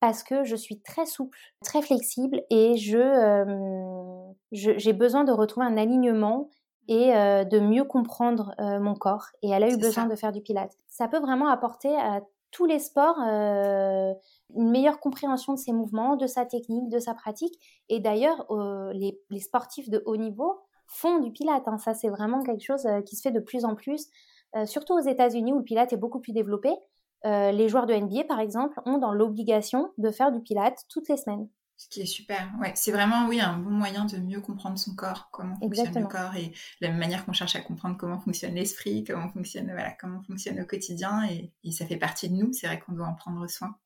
parce 0.00 0.22
que 0.22 0.44
je 0.44 0.56
suis 0.56 0.80
très 0.80 1.06
souple, 1.06 1.38
très 1.64 1.80
flexible 1.80 2.42
et 2.50 2.76
je, 2.76 2.98
euh, 2.98 4.32
j'ai 4.52 4.92
besoin 4.92 5.24
de 5.24 5.32
retrouver 5.32 5.66
un 5.66 5.78
alignement 5.78 6.50
et 6.88 7.14
euh, 7.16 7.44
de 7.44 7.58
mieux 7.58 7.84
comprendre 7.84 8.54
mon 8.58 8.94
corps. 8.94 9.26
Et 9.42 9.50
elle 9.50 9.64
a 9.64 9.70
eu 9.70 9.78
besoin 9.78 10.06
de 10.06 10.14
faire 10.14 10.32
du 10.32 10.42
pilates. 10.42 10.76
Ça 10.88 11.08
peut 11.08 11.18
vraiment 11.18 11.48
apporter 11.48 11.94
à 11.96 12.20
tous 12.56 12.64
les 12.64 12.78
sports 12.78 13.18
euh, 13.20 14.14
une 14.54 14.70
meilleure 14.70 14.98
compréhension 14.98 15.52
de 15.52 15.58
ses 15.58 15.72
mouvements, 15.72 16.16
de 16.16 16.26
sa 16.26 16.46
technique, 16.46 16.88
de 16.88 16.98
sa 16.98 17.12
pratique. 17.12 17.52
Et 17.90 18.00
d'ailleurs, 18.00 18.50
euh, 18.50 18.94
les, 18.94 19.40
sportifs 19.40 19.90
de 19.90 20.02
haut 20.06 20.16
niveau 20.16 20.58
font 20.86 21.18
du 21.18 21.30
pilate. 21.32 21.68
Hein. 21.68 21.76
Ça, 21.76 21.92
c'est 21.92 22.08
vraiment 22.08 22.42
quelque 22.42 22.64
chose 22.64 22.86
euh, 22.86 23.02
qui 23.02 23.14
se 23.14 23.20
fait 23.20 23.30
de 23.30 23.40
plus 23.40 23.66
en 23.66 23.74
plus, 23.74 24.08
surtout 24.64 24.94
aux 24.94 25.00
États-Unis 25.00 25.52
où 25.52 25.58
le 25.58 25.64
pilate 25.64 25.92
est 25.92 25.98
beaucoup 25.98 26.18
plus 26.18 26.32
développé. 26.32 26.70
les 27.24 27.68
joueurs 27.68 27.84
de 27.84 27.92
NBA, 27.92 28.24
par 28.24 28.40
exemple, 28.40 28.80
ont 28.86 28.96
dans 28.96 29.12
l'obligation 29.12 29.90
de 29.98 30.10
faire 30.10 30.32
du 30.32 30.40
pilate 30.40 30.78
toutes 30.88 31.10
les 31.10 31.18
semaines. 31.18 31.46
Ce 31.76 31.88
qui 31.88 32.00
est 32.00 32.06
super. 32.06 32.50
Ouais, 32.58 32.72
c'est 32.74 32.90
vraiment 32.90 33.28
oui 33.28 33.40
un 33.40 33.58
bon 33.58 33.70
moyen 33.70 34.06
de 34.06 34.16
mieux 34.16 34.40
comprendre 34.40 34.78
son 34.78 34.94
corps, 34.94 35.28
comment 35.30 35.56
fonctionne 35.56 35.94
le 35.94 36.06
corps 36.06 36.34
et 36.34 36.52
la 36.80 36.88
même 36.88 36.98
manière 36.98 37.24
qu'on 37.26 37.34
cherche 37.34 37.54
à 37.54 37.60
comprendre 37.60 37.96
comment 37.98 38.18
fonctionne 38.18 38.54
l'esprit, 38.54 39.04
comment 39.04 39.28
fonctionne 39.28 39.66
voilà 39.66 39.92
comment 39.92 40.22
fonctionne 40.22 40.56
le 40.56 40.64
quotidien 40.64 41.24
et, 41.28 41.52
et 41.64 41.72
ça 41.72 41.86
fait 41.86 41.98
partie 41.98 42.30
de 42.30 42.34
nous. 42.34 42.52
C'est 42.52 42.66
vrai 42.66 42.80
qu'on 42.80 42.92
doit 42.92 43.06
en 43.06 43.14
prendre 43.14 43.46
soin. 43.48 43.76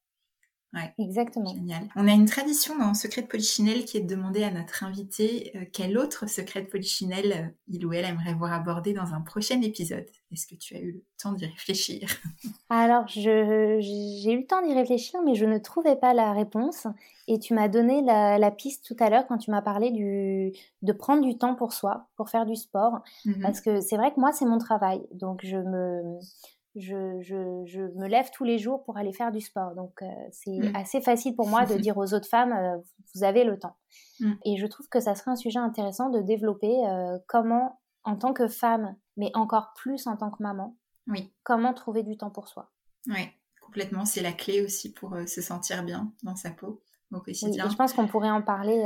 Ouais. 0.73 0.95
Exactement. 0.99 1.53
Génial. 1.53 1.89
On 1.97 2.07
a 2.07 2.13
une 2.13 2.27
tradition 2.27 2.79
dans 2.79 2.95
Secret 2.95 3.23
de 3.23 3.27
Polichinelle 3.27 3.85
qui 3.85 3.97
est 3.97 4.03
de 4.03 4.15
demander 4.15 4.45
à 4.45 4.53
notre 4.53 4.85
invité 4.85 5.51
euh, 5.57 5.65
quel 5.73 5.99
autre 5.99 6.29
secret 6.29 6.63
de 6.63 6.67
Polichinelle 6.67 7.33
euh, 7.33 7.49
il 7.67 7.85
ou 7.85 7.93
elle 7.93 8.05
aimerait 8.05 8.35
voir 8.35 8.53
abordé 8.53 8.93
dans 8.93 9.13
un 9.13 9.21
prochain 9.21 9.61
épisode. 9.63 10.07
Est-ce 10.31 10.47
que 10.47 10.55
tu 10.55 10.77
as 10.77 10.79
eu 10.79 10.93
le 10.93 11.05
temps 11.21 11.33
d'y 11.33 11.47
réfléchir? 11.47 12.09
Alors, 12.71 13.09
j'ai 13.09 13.23
eu 13.23 14.39
le 14.39 14.47
temps 14.47 14.65
d'y 14.65 14.73
réfléchir, 14.73 15.21
mais 15.25 15.35
je 15.35 15.45
ne 15.45 15.59
trouvais 15.59 15.97
pas 15.97 16.15
la 16.15 16.33
réponse. 16.33 16.87
Et 17.27 17.41
tu 17.41 17.53
m'as 17.53 17.69
donné 17.69 18.03
la, 18.03 18.51
piste 18.53 18.85
tout 18.85 18.97
à 19.01 19.11
l'heure 19.11 19.27
quand 19.27 19.39
tu 19.39 19.51
m'as 19.51 19.63
parlé 19.63 19.91
du, 19.91 20.53
de 20.83 20.93
prendre 20.93 21.23
du 21.23 21.37
temps 21.37 21.57
pour 21.57 21.73
soi, 21.73 22.09
pour 22.17 22.31
faire 22.31 22.47
du 22.47 22.55
sport. 22.55 23.01
Mm-hmm. 23.27 23.43
Parce 23.43 23.61
que 23.61 23.81
c'est 23.81 23.97
vrai 23.97 24.13
que 24.13 24.21
moi, 24.21 24.31
c'est 24.33 24.47
mon 24.47 24.59
travail. 24.59 25.01
Donc, 25.13 25.41
je 25.43 25.57
me 25.57 26.21
je, 26.77 27.21
je, 27.21 27.65
je, 27.67 27.81
me 27.99 28.07
lève 28.07 28.31
tous 28.33 28.45
les 28.45 28.59
jours 28.59 28.85
pour 28.85 28.97
aller 28.97 29.13
faire 29.13 29.33
du 29.33 29.41
sport. 29.41 29.75
Donc, 29.75 30.03
euh, 30.03 30.07
c'est 30.31 30.51
mmh. 30.51 30.77
assez 30.77 31.01
facile 31.01 31.35
pour 31.35 31.49
moi 31.49 31.67
de 31.67 31.75
dire 31.79 31.97
aux 31.99 32.15
autres 32.15 32.29
femmes, 32.29 32.53
euh, 32.53 32.79
vous 33.15 33.25
avez 33.25 33.45
le 33.45 33.59
temps. 33.59 33.77
Mmh. 34.21 34.33
Et 34.45 34.57
je 34.57 34.67
trouve 34.67 34.89
que 34.89 35.01
ça 35.01 35.15
serait 35.15 35.33
un 35.33 35.37
sujet 35.37 35.59
intéressant 35.59 36.11
de 36.11 36.21
développer 36.21 36.73
euh, 36.87 37.19
comment, 37.27 37.81
en 38.05 38.17
tant 38.17 38.33
que 38.33 38.47
femme, 38.47 38.95
mais 39.17 39.31
encore 39.35 39.73
plus 39.75 40.07
en 40.07 40.17
tant 40.17 40.31
que 40.31 40.43
maman, 40.43 40.77
oui. 41.09 41.33
comment 41.43 41.75
trouver 41.75 42.03
du 42.03 42.17
temps 42.17 42.31
pour 42.31 42.49
soi. 42.49 42.71
Oui, 43.09 43.29
complètement. 43.61 44.05
C'est 44.05 44.23
la 44.23 44.33
clé 44.33 44.63
aussi 44.63 44.93
pour 44.93 45.17
se 45.27 45.43
sentir 45.43 45.83
bien 45.83 46.13
dans 46.23 46.37
sa 46.37 46.51
peau 46.51 46.83
au 47.13 47.19
quotidien. 47.19 47.69
je 47.69 47.75
pense 47.75 47.93
qu'on 47.93 48.07
pourrait 48.07 48.31
en 48.31 48.43
parler. 48.43 48.81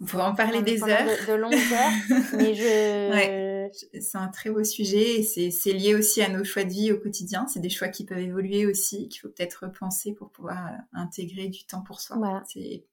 On 0.00 0.04
pourrait 0.04 0.24
en 0.24 0.34
parler 0.34 0.60
des 0.62 0.82
heures. 0.82 1.04
De, 1.04 1.32
de, 1.32 1.36
longues 1.36 1.54
heures. 1.54 2.26
mais 2.36 2.54
je 2.54 3.57
c'est 3.72 4.18
un 4.18 4.28
très 4.28 4.50
beau 4.50 4.64
sujet 4.64 5.20
et 5.20 5.50
c'est 5.50 5.72
lié 5.72 5.94
aussi 5.94 6.22
à 6.22 6.28
nos 6.28 6.44
choix 6.44 6.64
de 6.64 6.70
vie 6.70 6.92
au 6.92 6.98
quotidien. 6.98 7.46
C'est 7.46 7.60
des 7.60 7.70
choix 7.70 7.88
qui 7.88 8.04
peuvent 8.04 8.18
évoluer 8.18 8.66
aussi, 8.66 9.08
qu'il 9.08 9.20
faut 9.20 9.28
peut-être 9.28 9.64
repenser 9.64 10.12
pour 10.14 10.30
pouvoir 10.30 10.66
euh, 10.66 10.76
intégrer 10.92 11.48
du 11.48 11.64
temps 11.64 11.82
pour 11.82 12.00
soi. 12.00 12.16
C'est 12.46 12.84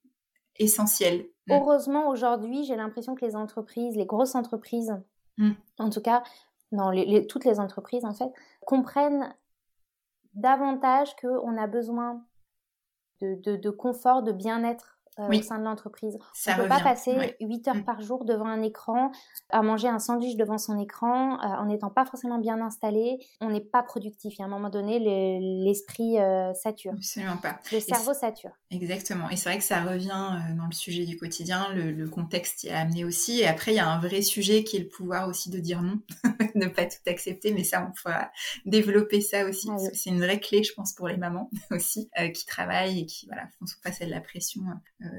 essentiel. 0.57 1.27
Mm. 1.47 1.53
Heureusement, 1.53 2.09
aujourd'hui, 2.09 2.63
j'ai 2.63 2.75
l'impression 2.75 3.15
que 3.15 3.25
les 3.25 3.35
entreprises, 3.35 3.95
les 3.95 4.05
grosses 4.05 4.35
entreprises, 4.35 4.95
mm. 5.37 5.51
en 5.79 5.89
tout 5.89 6.01
cas, 6.01 6.23
non, 6.71 6.91
toutes 7.27 7.45
les 7.45 7.59
entreprises, 7.59 8.05
en 8.05 8.13
fait, 8.13 8.31
comprennent 8.65 9.33
davantage 10.33 11.15
qu'on 11.15 11.57
a 11.57 11.67
besoin 11.67 12.23
de 13.21 13.69
confort, 13.69 14.23
de 14.23 14.31
bien-être 14.31 14.94
euh, 15.17 15.29
au 15.29 15.41
sein 15.41 15.59
de 15.59 15.63
l'entreprise. 15.63 16.17
On 16.47 16.51
ne 16.51 16.63
peut 16.63 16.67
pas 16.67 16.81
passer 16.81 17.37
8 17.39 17.67
heures 17.69 17.75
mm. 17.75 17.83
par 17.85 18.01
jour 18.01 18.25
devant 18.25 18.47
un 18.47 18.61
écran, 18.61 19.11
à 19.49 19.61
manger 19.61 19.87
un 19.87 19.99
sandwich 19.99 20.35
devant 20.35 20.57
son 20.57 20.77
écran, 20.77 21.39
euh, 21.39 21.45
en 21.57 21.67
n'étant 21.67 21.89
pas 21.89 22.05
forcément 22.05 22.37
bien 22.37 22.59
installé. 22.59 23.19
On 23.39 23.49
n'est 23.49 23.61
pas 23.61 23.81
productif. 23.81 24.37
Et 24.39 24.43
à 24.43 24.45
un 24.45 24.49
moment 24.49 24.69
donné, 24.69 24.99
l'esprit 25.63 26.19
euh, 26.19 26.53
sature. 26.53 26.91
Absolument 26.93 27.37
pas. 27.37 27.59
Le 27.71 27.79
cerveau 27.79 28.13
sature. 28.13 28.51
Exactement. 28.71 29.29
Et 29.29 29.37
c'est 29.37 29.47
vrai 29.47 29.57
que 29.57 29.63
ça 29.63 29.83
revient 29.83 30.31
dans 30.57 30.65
le 30.65 30.73
sujet 30.73 31.05
du 31.05 31.15
quotidien. 31.15 31.67
Le, 31.73 32.09
contexte 32.09 32.63
y 32.63 32.69
a 32.69 32.79
amené 32.79 33.05
aussi. 33.05 33.39
Et 33.39 33.47
après, 33.47 33.71
il 33.71 33.75
y 33.75 33.79
a 33.79 33.89
un 33.89 33.99
vrai 33.99 34.21
sujet 34.21 34.63
qui 34.65 34.77
est 34.77 34.81
le 34.81 34.87
pouvoir 34.89 35.29
aussi 35.29 35.49
de 35.49 35.59
dire 35.59 35.81
non, 35.81 35.99
ne 36.55 36.67
pas 36.67 36.85
tout 36.85 36.97
accepter. 37.07 37.53
Mais 37.53 37.63
ça, 37.63 37.87
on 37.87 37.93
pourra 37.93 38.31
développer 38.65 39.21
ça 39.21 39.45
aussi. 39.45 39.69
Ah 39.71 39.77
c'est 39.93 40.09
une 40.09 40.19
vraie 40.19 40.39
clé, 40.41 40.63
je 40.63 40.73
pense, 40.73 40.91
pour 40.91 41.07
les 41.07 41.17
mamans 41.17 41.49
aussi, 41.71 42.09
qui 42.33 42.45
travaillent 42.45 42.99
et 42.99 43.05
qui 43.05 43.27
voilà, 43.27 43.43
font 43.59 43.65
face 43.81 44.01
à 44.01 44.05
de 44.05 44.11
la 44.11 44.21
pression 44.21 44.61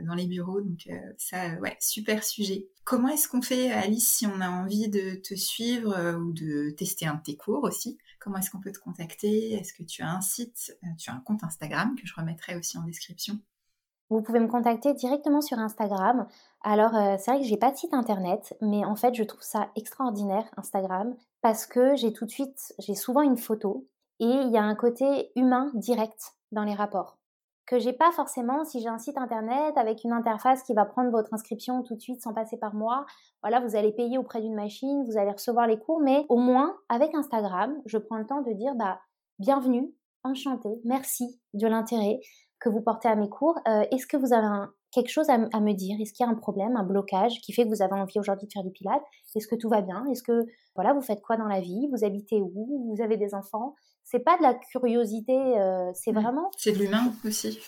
dans 0.05 0.15
les 0.15 0.27
bureaux. 0.27 0.61
Donc 0.61 0.87
euh, 0.89 0.97
ça, 1.19 1.55
ouais, 1.61 1.77
super 1.81 2.25
sujet. 2.25 2.69
Comment 2.85 3.09
est-ce 3.09 3.29
qu'on 3.29 3.43
fait, 3.43 3.71
Alice, 3.71 4.11
si 4.11 4.27
on 4.27 4.41
a 4.41 4.49
envie 4.49 4.89
de 4.89 5.17
te 5.17 5.35
suivre 5.35 5.97
euh, 5.97 6.17
ou 6.17 6.33
de 6.33 6.71
tester 6.71 7.07
un 7.07 7.15
de 7.15 7.23
tes 7.23 7.37
cours 7.37 7.65
aussi? 7.65 7.99
Comment 8.21 8.39
est-ce 8.39 8.51
qu'on 8.51 8.61
peut 8.61 8.73
te 8.73 8.79
contacter? 8.79 9.53
Est-ce 9.53 9.73
que 9.73 9.83
tu 9.83 10.03
as 10.03 10.11
un 10.11 10.21
site 10.21 10.77
Tu 10.99 11.11
as 11.11 11.15
un 11.15 11.21
compte 11.21 11.45
Instagram 11.45 11.95
que 11.97 12.07
je 12.07 12.15
remettrai 12.15 12.57
aussi 12.57 12.79
en 12.79 12.83
description? 12.83 13.39
Vous 14.09 14.23
pouvez 14.23 14.39
me 14.39 14.47
contacter 14.49 14.95
directement 14.95 15.41
sur 15.41 15.59
Instagram. 15.59 16.29
Alors, 16.63 16.93
c'est 17.19 17.31
vrai 17.31 17.41
que 17.41 17.47
j'ai 17.47 17.57
pas 17.57 17.73
de 17.73 17.77
site 17.77 17.93
internet, 17.93 18.57
mais 18.61 18.85
en 18.85 18.95
fait, 18.95 19.15
je 19.15 19.25
trouve 19.25 19.43
ça 19.43 19.71
extraordinaire, 19.75 20.49
Instagram, 20.57 21.17
parce 21.41 21.67
que 21.67 21.97
j'ai 21.97 22.13
tout 22.13 22.25
de 22.25 22.31
suite, 22.31 22.73
j'ai 22.79 22.95
souvent 22.95 23.23
une 23.23 23.37
photo 23.37 23.89
et 24.21 24.27
il 24.27 24.51
y 24.51 24.57
a 24.57 24.63
un 24.63 24.75
côté 24.75 25.31
humain 25.37 25.71
direct 25.75 26.35
dans 26.53 26.65
les 26.65 26.75
rapports. 26.75 27.19
Que 27.67 27.79
j'ai 27.79 27.93
pas 27.93 28.13
forcément 28.13 28.65
si 28.65 28.81
j'ai 28.81 28.89
un 28.89 28.99
site 28.99 29.19
internet 29.19 29.77
avec 29.77 30.05
une 30.05 30.13
interface 30.13 30.63
qui 30.63 30.73
va 30.73 30.85
prendre 30.85 31.11
votre 31.11 31.35
inscription 31.35 31.83
tout 31.83 31.97
de 31.97 32.01
suite 32.01 32.23
sans 32.23 32.33
passer 32.33 32.57
par 32.57 32.75
moi. 32.75 33.05
Voilà, 33.43 33.61
vous 33.61 33.77
allez 33.77 33.93
payer 33.93 34.19
auprès 34.19 34.41
d'une 34.41 34.55
machine, 34.55 35.05
vous 35.05 35.19
allez 35.19 35.33
recevoir 35.33 35.67
les 35.67 35.79
cours, 35.79 36.01
mais 36.01 36.25
au 36.29 36.37
moins 36.37 36.77
avec 36.89 37.15
Instagram, 37.15 37.75
je 37.87 37.99
prends 37.99 38.19
le 38.19 38.27
temps 38.27 38.43
de 38.43 38.53
dire 38.53 38.75
bah 38.77 39.01
bienvenue, 39.39 39.93
enchanté, 40.23 40.69
merci 40.85 41.41
de 41.55 41.67
l'intérêt 41.67 42.21
que 42.61 42.69
vous 42.69 42.81
portez 42.81 43.09
à 43.09 43.17
mes 43.17 43.29
cours. 43.29 43.59
Euh, 43.69 43.85
est-ce 43.91 44.07
que 44.07 44.17
vous 44.17 44.33
avez 44.33 44.47
quelque 44.93 45.11
chose 45.11 45.29
à, 45.29 45.39
me 45.39 45.73
dire? 45.73 46.01
Est-ce 46.01 46.13
qu'il 46.13 46.25
y 46.25 46.29
a 46.29 46.33
un 46.33 46.37
problème, 46.37 46.77
un 46.77 46.85
blocage 46.85 47.41
qui 47.43 47.53
fait 47.53 47.65
que 47.65 47.69
vous 47.69 47.83
avez 47.83 47.95
envie 47.95 48.19
aujourd'hui 48.19 48.47
de 48.47 48.53
faire 48.53 48.65
du 48.65 48.71
pilate 48.71 49.03
Est-ce 49.35 49.47
que 49.47 49.57
tout 49.57 49.69
va 49.69 49.83
bien? 49.83 50.05
Est-ce 50.07 50.23
que 50.23 50.47
voilà, 50.75 50.95
vous 50.95 51.03
faites 51.03 51.21
quoi 51.21 51.37
dans 51.37 51.49
la 51.49 51.61
vie? 51.61 51.89
Vous 51.93 52.05
habitez 52.05 52.41
où? 52.41 52.95
Vous 52.95 53.03
avez 53.03 53.17
des 53.17 53.35
enfants? 53.35 53.75
C'est 54.07 54.21
pas 54.21 54.39
de 54.39 54.43
la 54.43 54.55
curiosité, 54.55 55.37
euh, 55.37 55.91
c'est 55.93 56.13
vraiment. 56.13 56.53
C'est 56.57 56.71
de 56.71 56.79
l'humain 56.79 57.13
aussi. 57.25 57.61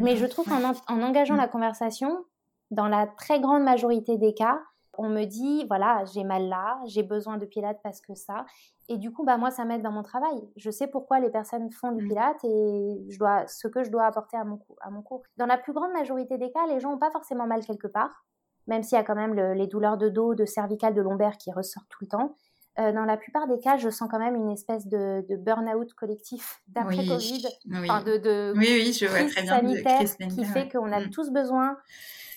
mais 0.00 0.16
je 0.16 0.24
trouve 0.24 0.46
qu'en 0.46 0.72
en 0.88 1.02
engageant 1.02 1.36
la 1.36 1.48
conversation, 1.48 2.24
dans 2.70 2.88
la 2.88 3.06
très 3.06 3.40
grande 3.40 3.62
majorité 3.62 4.16
des 4.16 4.32
cas, 4.32 4.58
on 4.96 5.10
me 5.10 5.24
dit 5.24 5.66
voilà, 5.66 6.02
j'ai 6.06 6.24
mal 6.24 6.48
là, 6.48 6.80
j'ai 6.86 7.02
besoin 7.02 7.36
de 7.36 7.44
pilates 7.44 7.80
parce 7.82 8.00
que 8.00 8.14
ça. 8.14 8.46
Et 8.88 8.96
du 8.96 9.12
coup, 9.12 9.22
bah, 9.22 9.36
moi, 9.36 9.50
ça 9.50 9.66
m'aide 9.66 9.82
dans 9.82 9.92
mon 9.92 10.02
travail. 10.02 10.42
Je 10.56 10.70
sais 10.70 10.86
pourquoi 10.86 11.20
les 11.20 11.30
personnes 11.30 11.70
font 11.70 11.92
du 11.92 12.04
mm. 12.04 12.08
pilates 12.08 12.44
et 12.44 13.06
je 13.10 13.18
dois, 13.18 13.46
ce 13.46 13.68
que 13.68 13.84
je 13.84 13.90
dois 13.90 14.06
apporter 14.06 14.38
à 14.38 14.44
mon, 14.44 14.58
à 14.80 14.90
mon 14.90 15.02
cours. 15.02 15.22
Dans 15.36 15.46
la 15.46 15.58
plus 15.58 15.74
grande 15.74 15.92
majorité 15.92 16.38
des 16.38 16.50
cas, 16.50 16.66
les 16.68 16.80
gens 16.80 16.92
n'ont 16.92 16.98
pas 16.98 17.10
forcément 17.10 17.46
mal 17.46 17.62
quelque 17.66 17.86
part, 17.86 18.24
même 18.66 18.82
s'il 18.82 18.96
y 18.96 19.00
a 19.00 19.04
quand 19.04 19.14
même 19.14 19.34
les 19.34 19.66
douleurs 19.66 19.98
de 19.98 20.08
dos, 20.08 20.34
de 20.34 20.46
cervical, 20.46 20.94
de 20.94 21.02
lombaire 21.02 21.36
qui 21.36 21.52
ressortent 21.52 21.88
tout 21.90 22.04
le 22.04 22.08
temps. 22.08 22.34
Euh, 22.78 22.90
dans 22.92 23.04
la 23.04 23.18
plupart 23.18 23.46
des 23.48 23.58
cas, 23.58 23.76
je 23.76 23.90
sens 23.90 24.08
quand 24.10 24.18
même 24.18 24.34
une 24.34 24.50
espèce 24.50 24.86
de, 24.86 25.22
burn-out 25.36 25.92
collectif 25.92 26.62
d'après 26.68 27.04
Covid, 27.06 27.46
enfin 27.70 28.02
de, 28.02 28.16
de 28.16 28.54
oui, 28.56 28.66
oui, 28.70 28.96
je 28.98 29.04
vois 29.06 29.24
très 29.24 29.42
bien, 29.42 29.56
sanitaire, 29.56 30.00
qui 30.30 30.44
fait 30.46 30.70
qu'on 30.70 30.90
a 30.90 31.00
mm. 31.00 31.10
tous 31.10 31.30
besoin 31.30 31.76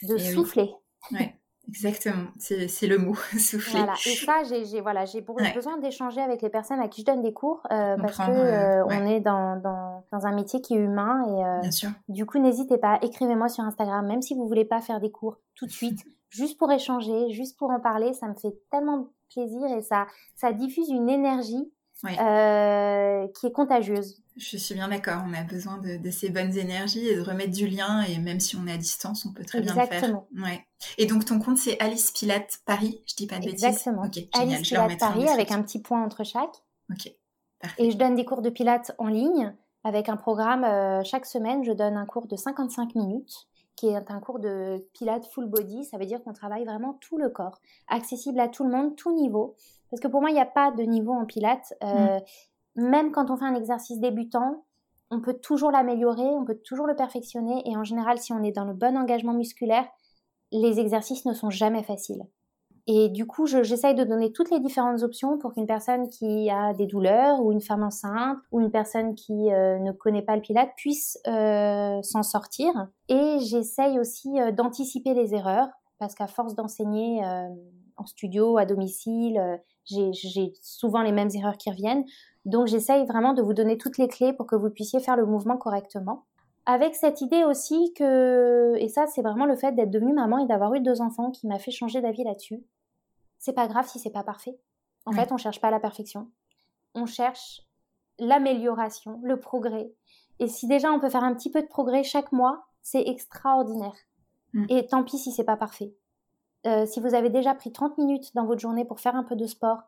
de 0.04 0.18
souffler. 0.18 0.74
Oui, 1.14 1.30
exactement, 1.70 2.28
c'est 2.38 2.88
le 2.88 2.98
mot, 2.98 3.16
souffler. 3.40 3.80
Voilà. 3.80 3.94
Et 4.06 4.16
ça, 4.16 4.44
j'ai 4.44 4.82
voilà, 4.82 5.06
besoin 5.54 5.78
d'échanger 5.78 6.20
avec 6.20 6.42
les 6.42 6.50
personnes 6.50 6.82
à 6.82 6.90
qui 6.90 7.02
je 7.02 7.06
donne 7.06 7.22
des 7.22 7.32
cours 7.32 7.66
euh, 7.72 7.96
parce 7.96 8.18
que 8.18 8.32
euh, 8.32 8.86
on 8.88 9.06
est 9.06 9.22
dans, 9.22 9.56
dans, 9.62 10.04
dans, 10.12 10.26
un 10.26 10.36
métier 10.36 10.60
qui 10.60 10.74
est 10.74 10.80
humain 10.80 11.24
et 11.30 11.62
Bien 11.62 11.72
sûr. 11.72 11.92
du 12.10 12.26
coup, 12.26 12.40
n'hésitez 12.40 12.78
pas, 12.78 13.00
écrivez-moi 13.02 13.48
sur 13.48 13.64
Instagram, 13.64 14.06
même 14.06 14.22
si 14.22 14.36
vous 14.36 14.46
voulez 14.50 14.66
pas 14.66 14.82
faire 14.82 15.00
des 15.00 15.12
cours 15.12 15.38
tout 15.56 15.66
de 15.66 15.72
suite, 15.72 16.04
juste 16.30 16.58
pour 16.58 16.70
échanger, 16.74 17.32
juste 17.32 17.58
pour 17.58 17.70
en 17.70 17.80
parler, 17.80 18.12
ça 18.12 18.28
me 18.28 18.36
fait 18.36 18.54
tellement 18.70 19.08
plaisir 19.36 19.66
et 19.78 19.82
ça, 19.82 20.08
ça 20.36 20.54
diffuse 20.54 20.90
une 20.90 21.10
énergie 21.10 21.72
euh, 22.06 23.28
qui 23.40 23.48
est 23.48 23.52
contagieuse. 23.52 24.22
Je 24.38 24.58
suis 24.58 24.76
bien 24.76 24.90
d'accord, 24.90 25.24
on 25.28 25.34
a 25.34 25.44
besoin 25.44 25.78
de, 25.78 26.12
ces 26.12 26.30
bonnes 26.30 26.58
énergies 26.58 27.08
et 27.08 27.16
de 27.16 27.22
remettre 27.22 27.54
du 27.54 27.68
lien 27.68 28.02
et 28.02 28.18
même 28.18 28.40
si 28.40 28.56
on 28.56 28.68
est 28.68 28.74
à 28.74 28.78
distance, 28.78 29.26
on 29.26 29.34
peut 29.34 29.46
très 29.46 29.62
bien 29.62 29.74
le 29.74 29.86
faire. 29.86 30.22
Ouais. 30.38 30.66
Et 30.98 31.06
donc 31.06 31.26
ton 31.26 31.40
compte 31.40 31.58
c'est 31.58 31.80
Alice 31.80 32.12
Pilate 32.12 32.60
Paris, 32.66 33.02
je 33.08 33.16
dis 33.16 33.28
pas 33.28 33.40
de 33.40 33.46
bêtises? 33.46 33.64
Exactement. 33.64 34.04
Alice 34.34 34.68
Pilate 34.68 35.00
Paris 35.00 35.30
avec 35.30 35.52
un 35.52 35.62
petit 35.62 35.82
point 35.82 36.04
entre 36.04 36.24
chaque. 36.24 36.56
Ok. 36.92 37.12
Et 37.78 37.92
je 37.92 37.98
donne 37.98 38.16
des 38.16 38.26
cours 38.26 38.42
de 38.42 38.50
pilates 38.50 38.94
en 38.98 39.08
ligne 39.08 39.54
avec 39.84 40.10
un 40.10 40.18
programme 40.18 40.64
euh, 40.64 41.04
chaque 41.04 41.26
semaine. 41.26 41.64
Je 41.64 41.72
donne 41.72 41.96
un 41.96 42.06
cours 42.06 42.28
de 42.28 42.36
55 42.36 42.96
minutes 42.96 43.48
qui 43.76 43.88
est 43.88 44.12
un 44.12 44.20
cours 44.20 44.40
de 44.40 44.88
Pilates 44.94 45.26
full 45.28 45.48
body. 45.48 45.84
Ça 45.84 45.98
veut 45.98 46.06
dire 46.06 46.24
qu'on 46.24 46.34
travaille 46.34 46.66
vraiment 46.66 46.94
tout 47.02 47.18
le 47.18 47.30
corps, 47.30 47.60
accessible 47.88 48.40
à 48.40 48.48
tout 48.48 48.64
le 48.64 48.70
monde, 48.70 48.96
tout 48.96 49.14
niveau. 49.14 49.56
Parce 49.90 50.02
que 50.02 50.08
pour 50.08 50.22
moi, 50.22 50.30
il 50.30 50.34
n'y 50.34 50.42
a 50.42 50.46
pas 50.46 50.72
de 50.72 50.84
niveau 50.84 51.14
en 51.14 51.26
Pilates. 51.26 51.74
Euh, 51.84 52.20
mm. 52.76 52.90
Même 52.90 53.12
quand 53.12 53.32
on 53.32 53.38
fait 53.38 53.46
un 53.46 53.56
exercice 53.56 54.00
débutant, 54.00 54.66
on 55.12 55.22
peut 55.22 55.36
toujours 55.36 55.72
l'améliorer, 55.72 56.24
on 56.24 56.46
peut 56.46 56.58
toujours 56.64 56.88
le 56.88 56.96
perfectionner. 56.96 57.62
Et 57.66 57.78
en 57.78 57.84
général, 57.84 58.18
si 58.18 58.34
on 58.34 58.44
est 58.44 58.52
dans 58.52 58.66
le 58.66 58.74
bon 58.74 58.98
engagement 58.98 59.34
musculaire, 59.34 59.88
les 60.52 60.80
exercices 60.80 61.26
ne 61.26 61.34
sont 61.34 61.50
jamais 61.50 61.84
faciles. 61.84 62.24
Et 62.88 63.10
du 63.10 63.26
coup, 63.26 63.48
j'essaye 63.48 63.96
de 63.96 64.04
donner 64.04 64.32
toutes 64.32 64.52
les 64.52 64.60
différentes 64.60 65.02
options 65.02 65.40
pour 65.40 65.54
qu'une 65.54 65.66
personne 65.66 66.08
qui 66.08 66.52
a 66.52 66.74
des 66.74 66.86
douleurs 66.86 67.42
ou 67.42 67.52
une 67.52 67.62
femme 67.62 67.82
enceinte 67.82 68.38
ou 68.52 68.60
une 68.60 68.70
personne 68.70 69.16
qui 69.16 69.52
euh, 69.52 69.80
ne 69.80 69.92
connaît 69.92 70.22
pas 70.22 70.36
le 70.36 70.42
pilate 70.42 70.70
puisse 70.78 71.18
euh, 71.28 72.00
s'en 72.04 72.22
sortir. 72.22 72.72
Et 73.10 73.40
j'essaye 73.40 74.00
aussi 74.00 74.40
euh, 74.40 74.52
d'anticiper 74.52 75.16
les 75.16 75.34
erreurs 75.34 75.68
parce 75.98 76.14
qu'à 76.14 76.28
force 76.28 76.54
d'enseigner 76.56 77.24
en 77.96 78.06
studio, 78.06 78.58
à 78.58 78.66
domicile, 78.66 79.62
j'ai 79.86 80.52
souvent 80.62 81.02
les 81.02 81.14
mêmes 81.14 81.30
erreurs 81.34 81.58
qui 81.58 81.72
reviennent. 81.72 82.04
Donc 82.44 82.68
j'essaye 82.68 83.06
vraiment 83.06 83.34
de 83.34 83.42
vous 83.42 83.54
donner 83.54 83.78
toutes 83.78 83.98
les 83.98 84.10
clés 84.10 84.34
pour 84.34 84.46
que 84.46 84.58
vous 84.58 84.70
puissiez 84.70 85.00
faire 85.00 85.16
le 85.16 85.26
mouvement 85.26 85.56
correctement 85.56 86.26
avec 86.66 86.96
cette 86.96 87.22
idée 87.22 87.44
aussi 87.44 87.94
que, 87.94 88.76
et 88.78 88.90
ça 88.90 89.08
c'est 89.08 89.22
vraiment 89.22 89.46
le 89.46 89.56
fait 89.56 89.72
d'être 89.74 89.92
devenue 89.92 90.14
maman 90.14 90.40
et 90.40 90.48
d'avoir 90.48 90.74
eu 90.74 90.80
deux 90.80 91.02
enfants 91.02 91.32
qui 91.32 91.48
m'a 91.48 91.60
fait 91.60 91.72
changer 91.72 92.02
d'avis 92.02 92.24
là-dessus. 92.24 92.64
C'est 93.38 93.54
pas 93.54 93.68
grave 93.68 93.88
si 93.88 94.00
c'est 94.00 94.12
pas 94.12 94.24
parfait. 94.24 94.58
En 95.06 95.12
fait, 95.12 95.32
on 95.32 95.38
cherche 95.38 95.62
pas 95.62 95.70
la 95.70 95.80
perfection. 95.80 96.32
On 96.96 97.06
cherche 97.06 97.62
l'amélioration, 98.18 99.20
le 99.24 99.40
progrès. 99.40 99.92
Et 100.40 100.48
si 100.48 100.68
déjà 100.68 100.92
on 100.92 101.00
peut 101.00 101.10
faire 101.10 101.24
un 101.24 101.36
petit 101.36 101.52
peu 101.52 101.62
de 101.62 101.68
progrès 101.68 102.04
chaque 102.04 102.32
mois, 102.32 102.66
c'est 102.82 103.08
extraordinaire. 103.08 103.96
Mm. 104.54 104.66
Et 104.70 104.88
tant 104.88 105.04
pis 105.04 105.18
si 105.18 105.32
c'est 105.32 105.44
pas 105.44 105.58
parfait. 105.58 105.94
Euh, 106.66 106.86
si 106.88 107.00
vous 107.00 107.14
avez 107.14 107.30
déjà 107.30 107.54
pris 107.54 107.72
30 107.72 107.98
minutes 108.00 108.34
dans 108.34 108.46
votre 108.46 108.60
journée 108.60 108.86
pour 108.86 109.00
faire 109.00 109.16
un 109.16 109.24
peu 109.24 109.36
de 109.36 109.46
sport, 109.46 109.84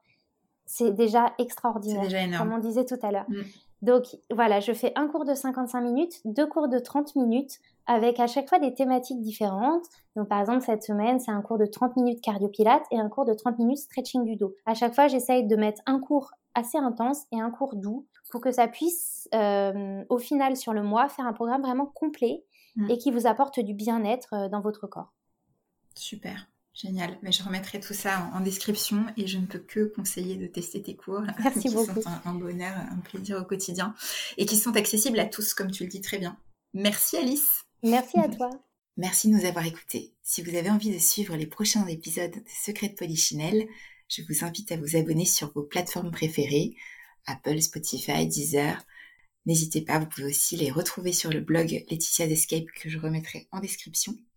c'est 0.66 0.92
déjà 0.92 1.34
extraordinaire. 1.40 2.04
Déjà 2.04 2.22
énorme. 2.22 2.44
Comme 2.44 2.58
on 2.58 2.60
disait 2.60 2.86
tout 2.86 3.00
à 3.02 3.12
l'heure. 3.12 3.30
Mm. 3.30 3.42
Donc 3.82 4.18
voilà, 4.32 4.60
je 4.60 4.72
fais 4.74 4.92
un 4.96 5.08
cours 5.08 5.26
de 5.26 5.34
55 5.34 5.82
minutes, 5.82 6.22
deux 6.26 6.48
cours 6.48 6.68
de 6.68 6.80
30 6.80 7.16
minutes, 7.16 7.60
avec 7.86 8.20
à 8.20 8.28
chaque 8.28 8.50
fois 8.50 8.60
des 8.60 8.74
thématiques 8.74 9.22
différentes. 9.22 9.86
Donc 10.16 10.28
par 10.30 10.40
exemple, 10.40 10.62
cette 10.62 10.84
semaine, 10.84 11.20
c'est 11.20 11.32
un 11.32 11.42
cours 11.42 11.58
de 11.58 11.66
30 11.66 11.96
minutes 11.96 12.22
cardio-pilates 12.22 12.86
et 12.92 13.00
un 13.00 13.10
cours 13.10 13.26
de 13.26 13.34
30 13.34 13.60
minutes 13.60 13.78
stretching 13.78 14.26
du 14.26 14.36
dos. 14.36 14.56
À 14.66 14.74
chaque 14.74 14.96
fois, 14.96 15.08
j'essaye 15.08 15.46
de 15.46 15.56
mettre 15.56 15.82
un 15.86 16.00
cours 16.00 16.32
assez 16.56 16.78
intense 16.78 17.26
et 17.32 17.40
un 17.40 17.52
cours 17.52 17.76
doux 17.76 18.06
pour 18.32 18.42
que 18.42 18.52
ça 18.52 18.68
puisse, 18.68 19.30
euh, 19.36 20.04
au 20.10 20.18
final, 20.18 20.58
sur 20.58 20.74
le 20.74 20.82
mois, 20.82 21.08
faire 21.08 21.28
un 21.28 21.34
programme 21.34 21.62
vraiment 21.62 21.86
complet 21.86 22.44
mm. 22.76 22.90
et 22.90 22.98
qui 22.98 23.12
vous 23.12 23.28
apporte 23.28 23.60
du 23.60 23.74
bien-être 23.74 24.34
euh, 24.34 24.50
dans 24.50 24.62
votre 24.62 24.88
corps. 24.88 25.14
Super. 25.96 26.48
Génial. 26.78 27.18
Mais 27.24 27.32
je 27.32 27.42
remettrai 27.42 27.80
tout 27.80 27.96
ça 27.96 28.30
en, 28.36 28.40
description 28.40 29.08
et 29.18 29.26
je 29.26 29.40
ne 29.40 29.48
peux 29.48 29.60
que 29.60 29.86
conseiller 29.86 30.36
de 30.36 30.46
tester 30.46 30.82
tes 30.84 30.96
cours. 30.96 31.24
Merci 31.44 31.70
qui 31.70 31.74
beaucoup. 31.74 32.02
sont 32.02 32.12
un, 32.24 32.36
bonheur, 32.36 32.76
un 32.78 33.00
plaisir 33.00 33.40
au 33.40 33.46
quotidien 33.46 33.96
et 34.38 34.46
qui 34.46 34.58
sont 34.58 34.76
accessibles 34.76 35.20
à 35.20 35.26
tous, 35.26 35.56
comme 35.56 35.72
tu 35.72 35.84
le 35.84 35.90
dis 35.90 36.02
très 36.02 36.20
bien. 36.20 36.38
Merci 36.76 37.18
Alice. 37.18 37.64
Merci 37.82 38.20
à 38.20 38.30
toi. 38.30 38.50
Merci 38.96 39.30
de 39.30 39.34
nous 39.34 39.46
avoir 39.46 39.66
écoutés. 39.66 40.14
Si 40.22 40.44
vous 40.44 40.56
avez 40.56 40.70
envie 40.70 40.94
de 40.94 41.00
suivre 41.00 41.36
les 41.36 41.48
prochains 41.48 41.86
épisodes 41.88 42.32
de 42.32 42.44
Secret 42.64 42.90
de 42.90 42.96
Polichinelle, 42.96 43.68
je 44.08 44.22
vous 44.22 44.46
invite 44.46 44.72
à 44.72 44.78
vous 44.78 44.96
abonner 44.96 45.26
sur 45.26 45.52
vos 45.54 45.64
plateformes 45.64 46.12
préférées, 46.12 46.76
Apple, 47.26 47.60
Spotify, 47.60 48.28
Deezer. 48.28 48.86
N'hésitez 49.48 49.82
pas, 49.82 49.98
vous 49.98 50.08
pouvez 50.08 50.28
aussi 50.28 50.58
les 50.58 50.72
retrouver 50.72 51.14
sur 51.14 51.32
le 51.32 51.42
blog 51.42 51.84
Laetitia 51.90 52.28
Escape 52.28 52.68
que 52.76 52.90
je 52.90 53.00
remettrai 53.00 53.48
en 53.52 53.60
description. 53.60 54.16